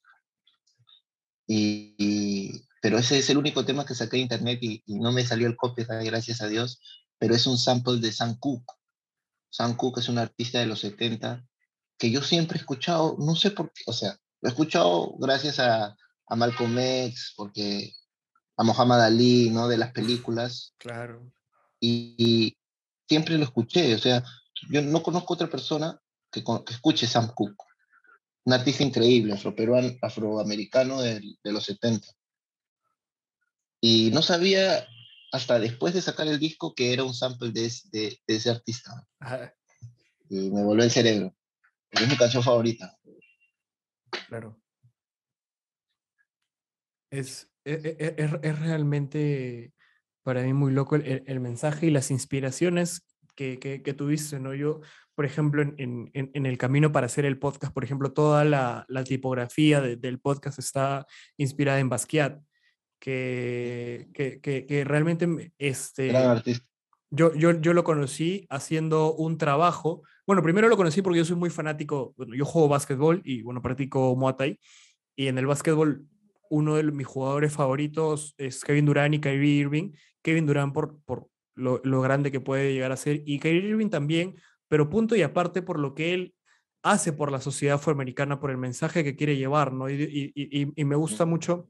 Y, 1.45 2.65
pero 2.81 2.97
ese 2.97 3.19
es 3.19 3.29
el 3.29 3.37
único 3.37 3.65
tema 3.65 3.85
que 3.85 3.93
saqué 3.93 4.17
de 4.17 4.23
internet 4.23 4.59
y, 4.61 4.83
no 4.87 5.11
me 5.11 5.25
salió 5.25 5.47
el 5.47 5.55
copyright, 5.55 6.05
gracias 6.05 6.41
a 6.41 6.47
Dios, 6.47 6.81
pero 7.19 7.35
es 7.35 7.45
un 7.45 7.57
sample 7.57 7.99
de 7.99 8.11
Sam 8.11 8.37
Cooke. 8.39 8.73
Sam 9.49 9.75
Cooke 9.75 9.99
es 9.99 10.09
un 10.09 10.17
artista 10.17 10.59
de 10.59 10.65
los 10.65 10.79
70 10.79 11.45
que 11.97 12.09
yo 12.09 12.23
siempre 12.23 12.57
he 12.57 12.61
escuchado, 12.61 13.15
no 13.19 13.35
sé 13.35 13.51
por 13.51 13.71
qué, 13.73 13.83
o 13.85 13.93
sea, 13.93 14.17
lo 14.41 14.49
he 14.49 14.51
escuchado 14.51 15.15
gracias 15.19 15.59
a, 15.59 15.95
a 16.25 16.35
Malcolm 16.35 16.79
X, 16.79 17.33
porque 17.37 17.93
a 18.57 18.63
Muhammad 18.63 19.03
Ali, 19.03 19.51
¿no? 19.51 19.67
De 19.67 19.77
las 19.77 19.91
películas. 19.91 20.73
Claro. 20.77 21.31
Y, 21.81 22.57
siempre 23.09 23.37
lo 23.37 23.43
escuché, 23.43 23.93
o 23.93 23.97
sea, 23.97 24.23
yo 24.69 24.81
no 24.81 25.03
conozco 25.03 25.33
otra 25.33 25.49
persona 25.49 25.99
que, 26.31 26.43
que 26.43 26.73
escuche 26.73 27.07
Sam 27.07 27.33
Cooke, 27.35 27.65
un 28.45 28.53
artista 28.53 28.83
increíble, 28.83 29.33
afroperuano, 29.33 29.97
afroamericano 30.01 31.01
de, 31.01 31.19
de, 31.43 31.51
los 31.51 31.65
70. 31.65 32.07
Y 33.81 34.11
no 34.11 34.21
sabía 34.21 34.87
hasta 35.33 35.59
después 35.59 35.93
de 35.93 36.01
sacar 36.01 36.27
el 36.27 36.39
disco 36.39 36.73
que 36.73 36.93
era 36.93 37.03
un 37.03 37.13
sample 37.13 37.51
de, 37.51 37.69
de, 37.91 38.19
de 38.25 38.35
ese 38.35 38.49
artista. 38.49 39.05
Y 40.29 40.49
me 40.49 40.63
volvió 40.63 40.85
el 40.85 40.91
cerebro. 40.91 41.35
Es 41.89 42.07
mi 42.07 42.15
canción 42.15 42.43
favorita. 42.43 42.97
Claro. 44.29 44.61
Es, 47.09 47.49
e, 47.65 47.73
e, 47.73 47.97
e, 47.99 48.15
es, 48.17 48.31
es, 48.41 48.59
realmente 48.59 49.73
para 50.23 50.43
mí 50.43 50.53
muy 50.53 50.71
loco 50.71 50.95
el, 50.95 51.23
el 51.25 51.39
mensaje 51.39 51.87
y 51.87 51.91
las 51.91 52.11
inspiraciones 52.11 53.05
que, 53.35 53.59
que, 53.59 53.81
que, 53.81 53.93
tuviste, 53.93 54.39
¿no? 54.39 54.53
Yo, 54.53 54.81
por 55.15 55.25
ejemplo, 55.25 55.61
en, 55.61 55.75
en, 55.77 56.11
en, 56.13 56.45
el 56.45 56.57
camino 56.57 56.91
para 56.91 57.05
hacer 57.05 57.25
el 57.25 57.39
podcast, 57.39 57.73
por 57.73 57.83
ejemplo, 57.83 58.11
toda 58.11 58.45
la, 58.45 58.85
la 58.87 59.03
tipografía 59.03 59.81
del 59.81 60.19
podcast 60.19 60.59
está 60.59 61.05
inspirada 61.37 61.79
en 61.79 61.89
Basquiat, 61.89 62.39
que, 62.99 64.09
que, 64.13 64.39
que 64.41 64.83
realmente 64.83 65.53
este, 65.57 66.07
Gran 66.07 66.37
artista. 66.37 66.71
Yo, 67.13 67.33
yo, 67.35 67.51
yo 67.59 67.73
lo 67.73 67.83
conocí 67.83 68.47
haciendo 68.49 69.13
un 69.13 69.37
trabajo. 69.37 70.01
Bueno, 70.25 70.41
primero 70.41 70.69
lo 70.69 70.77
conocí 70.77 71.01
porque 71.01 71.19
yo 71.19 71.25
soy 71.25 71.35
muy 71.35 71.49
fanático. 71.49 72.13
Bueno, 72.15 72.33
yo 72.35 72.45
juego 72.45 72.69
básquetbol 72.69 73.21
y 73.25 73.41
bueno, 73.41 73.61
practico 73.61 74.15
Muay 74.15 74.35
Thai. 74.37 74.59
Y 75.17 75.27
en 75.27 75.37
el 75.37 75.45
básquetbol, 75.45 76.05
uno 76.51 76.75
de 76.75 76.83
mis 76.83 77.07
jugadores 77.07 77.53
favoritos 77.53 78.35
es 78.37 78.63
Kevin 78.63 78.85
Durant 78.85 79.15
y 79.15 79.19
Kyrie 79.19 79.61
Irving. 79.61 79.91
Kevin 80.21 80.45
Durant 80.45 80.73
por, 80.73 80.99
por 81.05 81.27
lo, 81.55 82.01
grande 82.01 82.31
que 82.31 82.41
puede 82.41 82.73
llegar 82.73 82.91
a 82.91 82.97
ser 82.97 83.23
y 83.25 83.39
Kyrie 83.39 83.69
Irving 83.69 83.89
también, 83.89 84.35
pero 84.67 84.89
punto 84.89 85.15
y 85.15 85.21
aparte 85.21 85.61
por 85.61 85.79
lo 85.79 85.95
que 85.95 86.13
él 86.13 86.35
hace 86.83 87.13
por 87.13 87.31
la 87.31 87.39
sociedad 87.39 87.75
afroamericana, 87.75 88.39
por 88.39 88.51
el 88.51 88.57
mensaje 88.57 89.03
que 89.03 89.15
quiere 89.15 89.37
llevar, 89.37 89.71
¿no? 89.71 89.89
Y, 89.89 90.33
y 90.35 90.85
me 90.85 90.95
gusta 90.95 91.25
mucho, 91.25 91.69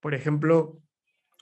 por 0.00 0.14
ejemplo, 0.14 0.80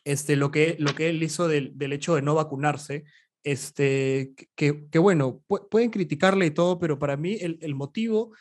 este, 0.05 0.37
lo, 0.37 0.51
que, 0.51 0.77
lo 0.79 0.95
que 0.95 1.09
él 1.09 1.23
hizo 1.23 1.49
del, 1.49 1.77
del 1.77 1.93
hecho 1.95 2.15
de 2.15 2.23
no 2.23 2.35
vacunarse, 2.35 3.05
este, 3.43 4.35
que, 4.55 4.87
que 4.91 4.99
bueno, 4.99 5.43
pueden 5.47 5.91
criticarle 5.91 6.47
y 6.47 6.51
todo, 6.51 6.79
pero 6.79 6.99
para 6.99 7.17
mí 7.17 7.39
el, 7.41 7.59
el 7.63 7.75
motivo 7.75 8.35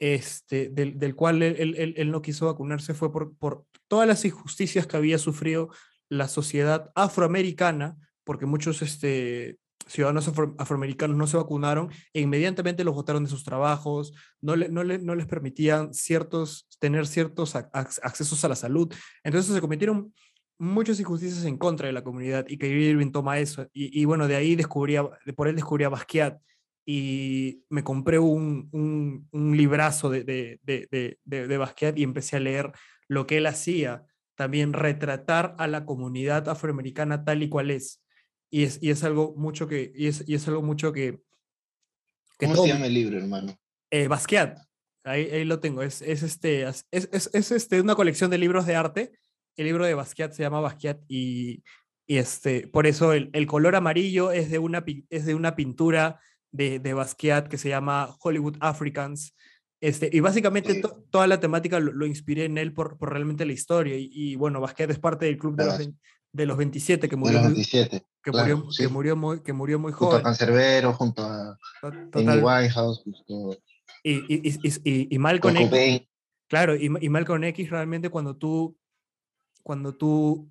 este, 0.00 0.70
del, 0.70 1.14
cual 1.14 1.42
él, 1.42 2.10
no 2.10 2.22
quiso 2.22 2.46
vacunarse 2.46 2.94
fue 2.94 3.12
por, 3.12 3.64
todas 3.86 4.08
las 4.08 4.24
injusticias 4.24 4.86
que 4.86 4.96
había 4.96 5.18
sufrido 5.18 5.68
la 6.08 6.26
sociedad 6.26 6.90
afroamericana, 6.94 7.96
porque 8.24 8.46
muchos 8.46 8.82
este, 8.82 9.58
ciudadanos 9.86 10.26
afro, 10.26 10.54
afroamericanos 10.58 11.16
no 11.16 11.26
se 11.26 11.36
vacunaron 11.36 11.90
e 12.12 12.20
inmediatamente 12.20 12.82
los 12.82 12.94
votaron 12.94 13.24
de 13.24 13.30
sus 13.30 13.44
trabajos, 13.44 14.14
no, 14.40 14.56
le, 14.56 14.68
no, 14.68 14.82
le, 14.82 14.98
no 14.98 15.14
les 15.14 15.26
permitían 15.26 15.92
ciertos, 15.92 16.66
tener 16.78 17.06
ciertos 17.06 17.54
accesos 17.54 18.44
a 18.44 18.48
la 18.48 18.56
salud. 18.56 18.92
Entonces 19.22 19.54
se 19.54 19.60
cometieron 19.60 20.12
muchas 20.58 21.00
injusticias 21.00 21.44
en 21.44 21.56
contra 21.56 21.86
de 21.86 21.92
la 21.92 22.04
comunidad 22.04 22.46
y 22.48 22.58
que 22.58 22.68
Irving 22.68 23.12
toma 23.12 23.38
eso. 23.38 23.66
Y, 23.72 24.04
bueno, 24.04 24.28
de 24.28 24.36
ahí 24.36 24.56
descubría, 24.56 25.08
por 25.34 25.48
él 25.48 25.56
descubrí 25.56 25.84
a 25.84 25.88
Basquiat 25.88 26.38
y 26.92 27.62
me 27.68 27.84
compré 27.84 28.18
un, 28.18 28.68
un, 28.72 29.28
un 29.30 29.56
librazo 29.56 30.10
de, 30.10 30.24
de, 30.24 30.58
de, 30.64 31.18
de, 31.24 31.56
Basquiat 31.56 31.96
y 31.96 32.02
empecé 32.02 32.34
a 32.34 32.40
leer 32.40 32.72
lo 33.06 33.28
que 33.28 33.36
él 33.36 33.46
hacía, 33.46 34.06
también 34.34 34.72
retratar 34.72 35.54
a 35.58 35.68
la 35.68 35.84
comunidad 35.86 36.48
afroamericana 36.48 37.24
tal 37.24 37.44
y 37.44 37.48
cual 37.48 37.70
es. 37.70 38.02
y 38.50 38.64
es, 38.64 38.82
y 38.82 38.90
es 38.90 39.04
algo 39.04 39.36
mucho 39.36 39.68
que, 39.68 39.92
y 39.94 40.08
es, 40.08 40.24
y 40.26 40.34
es 40.34 40.48
algo 40.48 40.62
mucho 40.62 40.92
que... 40.92 41.20
que 42.36 42.46
¿Cómo 42.46 42.54
todo- 42.56 42.64
se 42.66 42.72
llama 42.72 42.86
el 42.86 42.94
libro, 42.94 43.18
hermano? 43.18 43.56
eh, 43.92 44.08
Basquiat, 44.08 44.58
ahí, 45.04 45.30
ahí 45.30 45.44
lo 45.44 45.60
tengo, 45.60 45.82
es, 45.82 46.02
es, 46.02 46.24
este, 46.24 46.62
es, 46.66 46.88
es, 46.90 47.30
es 47.32 47.52
este, 47.52 47.80
una 47.80 47.94
colección 47.94 48.32
de 48.32 48.38
libros 48.38 48.66
de 48.66 48.74
arte, 48.74 49.12
el 49.56 49.66
libro 49.66 49.84
de 49.86 49.94
Basquiat 49.94 50.32
se 50.32 50.42
llama 50.42 50.58
Basquiat 50.60 50.98
y, 51.06 51.62
y 52.08 52.16
este, 52.16 52.66
por 52.66 52.88
eso 52.88 53.12
el, 53.12 53.30
el 53.32 53.46
color 53.46 53.76
amarillo 53.76 54.32
es 54.32 54.50
de 54.50 54.58
una, 54.58 54.84
es 55.08 55.24
de 55.24 55.36
una 55.36 55.54
pintura 55.54 56.18
de, 56.52 56.78
de 56.78 56.94
Basquiat 56.94 57.48
que 57.48 57.58
se 57.58 57.68
llama 57.68 58.16
Hollywood 58.20 58.56
Africans. 58.60 59.34
Este, 59.80 60.10
y 60.12 60.20
básicamente 60.20 60.74
to- 60.74 61.04
toda 61.10 61.26
la 61.26 61.40
temática 61.40 61.80
lo, 61.80 61.92
lo 61.92 62.06
inspiré 62.06 62.44
en 62.44 62.58
él 62.58 62.72
por, 62.74 62.98
por 62.98 63.10
realmente 63.10 63.46
la 63.46 63.52
historia. 63.52 63.96
Y, 63.96 64.10
y 64.12 64.36
bueno, 64.36 64.60
Basquiat 64.60 64.90
es 64.90 64.98
parte 64.98 65.26
del 65.26 65.38
club 65.38 65.56
de 65.56 65.64
los, 65.64 65.90
de 66.32 66.46
los 66.46 66.56
27 66.58 67.08
que 67.08 67.16
De 67.16 67.20
murió, 67.20 67.34
los 67.38 67.44
muy, 67.44 67.54
27. 67.54 68.02
que, 68.22 68.30
claro, 68.30 68.56
murió, 68.58 68.72
sí. 68.72 68.82
que, 68.82 68.88
murió 68.88 69.16
muy, 69.16 69.42
que 69.42 69.52
murió 69.52 69.78
muy 69.78 69.92
Junto 69.92 70.06
a 70.06 70.10
joven. 70.10 70.24
Cancerbero, 70.24 70.92
junto 70.92 71.22
a 71.22 71.56
Amy. 72.14 72.42
Winehouse, 72.42 73.02
Y, 74.02 74.12
y, 74.12 74.58
y, 74.84 75.14
y, 75.14 75.18
Malcolm 75.18 75.56
X. 75.56 76.02
Claro, 76.48 76.74
y, 76.76 76.90
y 77.00 77.08
Malcolm 77.08 77.44
X 77.44 77.70
realmente 77.70 78.10
cuando 78.10 78.36
tú, 78.36 78.76
cuando 79.62 79.94
tú 79.94 80.50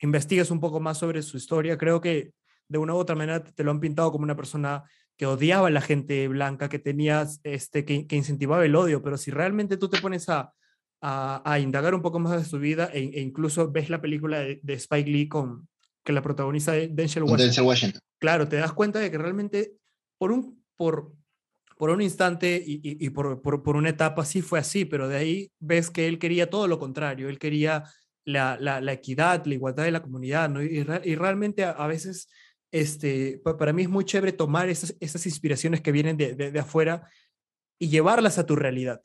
investigas 0.00 0.50
un 0.50 0.60
poco 0.60 0.80
más 0.80 0.98
sobre 0.98 1.22
su 1.22 1.36
historia, 1.36 1.78
creo 1.78 2.00
que 2.00 2.32
de 2.68 2.78
una 2.78 2.94
u 2.94 2.96
otra 2.98 3.14
manera 3.16 3.42
te, 3.44 3.64
lo 3.64 3.70
han 3.70 3.80
pintado 3.80 4.10
como 4.12 4.24
una 4.24 4.36
persona 4.36 4.84
que 5.16 5.26
odiaba 5.26 5.68
a 5.68 5.70
la 5.70 5.80
gente 5.80 6.26
blanca, 6.28 6.68
que 6.68 6.78
tenía, 6.78 7.26
este, 7.44 7.84
que, 7.84 8.06
que 8.06 8.16
incentivaba 8.16 8.64
el 8.64 8.74
odio, 8.74 9.02
pero 9.02 9.16
si 9.16 9.30
realmente 9.30 9.76
tú 9.76 9.88
te 9.88 10.00
pones 10.00 10.28
a, 10.28 10.52
a, 11.00 11.42
a 11.44 11.58
indagar 11.60 11.94
un 11.94 12.02
poco 12.02 12.18
más 12.18 12.36
de 12.36 12.44
su 12.44 12.58
vida 12.58 12.90
e, 12.92 12.98
e 13.14 13.20
incluso 13.20 13.70
ves 13.70 13.90
la 13.90 14.00
película 14.00 14.40
de, 14.40 14.60
de 14.62 14.74
Spike 14.74 15.10
Lee 15.10 15.28
con, 15.28 15.68
que 16.04 16.12
la 16.12 16.22
protagoniza 16.22 16.72
Denzel 16.72 17.22
Washington, 17.24 17.36
Denzel 17.46 17.64
Washington. 17.64 18.00
claro, 18.18 18.48
te 18.48 18.56
das 18.56 18.72
cuenta 18.72 18.98
de 18.98 19.10
que 19.10 19.18
realmente 19.18 19.74
por 20.18 20.32
un, 20.32 20.64
por, 20.76 21.12
por 21.78 21.90
un 21.90 22.00
instante 22.02 22.62
y, 22.64 22.74
y- 22.82 23.06
y 23.06 23.10
por, 23.10 23.40
por- 23.42 23.62
por 23.62 23.76
una 23.76 23.90
etapa 23.90 24.24
sí 24.24 24.42
fue 24.42 24.58
así, 24.58 24.84
pero 24.84 25.08
de 25.08 25.16
ahí 25.16 25.52
ves 25.60 25.90
que 25.90 26.08
él 26.08 26.18
quería 26.18 26.50
todo 26.50 26.66
lo 26.68 26.78
contrario, 26.78 27.28
él 27.28 27.38
quería 27.38 27.84
la, 28.24 28.56
la- 28.58 28.80
la 28.80 28.92
equidad, 28.92 29.44
la 29.46 29.54
igualdad 29.54 29.84
de 29.84 29.90
la 29.92 30.02
comunidad, 30.02 30.48
¿no? 30.48 30.62
Y, 30.62 30.84
y 31.04 31.14
realmente 31.14 31.64
a, 31.64 31.70
a 31.70 31.86
veces, 31.86 32.28
este, 32.74 33.40
pa- 33.44 33.56
para 33.56 33.72
mí 33.72 33.82
es 33.82 33.88
muy 33.88 34.04
chévere 34.04 34.32
tomar 34.32 34.68
esas, 34.68 34.96
esas 35.00 35.24
inspiraciones 35.26 35.80
que 35.80 35.92
vienen 35.92 36.16
de, 36.16 36.34
de- 36.34 36.50
de 36.50 36.58
afuera 36.58 37.08
y 37.78 37.88
llevarlas 37.88 38.38
a 38.38 38.46
tu 38.46 38.56
realidad. 38.56 39.00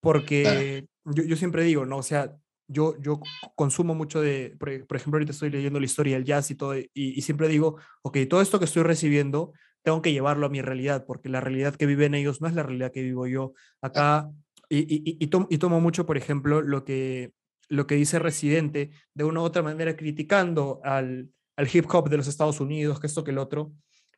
Porque 0.00 0.86
yo, 1.04 1.22
yo 1.24 1.36
siempre 1.36 1.62
digo, 1.62 1.86
¿no? 1.86 1.98
O 1.98 2.02
sea, 2.02 2.34
yo, 2.68 2.96
yo 3.00 3.20
consumo 3.54 3.94
mucho 3.94 4.20
de, 4.20 4.56
por, 4.58 4.86
por 4.86 4.96
ejemplo, 4.96 5.16
ahorita 5.18 5.32
estoy 5.32 5.50
leyendo 5.50 5.78
la 5.78 5.86
historia 5.86 6.16
del 6.16 6.24
jazz 6.24 6.50
y 6.50 6.54
todo, 6.56 6.76
y, 6.76 6.90
y 6.94 7.22
siempre 7.22 7.48
digo, 7.48 7.76
ok, 8.02 8.18
todo 8.28 8.40
esto 8.42 8.58
que 8.58 8.64
estoy 8.64 8.82
recibiendo, 8.82 9.52
tengo 9.82 10.02
que 10.02 10.12
llevarlo 10.12 10.46
a 10.46 10.50
mi 10.50 10.60
realidad, 10.62 11.04
porque 11.06 11.28
la 11.28 11.40
realidad 11.40 11.76
que 11.76 11.86
viven 11.86 12.14
ellos 12.14 12.40
no 12.40 12.48
es 12.48 12.54
la 12.54 12.62
realidad 12.62 12.92
que 12.92 13.02
vivo 13.02 13.26
yo. 13.26 13.52
Acá, 13.80 14.30
y, 14.68 14.78
y, 14.78 15.02
y, 15.04 15.16
y 15.20 15.26
tom- 15.28 15.46
y 15.50 15.58
tomo 15.58 15.80
mucho, 15.80 16.06
por 16.06 16.16
ejemplo, 16.16 16.62
lo 16.62 16.84
que, 16.84 17.32
lo 17.68 17.86
que 17.86 17.94
dice 17.94 18.18
Residente, 18.18 18.90
de 19.14 19.24
una 19.24 19.40
u 19.40 19.44
otra 19.44 19.62
manera 19.62 19.96
criticando 19.96 20.80
al, 20.84 21.28
al 21.62 21.68
hip 21.72 21.86
hop 21.92 22.08
de 22.08 22.16
los 22.16 22.26
Estados 22.26 22.60
Unidos, 22.60 23.00
que 23.00 23.06
esto, 23.06 23.24
que 23.24 23.30
el 23.30 23.38
otro. 23.38 23.72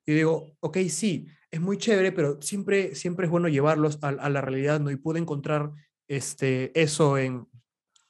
Y 0.07 0.13
digo, 0.13 0.57
ok, 0.61 0.79
sí, 0.89 1.27
es 1.51 1.61
muy 1.61 1.79
chévere, 1.79 2.13
pero 2.13 2.41
siempre, 2.41 2.95
siempre 2.95 3.27
es 3.27 3.31
bueno 3.31 3.49
llevarlos 3.49 3.99
a, 4.03 4.13
la 4.13 4.41
realidad, 4.41 4.81
¿no? 4.81 4.91
Y 4.91 4.97
pude 4.97 5.19
encontrar 5.19 5.71
este, 6.09 6.79
eso 6.81 7.19
en 7.19 7.47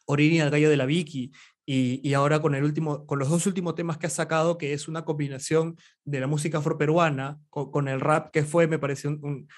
Oriri 0.06 0.40
al 0.40 0.50
gallo 0.50 0.70
de 0.70 0.76
la 0.76 0.86
Vicky, 0.86 1.32
y, 1.66 2.12
ahora 2.12 2.42
con, 2.42 2.54
el 2.54 2.62
último, 2.62 3.06
con 3.06 3.18
los 3.18 3.30
dos 3.30 3.46
últimos 3.46 3.74
temas 3.74 3.96
que 3.96 4.06
ha 4.06 4.10
sacado, 4.10 4.58
que 4.58 4.74
es 4.74 4.86
una 4.86 5.06
combinación 5.06 5.78
de 6.04 6.20
la 6.20 6.26
música 6.26 6.58
afroperuana 6.58 7.40
con, 7.48 7.70
con 7.70 7.88
el 7.88 8.00
rap, 8.00 8.30
que 8.32 8.42
fue, 8.42 8.66
me 8.66 8.78
parece, 8.78 9.08
un, 9.08 9.48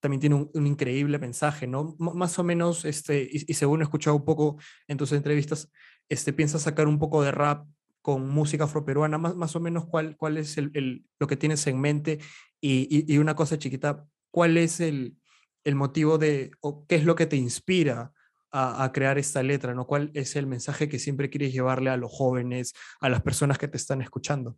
también 0.00 0.20
tiene 0.20 0.48
un, 0.52 0.66
increíble 0.66 1.18
mensaje, 1.20 1.68
¿no? 1.68 1.94
Más 1.98 2.38
o 2.40 2.44
menos, 2.44 2.84
este, 2.84 3.28
y, 3.30 3.54
según 3.54 3.80
he 3.80 3.84
escuchado 3.84 4.16
un 4.16 4.24
poco 4.24 4.56
en 4.88 4.96
tus 4.96 5.12
entrevistas, 5.12 5.70
este, 6.08 6.32
piensas 6.32 6.62
sacar 6.62 6.88
un 6.88 6.98
poco 6.98 7.22
de 7.22 7.30
rap 7.30 7.66
con 8.02 8.28
música 8.28 8.64
afroperuana, 8.64 9.18
más, 9.18 9.36
más 9.36 9.56
o 9.56 9.60
menos 9.60 9.86
cuál, 9.86 10.16
cuál 10.16 10.36
es 10.38 10.58
el, 10.58 10.70
el- 10.74 11.06
lo 11.18 11.26
que 11.26 11.36
tienes 11.36 11.66
en 11.66 11.80
mente, 11.80 12.18
y, 12.60 13.12
y- 13.12 13.18
una 13.18 13.34
cosa 13.36 13.58
chiquita, 13.58 14.06
¿cuál 14.30 14.56
es 14.58 14.80
el, 14.80 15.16
el 15.64 15.74
motivo 15.74 16.18
de, 16.18 16.50
o 16.60 16.86
qué 16.86 16.96
es 16.96 17.04
lo 17.04 17.14
que 17.14 17.26
te 17.26 17.36
inspira 17.36 18.12
a, 18.50 18.84
a 18.84 18.92
crear 18.92 19.18
esta 19.18 19.42
letra, 19.42 19.74
¿no? 19.74 19.86
¿Cuál 19.86 20.10
es 20.14 20.36
el 20.36 20.46
mensaje 20.46 20.88
que 20.88 20.98
siempre 20.98 21.30
quieres 21.30 21.52
llevarle 21.52 21.90
a 21.90 21.96
los 21.96 22.12
jóvenes, 22.12 22.72
a 23.00 23.08
las 23.08 23.22
personas 23.22 23.58
que 23.58 23.68
te 23.68 23.76
están 23.78 24.02
escuchando? 24.02 24.56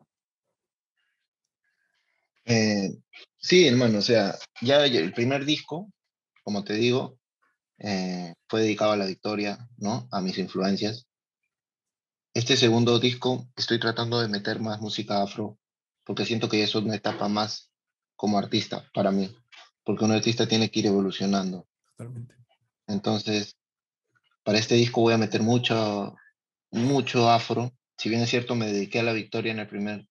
Eh, 2.47 2.91
sí, 3.39 3.67
hermano, 3.67 3.99
o 3.99 4.03
sea, 4.03 4.37
ya 4.61 4.85
el 4.85 5.13
primer 5.13 5.45
disco, 5.45 5.91
como 6.43 6.63
te 6.65 6.75
digo, 6.75 7.19
eh, 7.79 8.35
fue 8.49 8.63
dedicado 8.63 8.93
a 8.93 8.97
la 8.97 9.07
victoria, 9.07 9.69
¿no? 9.79 10.09
A 10.11 10.21
mis 10.21 10.39
influencias. 10.39 11.07
Este 12.35 12.57
segundo 12.57 12.99
disco 12.99 13.47
estoy 13.55 13.79
tratando 13.79 14.21
de 14.21 14.27
meter 14.27 14.59
más 14.59 14.81
música 14.81 15.23
afro, 15.23 15.57
porque 16.03 16.25
siento 16.25 16.49
que 16.49 16.65
eso 16.65 16.81
es 16.81 16.85
una 16.85 16.97
etapa 16.97 17.29
más 17.29 17.71
como 18.17 18.39
artista 18.39 18.91
para 18.93 19.13
mí, 19.13 19.33
porque 19.85 20.05
un 20.05 20.11
artista 20.11 20.49
tiene 20.49 20.69
que 20.69 20.81
ir 20.81 20.87
evolucionando. 20.87 21.69
Totalmente. 21.87 22.35
Entonces, 22.89 23.57
para 24.43 24.59
este 24.59 24.75
disco 24.75 25.01
voy 25.01 25.15
a 25.15 25.19
meter 25.19 25.43
mucho, 25.43 26.17
mucho 26.73 27.31
afro. 27.31 27.73
Si 27.97 28.09
bien 28.09 28.21
es 28.23 28.31
cierto, 28.31 28.57
me 28.57 28.67
dediqué 28.67 28.99
a 28.99 29.05
la 29.05 29.13
victoria 29.13 29.53
en 29.53 29.61
el 29.61 29.69
primer, 29.69 30.09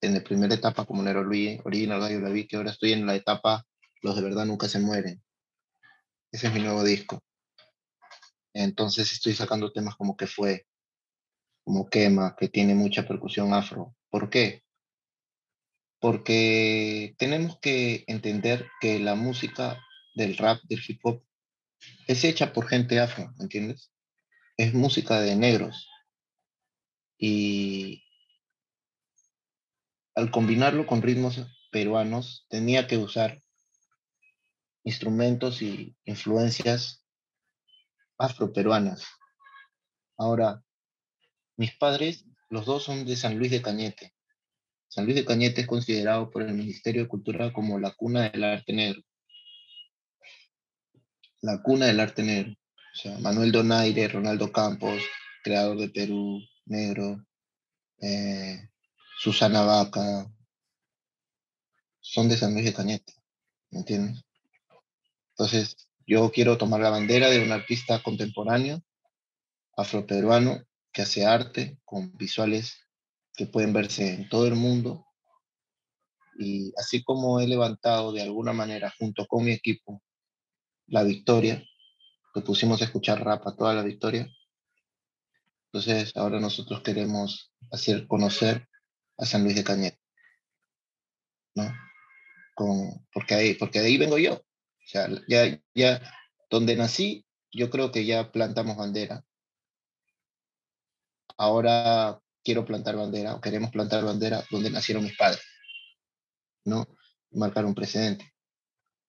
en 0.00 0.14
la 0.14 0.22
primera 0.22 0.54
etapa 0.54 0.84
como 0.84 1.02
Nero 1.02 1.24
Luis, 1.24 1.60
Original 1.64 1.98
Gallo 1.98 2.20
la 2.20 2.30
vi, 2.30 2.46
que 2.46 2.54
ahora 2.54 2.70
estoy 2.70 2.92
en 2.92 3.04
la 3.04 3.16
etapa 3.16 3.66
Los 4.00 4.14
de 4.14 4.22
verdad 4.22 4.46
nunca 4.46 4.68
se 4.68 4.78
mueren. 4.78 5.20
Ese 6.30 6.46
es 6.46 6.54
mi 6.54 6.60
nuevo 6.60 6.84
disco. 6.84 7.20
Entonces 8.52 9.10
estoy 9.10 9.32
sacando 9.34 9.72
temas 9.72 9.96
como 9.96 10.16
que 10.16 10.28
fue, 10.28 10.68
como 11.64 11.88
quema, 11.88 12.36
que 12.38 12.48
tiene 12.48 12.74
mucha 12.74 13.08
percusión 13.08 13.52
afro. 13.54 13.96
¿Por 14.10 14.30
qué? 14.30 14.62
Porque 15.98 17.14
tenemos 17.18 17.58
que 17.60 18.04
entender 18.06 18.68
que 18.80 19.00
la 19.00 19.14
música 19.14 19.80
del 20.14 20.36
rap, 20.36 20.60
del 20.64 20.82
hip 20.86 21.00
hop, 21.02 21.24
es 22.06 22.24
hecha 22.24 22.52
por 22.52 22.68
gente 22.68 23.00
afro, 23.00 23.32
¿me 23.38 23.44
entiendes? 23.44 23.90
Es 24.56 24.74
música 24.74 25.20
de 25.20 25.34
negros. 25.36 25.88
Y 27.18 28.04
al 30.14 30.30
combinarlo 30.30 30.86
con 30.86 31.02
ritmos 31.02 31.40
peruanos, 31.72 32.46
tenía 32.48 32.86
que 32.86 32.98
usar 32.98 33.42
instrumentos 34.84 35.62
y 35.62 35.96
influencias 36.04 37.04
afroperuanas. 38.18 39.06
Ahora, 40.16 40.63
mis 41.56 41.74
padres, 41.76 42.24
los 42.50 42.66
dos 42.66 42.84
son 42.84 43.04
de 43.04 43.16
San 43.16 43.38
Luis 43.38 43.50
de 43.50 43.62
Cañete. 43.62 44.14
San 44.88 45.04
Luis 45.04 45.16
de 45.16 45.24
Cañete 45.24 45.62
es 45.62 45.66
considerado 45.66 46.30
por 46.30 46.42
el 46.42 46.54
Ministerio 46.54 47.02
de 47.02 47.08
Cultura 47.08 47.52
como 47.52 47.78
la 47.78 47.92
cuna 47.92 48.28
del 48.30 48.44
arte 48.44 48.72
negro. 48.72 49.02
La 51.42 51.62
cuna 51.62 51.86
del 51.86 52.00
arte 52.00 52.22
negro. 52.22 52.52
O 52.52 52.96
sea, 52.96 53.18
Manuel 53.18 53.50
Donaire, 53.50 54.08
Ronaldo 54.08 54.52
Campos, 54.52 55.02
creador 55.42 55.78
de 55.78 55.88
Perú 55.88 56.40
Negro, 56.66 57.24
eh, 58.00 58.68
Susana 59.18 59.62
Vaca, 59.62 60.30
son 62.00 62.28
de 62.28 62.36
San 62.36 62.52
Luis 62.52 62.66
de 62.66 62.74
Cañete, 62.74 63.14
¿me 63.70 63.80
entiendes? 63.80 64.24
Entonces, 65.30 65.88
yo 66.06 66.30
quiero 66.30 66.58
tomar 66.58 66.80
la 66.80 66.90
bandera 66.90 67.30
de 67.30 67.42
un 67.42 67.50
artista 67.50 68.02
contemporáneo, 68.02 68.82
afroperuano, 69.76 70.62
que 70.94 71.02
hace 71.02 71.26
arte 71.26 71.78
con 71.84 72.16
visuales 72.16 72.86
que 73.34 73.46
pueden 73.46 73.72
verse 73.72 74.14
en 74.14 74.28
todo 74.28 74.46
el 74.46 74.54
mundo. 74.54 75.06
Y 76.38 76.72
así 76.78 77.02
como 77.02 77.40
he 77.40 77.48
levantado 77.48 78.12
de 78.12 78.22
alguna 78.22 78.52
manera, 78.52 78.94
junto 78.98 79.26
con 79.26 79.44
mi 79.44 79.50
equipo, 79.50 80.02
la 80.86 81.02
victoria, 81.02 81.62
que 82.32 82.40
pusimos 82.40 82.80
a 82.80 82.84
escuchar 82.84 83.24
rap 83.24 83.46
a 83.46 83.56
toda 83.56 83.74
la 83.74 83.82
victoria, 83.82 84.28
entonces 85.66 86.16
ahora 86.16 86.38
nosotros 86.38 86.82
queremos 86.82 87.52
hacer 87.72 88.06
conocer 88.06 88.68
a 89.18 89.26
San 89.26 89.42
Luis 89.42 89.56
de 89.56 89.64
Cañete, 89.64 90.00
¿no? 91.56 91.72
Con, 92.54 93.04
porque, 93.12 93.34
ahí, 93.34 93.54
porque 93.54 93.80
de 93.80 93.86
ahí 93.86 93.98
vengo 93.98 94.18
yo. 94.18 94.34
O 94.34 95.08
ya, 95.26 95.60
ya 95.74 96.12
donde 96.50 96.76
nací, 96.76 97.26
yo 97.50 97.70
creo 97.70 97.90
que 97.90 98.04
ya 98.04 98.30
plantamos 98.30 98.76
bandera. 98.76 99.24
Ahora 101.36 102.20
quiero 102.44 102.64
plantar 102.64 102.96
bandera, 102.96 103.34
o 103.34 103.40
queremos 103.40 103.70
plantar 103.70 104.04
bandera 104.04 104.44
donde 104.50 104.70
nacieron 104.70 105.04
mis 105.04 105.16
padres, 105.16 105.42
¿no? 106.64 106.86
Marcar 107.32 107.64
un 107.64 107.74
precedente. 107.74 108.32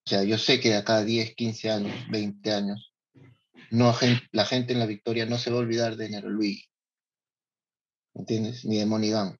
O 0.05 0.09
sea, 0.09 0.23
yo 0.23 0.38
sé 0.38 0.59
que 0.59 0.69
de 0.69 0.78
acá 0.78 0.97
a 0.97 1.03
10, 1.03 1.36
15 1.36 1.71
años, 1.71 1.95
20 2.09 2.51
años, 2.51 2.93
no, 3.71 3.93
la 4.32 4.45
gente 4.45 4.73
en 4.73 4.80
la 4.80 4.86
victoria 4.86 5.26
no 5.26 5.38
se 5.38 5.49
va 5.49 5.57
a 5.57 5.61
olvidar 5.61 5.95
de 5.97 6.09
Nero 6.09 6.30
Luis, 6.30 6.69
¿entiendes? 8.13 8.65
Ni 8.65 8.78
de 8.78 8.86
Monigan. 8.86 9.38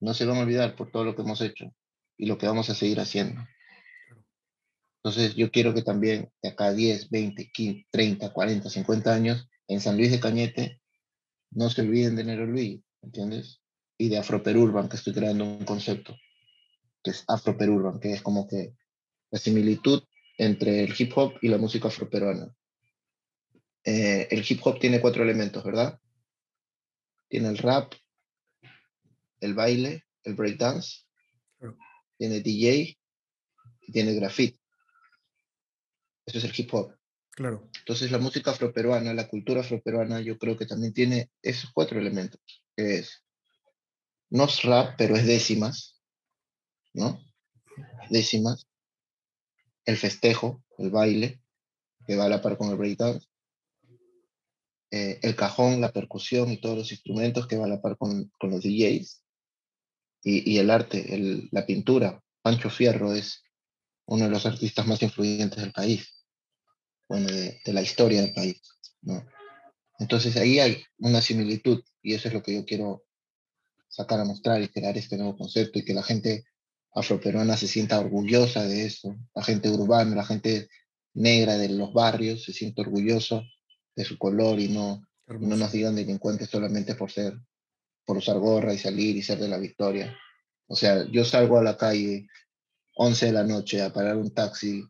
no 0.00 0.14
se 0.14 0.24
van 0.24 0.38
a 0.38 0.40
olvidar 0.40 0.76
por 0.76 0.90
todo 0.90 1.04
lo 1.04 1.14
que 1.14 1.22
hemos 1.22 1.40
hecho 1.40 1.74
y 2.16 2.26
lo 2.26 2.38
que 2.38 2.46
vamos 2.46 2.70
a 2.70 2.74
seguir 2.74 3.00
haciendo. 3.00 3.42
Entonces 5.02 5.34
yo 5.34 5.50
quiero 5.50 5.72
que 5.72 5.82
también 5.82 6.30
de 6.42 6.50
acá 6.50 6.72
10, 6.72 7.10
20, 7.10 7.50
15, 7.50 7.86
30, 7.90 8.32
40, 8.32 8.68
50 8.70 9.14
años, 9.14 9.48
en 9.66 9.80
San 9.80 9.96
Luis 9.96 10.10
de 10.10 10.20
Cañete, 10.20 10.79
no 11.50 11.70
se 11.70 11.82
olviden 11.82 12.16
de 12.16 12.24
Nero 12.24 12.46
Luis, 12.46 12.80
¿entiendes? 13.02 13.60
Y 13.98 14.08
de 14.08 14.18
Afroperurban, 14.18 14.88
que 14.88 14.96
estoy 14.96 15.12
creando 15.12 15.44
un 15.44 15.64
concepto, 15.64 16.16
que 17.02 17.10
es 17.10 17.24
Afroperurban, 17.28 18.00
que 18.00 18.12
es 18.12 18.22
como 18.22 18.46
que 18.48 18.74
la 19.30 19.38
similitud 19.38 20.02
entre 20.38 20.84
el 20.84 20.94
hip 20.96 21.12
hop 21.16 21.34
y 21.42 21.48
la 21.48 21.58
música 21.58 21.88
afroperuana. 21.88 22.54
Eh, 23.84 24.28
el 24.30 24.44
hip 24.48 24.60
hop 24.64 24.78
tiene 24.78 25.00
cuatro 25.00 25.22
elementos, 25.22 25.62
¿verdad? 25.62 26.00
Tiene 27.28 27.48
el 27.48 27.58
rap, 27.58 27.92
el 29.40 29.54
baile, 29.54 30.04
el 30.24 30.34
breakdance, 30.34 31.04
tiene 32.16 32.40
DJ 32.40 32.98
y 33.82 33.92
tiene 33.92 34.14
graffiti. 34.14 34.58
Eso 36.26 36.38
es 36.38 36.44
el 36.44 36.52
hip 36.56 36.72
hop. 36.74 36.99
Claro. 37.30 37.68
Entonces 37.78 38.10
la 38.10 38.18
música 38.18 38.50
afroperuana, 38.50 39.14
la 39.14 39.28
cultura 39.28 39.60
afroperuana, 39.60 40.20
yo 40.20 40.38
creo 40.38 40.56
que 40.56 40.66
también 40.66 40.92
tiene 40.92 41.30
esos 41.42 41.70
cuatro 41.72 41.98
elementos, 41.98 42.40
que 42.76 42.98
es, 42.98 43.24
no 44.30 44.44
es 44.44 44.62
rap, 44.62 44.94
pero 44.98 45.16
es 45.16 45.26
décimas, 45.26 46.00
¿no? 46.92 47.20
Décimas, 48.10 48.66
el 49.84 49.96
festejo, 49.96 50.62
el 50.78 50.90
baile, 50.90 51.40
que 52.06 52.16
va 52.16 52.24
a 52.24 52.28
la 52.28 52.42
par 52.42 52.56
con 52.56 52.70
el 52.70 52.76
breakdance, 52.76 53.26
eh, 54.90 55.20
el 55.22 55.36
cajón, 55.36 55.80
la 55.80 55.92
percusión 55.92 56.50
y 56.50 56.60
todos 56.60 56.76
los 56.76 56.90
instrumentos 56.90 57.46
que 57.46 57.56
va 57.56 57.66
a 57.66 57.68
la 57.68 57.80
par 57.80 57.96
con, 57.96 58.30
con 58.38 58.50
los 58.50 58.62
DJs, 58.62 59.24
y, 60.22 60.52
y 60.52 60.58
el 60.58 60.70
arte, 60.70 61.48
la 61.50 61.64
pintura. 61.64 62.22
Pancho 62.42 62.70
Fierro 62.70 63.14
es 63.14 63.42
uno 64.06 64.24
de 64.24 64.30
los 64.30 64.44
artistas 64.46 64.86
más 64.86 65.02
influyentes 65.02 65.60
del 65.60 65.72
país, 65.72 66.19
bueno, 67.10 67.26
de, 67.26 67.60
de 67.64 67.72
la 67.72 67.82
historia 67.82 68.22
del 68.22 68.32
país, 68.32 68.62
¿no? 69.02 69.26
Entonces 69.98 70.36
ahí 70.36 70.60
hay 70.60 70.80
una 70.98 71.20
similitud 71.20 71.82
y 72.02 72.14
eso 72.14 72.28
es 72.28 72.34
lo 72.34 72.40
que 72.40 72.54
yo 72.54 72.64
quiero 72.64 73.04
sacar 73.88 74.20
a 74.20 74.24
mostrar 74.24 74.62
y 74.62 74.68
crear 74.68 74.96
este 74.96 75.16
nuevo 75.16 75.36
concepto 75.36 75.80
y 75.80 75.84
que 75.84 75.92
la 75.92 76.04
gente 76.04 76.44
afroperuana 76.94 77.56
se 77.56 77.66
sienta 77.66 77.98
orgullosa 77.98 78.64
de 78.64 78.86
eso, 78.86 79.16
la 79.34 79.42
gente 79.42 79.68
urbana, 79.70 80.14
la 80.14 80.24
gente 80.24 80.68
negra 81.12 81.58
de 81.58 81.70
los 81.70 81.92
barrios 81.92 82.44
se 82.44 82.52
siente 82.52 82.80
orgulloso 82.80 83.42
de 83.96 84.04
su 84.04 84.16
color 84.16 84.60
y 84.60 84.68
no, 84.68 85.04
no 85.26 85.56
nos 85.56 85.72
digan 85.72 85.96
delincuentes 85.96 86.48
solamente 86.48 86.94
por 86.94 87.10
ser, 87.10 87.34
por 88.04 88.18
usar 88.18 88.38
gorra 88.38 88.72
y 88.72 88.78
salir 88.78 89.16
y 89.16 89.22
ser 89.22 89.38
de 89.38 89.48
la 89.48 89.58
victoria. 89.58 90.16
O 90.68 90.76
sea, 90.76 91.04
yo 91.10 91.24
salgo 91.24 91.58
a 91.58 91.64
la 91.64 91.76
calle 91.76 92.28
11 92.94 93.26
de 93.26 93.32
la 93.32 93.42
noche 93.42 93.82
a 93.82 93.92
parar 93.92 94.16
un 94.16 94.32
taxi 94.32 94.84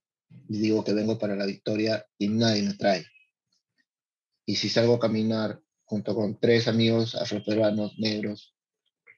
digo 0.59 0.83
que 0.85 0.93
vengo 0.93 1.19
para 1.19 1.37
la 1.37 1.47
victoria 1.47 2.05
y 2.19 2.29
nadie 2.29 2.63
me 2.63 2.75
trae. 2.75 3.07
Y 4.47 4.57
si 4.57 4.69
salgo 4.69 4.95
a 4.95 5.01
caminar 5.01 5.61
junto 5.85 6.15
con 6.15 6.39
tres 6.41 6.67
amigos 6.67 7.15
afroperuanos 7.15 7.99
negros 7.99 8.55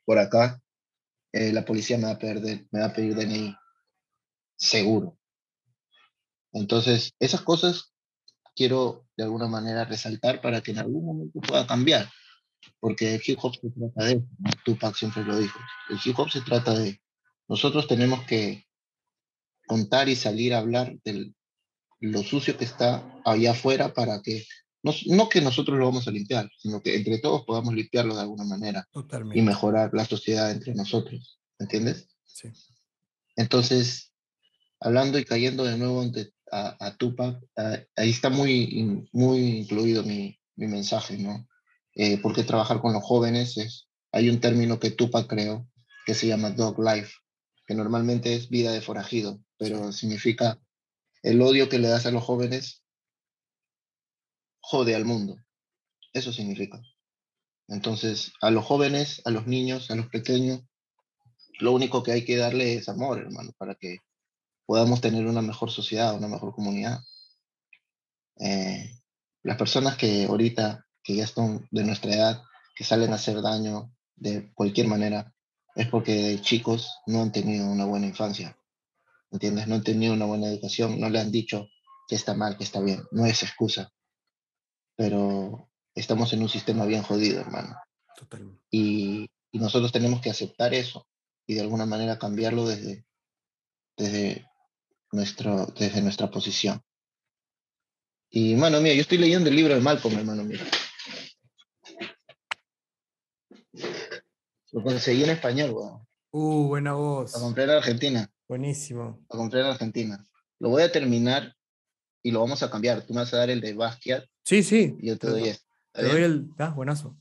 por 0.04 0.18
acá, 0.18 0.60
eh, 1.32 1.52
la 1.52 1.64
policía 1.64 1.96
me 1.96 2.04
va, 2.04 2.12
a 2.12 2.18
perder, 2.18 2.66
me 2.70 2.80
va 2.80 2.86
a 2.86 2.92
pedir 2.92 3.14
DNI. 3.14 3.56
Seguro. 4.56 5.18
Entonces, 6.52 7.14
esas 7.18 7.40
cosas 7.40 7.94
quiero 8.54 9.06
de 9.16 9.24
alguna 9.24 9.48
manera 9.48 9.84
resaltar 9.84 10.42
para 10.42 10.60
que 10.60 10.72
en 10.72 10.78
algún 10.78 11.06
momento 11.06 11.40
pueda 11.40 11.66
cambiar. 11.66 12.10
Porque 12.78 13.14
el 13.14 13.22
hip 13.26 13.38
hop 13.42 13.54
se 13.54 13.70
trata 13.70 14.04
de 14.04 14.12
eso. 14.12 14.26
Tupac 14.64 14.94
siempre 14.94 15.24
lo 15.24 15.38
dijo. 15.38 15.58
El 15.88 15.98
hip 16.04 16.18
hop 16.18 16.30
se 16.30 16.42
trata 16.42 16.78
de. 16.78 17.00
Nosotros 17.48 17.88
tenemos 17.88 18.24
que 18.26 18.66
contar 19.66 20.08
y 20.08 20.16
salir 20.16 20.54
a 20.54 20.58
hablar 20.58 20.96
de 21.04 21.32
lo 22.00 22.22
sucio 22.22 22.56
que 22.56 22.64
está 22.64 23.02
allá 23.24 23.52
afuera 23.52 23.94
para 23.94 24.20
que. 24.22 24.44
No, 24.84 24.92
no 25.06 25.28
que 25.28 25.40
nosotros 25.40 25.78
lo 25.78 25.84
vamos 25.86 26.08
a 26.08 26.10
limpiar, 26.10 26.50
sino 26.58 26.80
que 26.82 26.96
entre 26.96 27.18
todos 27.18 27.44
podamos 27.44 27.72
limpiarlo 27.72 28.16
de 28.16 28.22
alguna 28.22 28.42
manera 28.42 28.88
Totalmente. 28.90 29.38
y 29.38 29.42
mejorar 29.42 29.90
la 29.92 30.04
sociedad 30.04 30.50
entre 30.50 30.74
nosotros. 30.74 31.38
¿Entiendes? 31.60 32.08
Sí. 32.24 32.48
Entonces, 33.36 34.12
hablando 34.80 35.18
y 35.18 35.24
cayendo 35.24 35.64
de 35.64 35.78
nuevo 35.78 36.02
ante- 36.02 36.32
a, 36.50 36.76
a 36.84 36.96
Tupac, 36.96 37.38
ah, 37.56 37.78
ahí 37.96 38.10
está 38.10 38.28
muy, 38.28 38.64
in- 38.64 39.08
muy 39.12 39.38
incluido 39.58 40.02
mi, 40.02 40.38
mi 40.56 40.66
mensaje, 40.66 41.16
¿no? 41.16 41.46
Eh, 41.94 42.18
¿Por 42.18 42.34
qué 42.34 42.42
trabajar 42.42 42.80
con 42.80 42.92
los 42.92 43.02
jóvenes? 43.02 43.56
Es, 43.58 43.88
hay 44.12 44.28
un 44.28 44.40
término 44.40 44.78
que 44.80 44.90
Tupac 44.90 45.28
creó 45.28 45.66
que 46.06 46.14
se 46.14 46.26
llama 46.26 46.50
dog 46.50 46.78
life, 46.82 47.12
que 47.66 47.74
normalmente 47.74 48.34
es 48.34 48.48
vida 48.48 48.72
de 48.72 48.80
forajido, 48.80 49.40
pero 49.62 49.92
significa 49.92 50.60
el 51.22 51.40
odio 51.40 51.68
que 51.68 51.78
le 51.78 51.86
das 51.86 52.04
a 52.06 52.10
los 52.10 52.24
jóvenes 52.24 52.82
jode 54.58 54.96
al 54.96 55.04
mundo. 55.04 55.36
Eso 56.12 56.32
significa. 56.32 56.82
Entonces, 57.68 58.32
a 58.40 58.50
los 58.50 58.64
jóvenes, 58.64 59.22
a 59.24 59.30
los 59.30 59.46
niños, 59.46 59.92
a 59.92 59.94
los 59.94 60.08
pequeños, 60.08 60.62
lo 61.60 61.70
único 61.70 62.02
que 62.02 62.10
hay 62.10 62.24
que 62.24 62.36
darle 62.36 62.74
es 62.74 62.88
amor, 62.88 63.20
hermano, 63.20 63.52
para 63.56 63.76
que 63.76 63.98
podamos 64.66 65.00
tener 65.00 65.28
una 65.28 65.42
mejor 65.42 65.70
sociedad, 65.70 66.16
una 66.16 66.26
mejor 66.26 66.52
comunidad. 66.52 66.98
Eh, 68.40 68.98
las 69.44 69.56
personas 69.56 69.96
que 69.96 70.24
ahorita, 70.24 70.88
que 71.04 71.14
ya 71.14 71.22
están 71.22 71.68
de 71.70 71.84
nuestra 71.84 72.12
edad, 72.12 72.42
que 72.74 72.82
salen 72.82 73.12
a 73.12 73.16
hacer 73.16 73.40
daño 73.40 73.94
de 74.16 74.52
cualquier 74.54 74.88
manera, 74.88 75.32
es 75.76 75.86
porque 75.86 76.40
chicos 76.40 76.98
no 77.06 77.22
han 77.22 77.30
tenido 77.30 77.70
una 77.70 77.84
buena 77.84 78.08
infancia, 78.08 78.58
¿entiendes? 79.32 79.66
No 79.66 79.74
han 79.74 79.82
tenido 79.82 80.14
una 80.14 80.26
buena 80.26 80.46
educación, 80.46 81.00
no 81.00 81.10
le 81.10 81.18
han 81.18 81.32
dicho 81.32 81.68
que 82.06 82.14
está 82.14 82.34
mal, 82.34 82.56
que 82.56 82.64
está 82.64 82.80
bien, 82.80 83.02
no 83.10 83.26
es 83.26 83.42
excusa, 83.42 83.92
pero 84.96 85.70
estamos 85.94 86.32
en 86.32 86.42
un 86.42 86.48
sistema 86.48 86.84
bien 86.84 87.02
jodido, 87.02 87.40
hermano 87.40 87.76
Totalmente. 88.16 88.62
y, 88.70 89.28
y 89.50 89.58
nosotros 89.58 89.90
tenemos 89.92 90.20
que 90.20 90.30
aceptar 90.30 90.74
eso 90.74 91.06
y 91.46 91.54
de 91.54 91.62
alguna 91.62 91.86
manera 91.86 92.18
cambiarlo 92.18 92.66
desde, 92.66 93.04
desde, 93.96 94.46
nuestro, 95.12 95.66
desde 95.66 96.00
nuestra 96.00 96.30
posición. 96.30 96.82
Y, 98.30 98.54
mano 98.54 98.80
mía, 98.80 98.94
yo 98.94 99.02
estoy 99.02 99.18
leyendo 99.18 99.50
el 99.50 99.56
libro 99.56 99.74
de 99.74 99.80
Malcolm, 99.80 100.18
hermano 100.18 100.42
mío. 100.44 100.60
Lo 104.72 104.82
conseguí 104.82 105.22
en 105.22 105.30
español, 105.30 105.70
weón. 105.70 106.06
Uh, 106.30 106.66
buena 106.68 106.94
voz. 106.94 107.34
Lo 107.34 107.40
compré 107.40 107.64
en 107.64 107.70
Argentina. 107.70 108.31
Buenísimo. 108.52 109.18
Lo 109.30 109.38
compré 109.38 109.60
en 109.60 109.66
Argentina. 109.66 110.28
Lo 110.58 110.68
voy 110.68 110.82
a 110.82 110.92
terminar 110.92 111.56
y 112.22 112.32
lo 112.32 112.40
vamos 112.40 112.62
a 112.62 112.70
cambiar. 112.70 113.00
Tú 113.06 113.14
me 113.14 113.20
vas 113.20 113.32
a 113.32 113.38
dar 113.38 113.48
el 113.48 113.62
de 113.62 113.72
Basquiat 113.72 114.26
Sí, 114.44 114.62
sí. 114.62 114.94
y 115.00 115.06
yo 115.06 115.16
te 115.16 115.26
doy 115.26 115.48
este. 115.48 115.66
¿Está 115.86 116.02
Te 116.02 116.08
doy 116.12 116.22
el. 116.22 116.50
Ah, 116.58 116.68
buenazo. 116.68 117.16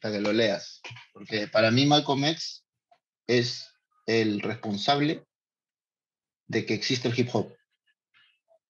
para 0.00 0.14
que 0.14 0.20
lo 0.20 0.32
leas. 0.32 0.80
Porque 1.12 1.46
para 1.46 1.70
mí 1.70 1.86
Malcolm 1.86 2.24
X 2.24 2.64
es 3.28 3.64
el 4.06 4.40
responsable 4.40 5.24
de 6.48 6.66
que 6.66 6.74
existe 6.74 7.06
el 7.06 7.16
hip 7.16 7.28
hop. 7.32 7.54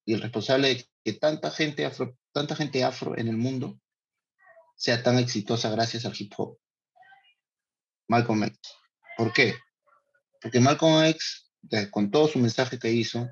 Y 0.05 0.13
el 0.13 0.21
responsable 0.21 0.69
de 0.69 0.87
que 1.03 1.13
tanta 1.15 1.51
gente 1.51 1.87
afro, 1.87 2.15
tanta 2.31 2.57
gente 2.57 2.85
afro 2.85 3.17
en 3.17 3.29
el 3.29 3.39
mundo 3.39 3.81
sea 4.77 5.03
tan 5.03 5.19
exitosa 5.19 5.71
gracias 5.71 6.05
al 6.05 6.13
hip 6.15 6.35
hop. 6.37 6.59
Malcolm 8.07 8.45
X. 8.45 8.59
¿Por 9.17 9.33
qué? 9.33 9.55
Porque 10.43 10.61
Malcolm 10.61 11.05
X, 11.05 11.53
con 11.91 12.11
todo 12.11 12.29
su 12.29 12.39
mensaje 12.39 12.79
que 12.79 12.91
hizo, 12.91 13.29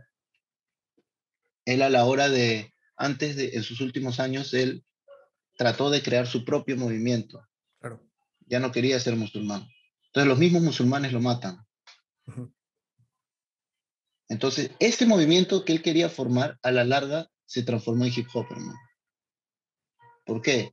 él 1.64 1.82
a 1.82 1.90
la 1.90 2.04
hora 2.04 2.28
de, 2.28 2.72
antes 2.96 3.36
de, 3.36 3.50
en 3.54 3.62
sus 3.62 3.80
últimos 3.80 4.20
años, 4.20 4.54
él 4.54 4.84
trató 5.56 5.90
de 5.90 6.02
crear 6.02 6.26
su 6.26 6.44
propio 6.44 6.76
movimiento 6.76 7.46
Claro. 7.80 8.00
ya 8.46 8.60
no 8.60 8.72
quería 8.72 8.98
ser 9.00 9.16
musulmán. 9.16 9.66
Entonces 10.06 10.28
los 10.28 10.38
mismos 10.38 10.62
musulmanes 10.62 11.12
lo 11.12 11.20
matan. 11.20 11.58
Entonces, 14.28 14.70
este 14.78 15.06
movimiento 15.06 15.64
que 15.64 15.72
él 15.72 15.82
quería 15.82 16.08
formar, 16.08 16.58
a 16.62 16.70
la 16.70 16.84
larga, 16.84 17.28
se 17.46 17.62
transformó 17.64 18.04
en 18.04 18.12
hip 18.14 18.28
hop, 18.32 18.46
hermano. 18.50 18.78
¿Por 20.24 20.40
qué? 20.40 20.72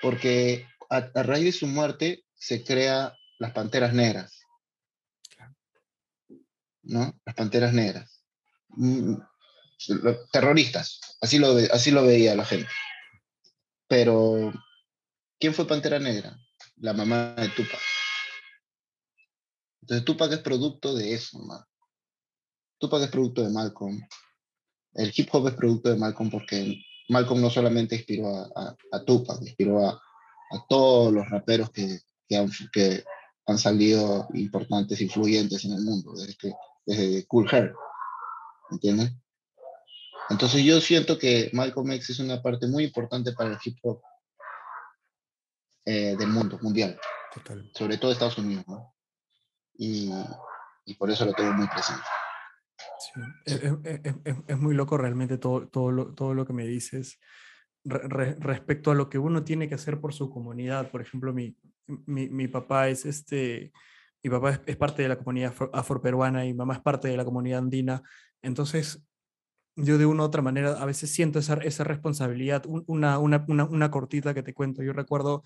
Porque 0.00 0.66
a, 0.90 0.96
a 0.98 1.22
raíz 1.24 1.44
de 1.44 1.52
su 1.52 1.66
muerte 1.66 2.24
se 2.34 2.62
crea 2.62 3.16
las 3.38 3.52
Panteras 3.52 3.92
Negras. 3.94 4.43
¿No? 6.84 7.18
Las 7.24 7.34
Panteras 7.34 7.72
Negras. 7.72 8.22
Mm, 8.68 9.14
Terroristas. 10.32 11.00
Así 11.20 11.38
lo, 11.38 11.48
así 11.72 11.90
lo 11.90 12.04
veía 12.04 12.34
la 12.34 12.44
gente. 12.44 12.68
Pero, 13.88 14.52
¿quién 15.38 15.54
fue 15.54 15.66
Pantera 15.66 15.98
Negra? 15.98 16.38
La 16.76 16.92
mamá 16.92 17.34
de 17.34 17.48
Tupac. 17.50 17.80
Entonces 19.82 20.04
Tupac 20.04 20.32
es 20.32 20.38
producto 20.38 20.94
de 20.94 21.12
eso. 21.14 21.38
Tupac 22.78 23.02
es 23.02 23.10
producto 23.10 23.42
de 23.42 23.50
Malcolm. 23.50 24.00
El 24.94 25.12
hip 25.14 25.28
hop 25.32 25.48
es 25.48 25.54
producto 25.54 25.90
de 25.90 25.96
Malcolm 25.96 26.30
porque 26.30 26.80
Malcolm 27.08 27.40
no 27.40 27.50
solamente 27.50 27.96
inspiró 27.96 28.34
a, 28.34 28.50
a- 28.56 28.76
a 28.92 29.04
Tupac, 29.04 29.40
inspiró 29.42 29.86
a, 29.86 29.90
a 29.92 30.66
todos 30.68 31.12
los 31.12 31.28
raperos 31.28 31.70
que 31.70 32.00
que 32.26 32.36
han, 32.38 32.50
que 32.72 33.04
salido 33.58 34.28
importantes, 34.34 35.00
influyentes 35.00 35.64
en 35.66 35.72
el 35.72 35.82
mundo, 35.82 36.14
desde, 36.14 36.54
desde 36.86 37.26
Cool 37.26 37.48
Hair, 37.50 37.74
¿entiendes? 38.70 39.12
Entonces 40.30 40.64
yo 40.64 40.80
siento 40.80 41.18
que 41.18 41.50
Malcolm 41.52 41.90
X 41.92 42.10
es 42.10 42.18
una 42.20 42.40
parte 42.40 42.66
muy 42.66 42.84
importante 42.84 43.32
para 43.32 43.50
el 43.50 43.58
hip 43.64 43.76
hop 43.82 44.00
eh, 45.84 46.16
del 46.16 46.28
mundo, 46.28 46.58
mundial, 46.62 46.98
Total. 47.34 47.70
sobre 47.74 47.98
todo 47.98 48.12
Estados 48.12 48.38
Unidos, 48.38 48.64
¿no? 48.66 48.94
Y, 49.76 50.10
y 50.86 50.94
por 50.94 51.10
eso 51.10 51.24
lo 51.26 51.32
tengo 51.34 51.52
muy 51.52 51.66
presente. 51.68 52.02
Sí, 52.98 53.20
Es, 53.44 53.62
es- 53.62 54.00
es- 54.04 54.14
es- 54.24 54.36
es 54.46 54.58
muy 54.58 54.74
loco 54.74 54.96
realmente 54.96 55.36
todo, 55.36 55.68
todo, 55.68 55.90
lo, 55.92 56.14
todo 56.14 56.32
lo 56.32 56.46
que 56.46 56.52
me 56.54 56.66
dices 56.66 57.18
re- 57.84 58.08
re- 58.08 58.36
respecto 58.40 58.90
a 58.90 58.94
lo 58.94 59.10
que 59.10 59.18
uno 59.18 59.44
tiene 59.44 59.68
que 59.68 59.74
hacer 59.74 60.00
por 60.00 60.14
su 60.14 60.30
comunidad. 60.30 60.90
Por 60.90 61.02
ejemplo, 61.02 61.32
mi, 61.34 61.54
mi, 62.06 62.28
mi 62.30 62.48
papá 62.48 62.88
es 62.88 63.04
este, 63.04 63.72
mi 64.24 64.30
papá 64.30 64.60
es, 64.66 64.76
parte 64.76 65.02
de 65.02 65.08
la 65.08 65.16
comunidad 65.16 65.52
afro- 65.52 65.70
afroperuana 65.72 66.44
y 66.44 66.48
mi 66.48 66.54
mamá 66.58 66.74
es 66.74 66.80
parte 66.80 67.08
de 67.08 67.16
la 67.16 67.24
comunidad 67.24 67.58
andina. 67.60 68.02
Entonces, 68.42 69.02
yo 69.76 69.98
de 69.98 70.06
una 70.06 70.22
u 70.22 70.26
otra 70.26 70.42
manera 70.42 70.72
a 70.80 70.84
veces 70.86 71.10
siento 71.10 71.38
esa, 71.38 71.54
esa 71.54 71.84
responsabilidad. 71.84 72.64
Un- 72.66 72.84
Una, 72.86 73.18
una, 73.18 73.44
una, 73.48 73.64
una 73.64 73.90
cortita 73.90 74.34
que 74.34 74.42
te 74.42 74.54
cuento. 74.54 74.82
Yo 74.82 74.92
recuerdo 74.92 75.44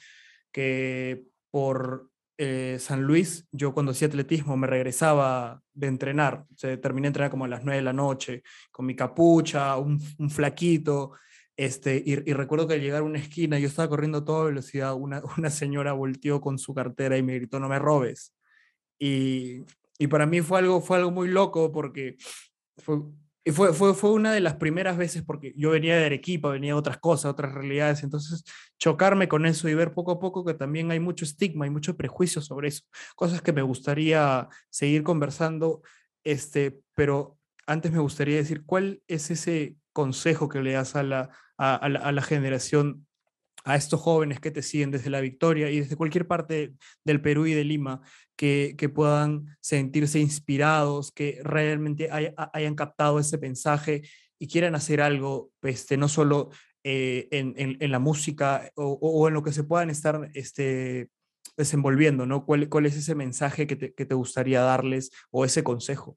que 0.52 1.24
por 1.50 2.10
eh, 2.38 2.76
San 2.78 3.02
Luis, 3.02 3.46
yo 3.52 3.72
cuando 3.74 3.92
hacía 3.92 4.08
atletismo 4.08 4.56
me 4.56 4.66
regresaba 4.66 5.62
de 5.74 5.86
entrenar. 5.88 6.46
O 6.54 6.56
sea, 6.56 6.80
terminé 6.80 7.06
de 7.06 7.08
entrenar 7.08 7.30
como 7.30 7.44
a 7.46 7.48
las 7.48 7.64
9 7.64 7.78
de 7.78 7.82
la 7.84 7.92
noche, 7.92 8.42
con 8.70 8.86
mi 8.86 8.94
capucha, 8.94 9.76
un, 9.76 10.00
flaquito. 10.30 11.12
Este, 11.56 11.96
y, 12.04 12.12
y 12.30 12.32
recuerdo 12.34 12.68
que 12.68 12.74
al 12.74 12.80
llegar 12.80 13.00
a 13.00 13.04
una 13.04 13.18
esquina, 13.18 13.58
yo 13.58 13.66
estaba 13.66 13.88
corriendo 13.88 14.18
a 14.18 14.24
toda 14.24 14.44
velocidad, 14.44 14.94
una, 14.94 15.22
una 15.38 15.50
señora 15.50 15.92
volteó 15.94 16.40
con 16.40 16.58
su 16.58 16.74
cartera 16.74 17.16
y 17.18 17.22
me 17.22 17.34
gritó, 17.34 17.58
no 17.60 17.68
me 17.68 17.78
robes. 17.80 18.32
Y, 18.99 19.64
y 19.99 20.07
para 20.07 20.26
mí 20.26 20.40
fue 20.40 20.59
algo, 20.59 20.80
fue 20.80 20.96
algo 20.96 21.11
muy 21.11 21.28
loco 21.28 21.72
porque 21.72 22.16
fue, 22.78 22.99
fue, 23.53 23.72
fue, 23.72 23.94
fue 23.94 24.11
una 24.11 24.32
de 24.32 24.40
las 24.40 24.57
primeras 24.57 24.96
veces 24.96 25.22
porque 25.22 25.53
yo 25.57 25.70
venía 25.70 25.96
de 25.96 26.07
Arequipa, 26.07 26.51
venía 26.51 26.72
de 26.72 26.78
otras 26.78 26.99
cosas, 26.99 27.30
otras 27.30 27.53
realidades, 27.53 28.03
entonces 28.03 28.44
chocarme 28.78 29.28
con 29.28 29.46
eso 29.46 29.68
y 29.68 29.74
ver 29.74 29.94
poco 29.94 30.12
a 30.12 30.20
poco 30.20 30.44
que 30.44 30.55
también 30.55 30.90
hay 30.90 31.01
mucho 31.01 31.24
estigma 31.24 31.66
y 31.66 31.70
mucho 31.70 31.96
prejuicio 31.96 32.42
sobre 32.42 32.68
eso, 32.68 32.84
cosas 33.16 33.42
que 33.42 33.53
me 33.53 33.62
gustaría 33.62 34.49
seguir 34.70 35.03
conversando, 35.03 35.82
este, 36.24 36.80
pero 36.94 37.38
antes 37.66 37.92
me 37.92 37.99
gustaría 37.99 38.36
decir, 38.36 38.64
¿cuál 38.64 39.03
es 39.07 39.30
ese 39.30 39.76
consejo 39.92 40.49
que 40.49 40.62
le 40.62 40.72
das 40.72 40.96
a 40.96 41.03
la, 41.03 41.30
a 41.57 41.88
la, 41.88 41.99
a 42.01 42.12
la 42.12 42.22
generación, 42.22 43.07
a 43.64 43.76
estos 43.76 44.01
jóvenes 44.01 44.40
que 44.40 44.51
te 44.51 44.62
siguen 44.62 44.90
desde 44.90 45.11
la 45.11 45.20
Victoria 45.20 45.70
y 45.70 45.80
desde 45.80 45.96
cualquier 45.96 46.26
parte 46.26 46.74
del 47.05 47.20
Perú 47.20 47.46
y 47.46 47.55
de 47.55 47.64
Lima, 47.64 48.03
que, 48.39 48.89
puedan 48.95 49.57
sentirse 49.61 50.20
inspirados, 50.20 51.11
que 51.11 51.41
realmente 51.43 52.09
hay- 52.12 52.32
ha- 52.36 52.51
hayan 52.55 52.76
captado 52.76 53.18
ese 53.18 53.36
mensaje 53.36 54.03
y 54.39 54.47
quieran 54.47 54.76
hacer 54.76 55.01
algo, 55.01 55.51
este, 55.62 55.97
no 55.97 56.09
solo 56.09 56.51
eh, 56.84 57.26
en, 57.32 57.91
la 57.91 57.99
música 57.99 58.70
o, 58.76 58.93
o- 59.03 59.28
en 59.28 59.34
lo 59.34 59.43
que 59.43 59.53
se 59.53 59.64
puedan 59.64 59.91
estar 59.91 60.30
este, 60.34 61.11
desenvolviendo, 61.57 62.24
¿no? 62.24 62.47
¿Cuál, 62.47 62.86
es 62.86 62.97
ese 62.97 63.16
mensaje 63.16 63.66
que 63.66 63.74
te, 63.74 63.93
que 63.93 64.07
te 64.07 64.14
gustaría 64.14 64.61
darles 64.61 65.11
o 65.32 65.45
ese 65.45 65.64
consejo? 65.64 66.16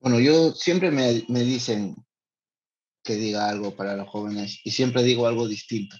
Bueno, 0.00 0.20
yo 0.20 0.52
siempre 0.52 0.92
me, 0.92 1.24
me 1.28 1.40
dicen 1.40 1.96
que 3.02 3.16
diga 3.16 3.48
algo 3.48 3.74
para 3.74 3.96
los 3.96 4.08
jóvenes 4.08 4.60
y 4.62 4.70
siempre 4.70 5.02
digo 5.02 5.26
algo 5.26 5.48
distinto. 5.48 5.96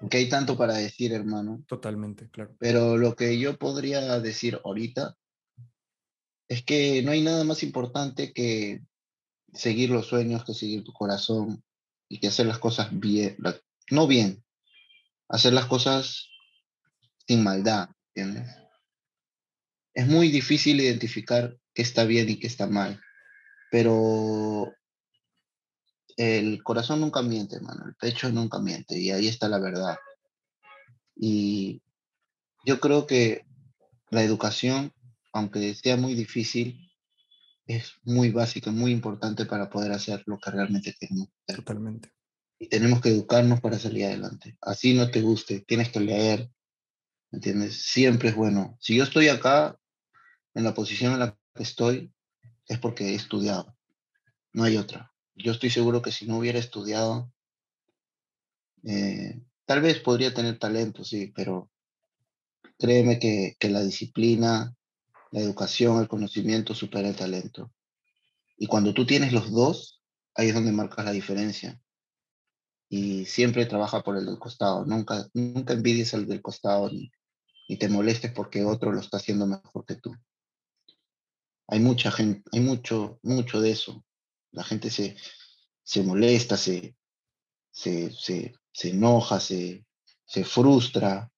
Porque 0.00 0.16
hay 0.16 0.28
tanto 0.28 0.56
para 0.56 0.74
decir, 0.74 1.12
hermano. 1.12 1.62
Totalmente, 1.68 2.30
claro. 2.30 2.56
Pero 2.58 2.96
lo 2.96 3.14
que 3.14 3.38
yo 3.38 3.58
podría 3.58 4.18
decir 4.18 4.58
ahorita 4.64 5.16
es 6.48 6.64
que 6.64 7.02
no 7.02 7.12
hay 7.12 7.22
nada 7.22 7.44
más 7.44 7.62
importante 7.62 8.32
que 8.32 8.80
seguir 9.52 9.90
los 9.90 10.06
sueños, 10.06 10.44
que 10.44 10.54
seguir 10.54 10.82
tu 10.84 10.92
corazón 10.92 11.62
y 12.08 12.18
que 12.18 12.28
hacer 12.28 12.46
las 12.46 12.58
cosas 12.58 12.88
bien, 12.92 13.36
no 13.90 14.06
bien, 14.06 14.42
hacer 15.28 15.52
las 15.52 15.66
cosas 15.66 16.28
sin 17.26 17.44
maldad, 17.44 17.90
¿entiendes? 18.14 18.48
Es 19.94 20.06
muy 20.06 20.30
difícil 20.30 20.80
identificar 20.80 21.56
qué 21.74 21.82
está 21.82 22.04
bien 22.04 22.28
y 22.28 22.38
qué 22.38 22.46
está 22.46 22.66
mal, 22.66 23.00
pero 23.70 24.72
el 26.16 26.62
corazón 26.62 27.00
nunca 27.00 27.22
miente, 27.22 27.56
hermano, 27.56 27.84
el 27.86 27.94
pecho 27.94 28.30
nunca 28.30 28.58
miente 28.58 28.98
y 28.98 29.10
ahí 29.10 29.28
está 29.28 29.48
la 29.48 29.58
verdad. 29.58 29.96
Y 31.16 31.82
yo 32.64 32.80
creo 32.80 33.06
que 33.06 33.44
la 34.10 34.22
educación, 34.22 34.92
aunque 35.32 35.74
sea 35.74 35.96
muy 35.96 36.14
difícil, 36.14 36.90
es 37.66 37.94
muy 38.02 38.30
básica, 38.30 38.70
muy 38.70 38.90
importante 38.90 39.44
para 39.46 39.70
poder 39.70 39.92
hacer 39.92 40.22
lo 40.26 40.38
que 40.38 40.50
realmente 40.50 40.94
queremos 40.98 41.28
hacer. 41.42 41.56
Totalmente. 41.64 42.12
Y 42.58 42.68
tenemos 42.68 43.00
que 43.00 43.10
educarnos 43.10 43.60
para 43.60 43.78
salir 43.78 44.04
adelante. 44.06 44.58
Así 44.60 44.94
no 44.94 45.10
te 45.10 45.22
guste, 45.22 45.60
tienes 45.60 45.90
que 45.90 46.00
leer, 46.00 46.50
¿me 47.30 47.36
¿entiendes? 47.36 47.82
Siempre 47.82 48.30
es 48.30 48.34
bueno. 48.34 48.76
Si 48.80 48.96
yo 48.96 49.04
estoy 49.04 49.28
acá, 49.28 49.78
en 50.54 50.64
la 50.64 50.74
posición 50.74 51.12
en 51.12 51.20
la 51.20 51.38
que 51.54 51.62
estoy, 51.62 52.12
es 52.66 52.78
porque 52.78 53.10
he 53.10 53.14
estudiado. 53.14 53.76
No 54.52 54.64
hay 54.64 54.76
otra. 54.76 55.09
Yo 55.42 55.52
estoy 55.52 55.70
seguro 55.70 56.02
que 56.02 56.12
si 56.12 56.26
no 56.26 56.38
hubiera 56.38 56.58
estudiado, 56.58 57.32
eh, 58.84 59.40
tal 59.64 59.80
vez 59.80 60.00
podría 60.00 60.34
tener 60.34 60.58
talento, 60.58 61.04
sí, 61.04 61.32
pero 61.34 61.70
créeme 62.78 63.18
que, 63.18 63.56
que 63.58 63.68
la 63.70 63.82
disciplina, 63.82 64.74
la 65.30 65.40
educación, 65.40 66.00
el 66.00 66.08
conocimiento 66.08 66.74
supera 66.74 67.08
el 67.08 67.16
talento. 67.16 67.72
Y 68.56 68.66
cuando 68.66 68.92
tú 68.92 69.06
tienes 69.06 69.32
los 69.32 69.50
dos, 69.50 70.02
ahí 70.34 70.48
es 70.48 70.54
donde 70.54 70.72
marcas 70.72 71.04
la 71.04 71.12
diferencia. 71.12 71.80
Y 72.88 73.24
siempre 73.26 73.66
trabaja 73.66 74.02
por 74.02 74.16
el 74.16 74.26
del 74.26 74.38
costado. 74.38 74.84
Nunca, 74.84 75.28
nunca 75.32 75.74
envidies 75.74 76.12
al 76.14 76.26
del 76.26 76.42
costado 76.42 76.90
ni, 76.90 77.10
ni 77.68 77.76
te 77.76 77.88
molestes 77.88 78.32
porque 78.32 78.64
otro 78.64 78.92
lo 78.92 79.00
está 79.00 79.18
haciendo 79.18 79.46
mejor 79.46 79.84
que 79.86 79.94
tú. 79.94 80.14
Hay 81.68 81.78
mucha 81.78 82.10
gente, 82.10 82.42
hay 82.52 82.60
mucho, 82.60 83.20
mucho 83.22 83.60
de 83.60 83.70
eso. 83.70 84.04
La 84.52 84.64
gente 84.64 84.90
se, 84.90 85.16
se 85.82 86.02
molesta, 86.02 86.56
se, 86.56 86.96
se, 87.70 88.10
se, 88.12 88.54
se 88.72 88.90
enoja, 88.90 89.40
se, 89.40 89.84
se 90.24 90.44
frustra, 90.44 91.30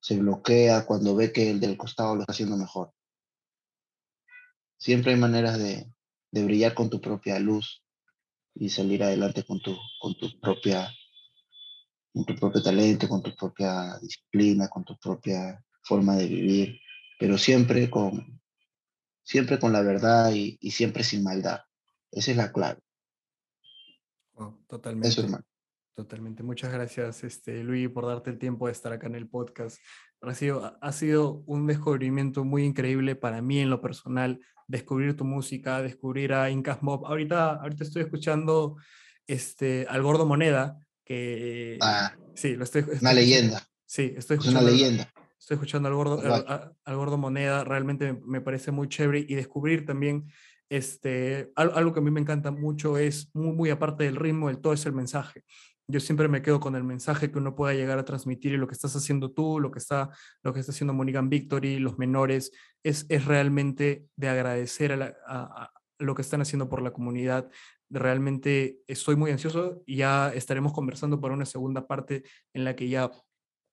se 0.00 0.16
bloquea 0.16 0.86
cuando 0.86 1.14
ve 1.16 1.32
que 1.32 1.50
el 1.50 1.60
del 1.60 1.76
costado 1.76 2.14
lo 2.14 2.22
está 2.22 2.32
haciendo 2.32 2.56
mejor. 2.56 2.92
Siempre 4.78 5.12
hay 5.12 5.18
maneras 5.18 5.58
de, 5.58 5.90
de 6.30 6.44
brillar 6.44 6.74
con 6.74 6.90
tu 6.90 7.00
propia 7.00 7.38
luz 7.38 7.82
y 8.54 8.68
salir 8.68 9.02
adelante 9.02 9.44
con 9.44 9.60
tu, 9.60 9.76
con 10.00 10.16
tu 10.18 10.38
propia 10.40 10.90
tu 12.24 12.34
propio 12.34 12.62
talento, 12.62 13.08
con 13.08 13.22
tu 13.22 13.34
propia 13.34 13.98
disciplina, 14.00 14.68
con 14.68 14.84
tu 14.84 14.96
propia 14.96 15.62
forma 15.82 16.16
de 16.16 16.26
vivir, 16.26 16.80
pero 17.18 17.36
siempre 17.36 17.90
con, 17.90 18.40
siempre 19.22 19.58
con 19.58 19.72
la 19.72 19.82
verdad 19.82 20.32
y 20.32 20.70
siempre 20.70 21.04
sin 21.04 21.22
maldad. 21.22 21.60
Esa 22.12 22.30
es 22.30 22.36
la 22.36 22.52
clave. 22.52 22.80
Wow, 24.34 24.58
totalmente. 24.68 25.08
Eso, 25.08 25.22
hermano. 25.22 25.44
Totalmente. 25.94 26.42
Muchas 26.42 26.72
gracias, 26.72 27.24
este, 27.24 27.64
Luis, 27.64 27.88
por 27.88 28.06
darte 28.06 28.28
el 28.30 28.38
tiempo 28.38 28.66
de 28.66 28.72
estar 28.72 28.92
acá 28.92 29.06
en 29.06 29.14
el 29.14 29.28
podcast. 29.28 29.78
Ha 30.20 30.34
sido, 30.34 30.76
ha- 30.80 30.92
sido 30.92 31.42
un 31.46 31.66
descubrimiento 31.66 32.44
muy 32.44 32.64
increíble 32.64 33.16
para 33.16 33.40
mí 33.40 33.60
en 33.60 33.70
lo 33.70 33.80
personal, 33.80 34.40
descubrir 34.66 35.16
tu 35.16 35.24
música, 35.24 35.80
descubrir 35.80 36.34
a 36.34 36.50
Incas 36.50 36.82
Mob. 36.82 37.06
Ahorita, 37.06 37.54
ahorita 37.54 37.84
estoy 37.84 38.02
escuchando 38.02 38.76
este, 39.26 39.86
al 39.88 40.02
Gordo 40.02 40.26
Moneda, 40.26 40.78
que 41.04 41.78
Ah, 41.80 42.14
sí, 42.34 42.56
lo 42.56 42.64
estoy, 42.64 42.80
estoy 42.82 42.98
una 43.00 43.12
escuchando- 43.12 43.20
leyenda, 43.20 43.68
Sí, 43.86 44.12
estoy 44.16 44.36
es 44.38 44.44
una 44.46 44.58
escuchando. 44.60 44.70
leyenda. 44.70 45.12
Estoy 45.38 45.54
escuchando 45.54 45.88
al 45.88 45.94
gordo, 45.94 46.20
al, 46.20 46.74
al 46.84 46.96
gordo 46.96 47.16
Moneda, 47.18 47.62
realmente 47.64 48.12
me, 48.14 48.20
me 48.26 48.40
parece 48.40 48.70
muy 48.72 48.88
chévere 48.88 49.24
y 49.28 49.34
descubrir 49.36 49.86
también 49.86 50.30
este, 50.68 51.52
al- 51.56 51.72
algo 51.74 51.92
que 51.92 52.00
a 52.00 52.02
mí 52.02 52.10
me 52.10 52.20
encanta 52.20 52.50
mucho 52.50 52.98
es, 52.98 53.30
muy, 53.34 53.52
muy 53.52 53.70
aparte 53.70 54.04
del 54.04 54.16
ritmo, 54.16 54.50
el 54.50 54.58
todo 54.58 54.72
es 54.72 54.84
el 54.86 54.92
mensaje. 54.92 55.44
Yo 55.88 56.00
siempre 56.00 56.26
me 56.26 56.42
quedo 56.42 56.58
con 56.58 56.74
el 56.74 56.82
mensaje 56.82 57.30
que 57.30 57.38
uno 57.38 57.54
pueda 57.54 57.72
llegar 57.72 57.98
a 57.98 58.04
transmitir 58.04 58.52
y 58.52 58.56
lo 58.56 58.66
que 58.66 58.74
estás 58.74 58.96
haciendo 58.96 59.30
tú, 59.30 59.60
lo 59.60 59.70
que 59.70 59.78
está, 59.78 60.10
lo 60.42 60.52
que 60.52 60.58
está 60.60 60.72
haciendo 60.72 60.92
Monigan 60.94 61.28
Victory, 61.30 61.78
los 61.78 61.96
menores, 61.98 62.50
es, 62.82 63.06
es 63.08 63.24
realmente 63.24 64.06
de 64.16 64.28
agradecer 64.28 64.92
a, 64.92 64.96
la- 64.96 65.14
a- 65.26 65.62
a 65.64 65.72
lo 65.98 66.14
que 66.14 66.22
están 66.22 66.40
haciendo 66.42 66.68
por 66.68 66.82
la 66.82 66.90
comunidad. 66.92 67.48
Realmente 67.88 68.80
estoy 68.88 69.14
muy 69.16 69.30
ansioso 69.30 69.82
y 69.86 69.96
ya 69.98 70.32
estaremos 70.34 70.72
conversando 70.72 71.20
por 71.20 71.30
una 71.30 71.44
segunda 71.46 71.86
parte 71.86 72.24
en 72.52 72.64
la 72.64 72.74
que 72.74 72.88
ya 72.88 73.10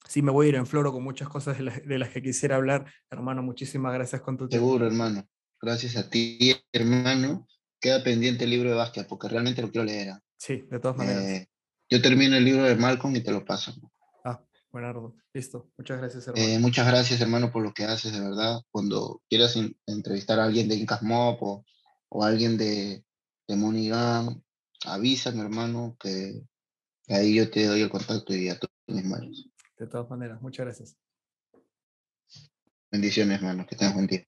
sí 0.07 0.21
me 0.21 0.31
voy 0.31 0.45
a 0.45 0.49
ir 0.49 0.55
en 0.55 0.67
floro 0.67 0.91
con 0.91 1.03
muchas 1.03 1.27
cosas 1.29 1.57
de 1.57 1.63
las, 1.63 1.83
de 1.85 1.97
las 1.97 2.09
que 2.09 2.21
quisiera 2.21 2.57
hablar. 2.57 2.85
Hermano, 3.09 3.41
muchísimas 3.41 3.93
gracias 3.93 4.21
con 4.21 4.37
tu 4.37 4.47
tiempo. 4.47 4.67
Seguro, 4.67 4.85
hermano. 4.85 5.27
Gracias 5.63 5.95
a 5.95 6.09
ti, 6.09 6.53
hermano. 6.73 7.47
Queda 7.79 8.03
pendiente 8.03 8.43
el 8.43 8.49
libro 8.49 8.69
de 8.69 8.75
Vázquez 8.75 9.05
porque 9.05 9.29
realmente 9.29 9.61
lo 9.61 9.71
quiero 9.71 9.85
leer. 9.85 10.09
¿ah? 10.09 10.21
Sí, 10.35 10.65
de 10.69 10.77
todas 10.77 10.97
maneras. 10.97 11.23
Eh, 11.23 11.49
yo 11.89 12.01
termino 12.01 12.35
el 12.35 12.43
libro 12.43 12.63
de 12.63 12.75
Malcolm 12.75 13.15
y 13.15 13.21
te 13.21 13.31
lo 13.31 13.45
paso. 13.45 13.73
Ah, 14.25 14.43
Buenardo. 14.73 15.15
Listo. 15.31 15.71
Muchas 15.77 15.99
gracias, 15.99 16.27
hermano. 16.27 16.45
Eh, 16.45 16.59
muchas 16.59 16.85
gracias, 16.85 17.21
hermano, 17.21 17.49
por 17.49 17.63
lo 17.63 17.73
que 17.73 17.85
haces, 17.85 18.11
de 18.11 18.19
verdad. 18.19 18.59
Cuando 18.71 19.21
quieras 19.29 19.57
entrevistar 19.85 20.37
a 20.41 20.43
alguien 20.43 20.67
de 20.67 20.75
Incas 20.75 21.01
Mob 21.01 21.37
o, 21.41 21.65
o 22.09 22.25
alguien 22.25 22.57
de, 22.57 23.05
de 23.47 23.55
Monigan, 23.55 24.43
avísame, 24.85 25.43
hermano, 25.43 25.95
que, 25.97 26.43
que 27.05 27.13
ahí 27.13 27.35
yo 27.35 27.49
te 27.49 27.67
doy 27.67 27.83
el 27.83 27.89
contacto 27.89 28.35
y 28.35 28.49
a 28.49 28.59
todos 28.59 28.73
mis 28.87 29.05
manos. 29.05 29.49
De 29.77 29.87
todas 29.87 30.09
maneras, 30.09 30.41
muchas 30.41 30.65
gracias. 30.65 30.97
Bendiciones, 32.91 33.37
hermano, 33.37 33.65
que 33.65 33.77
tengas 33.77 33.93
buen 33.93 34.07
día. 34.07 34.25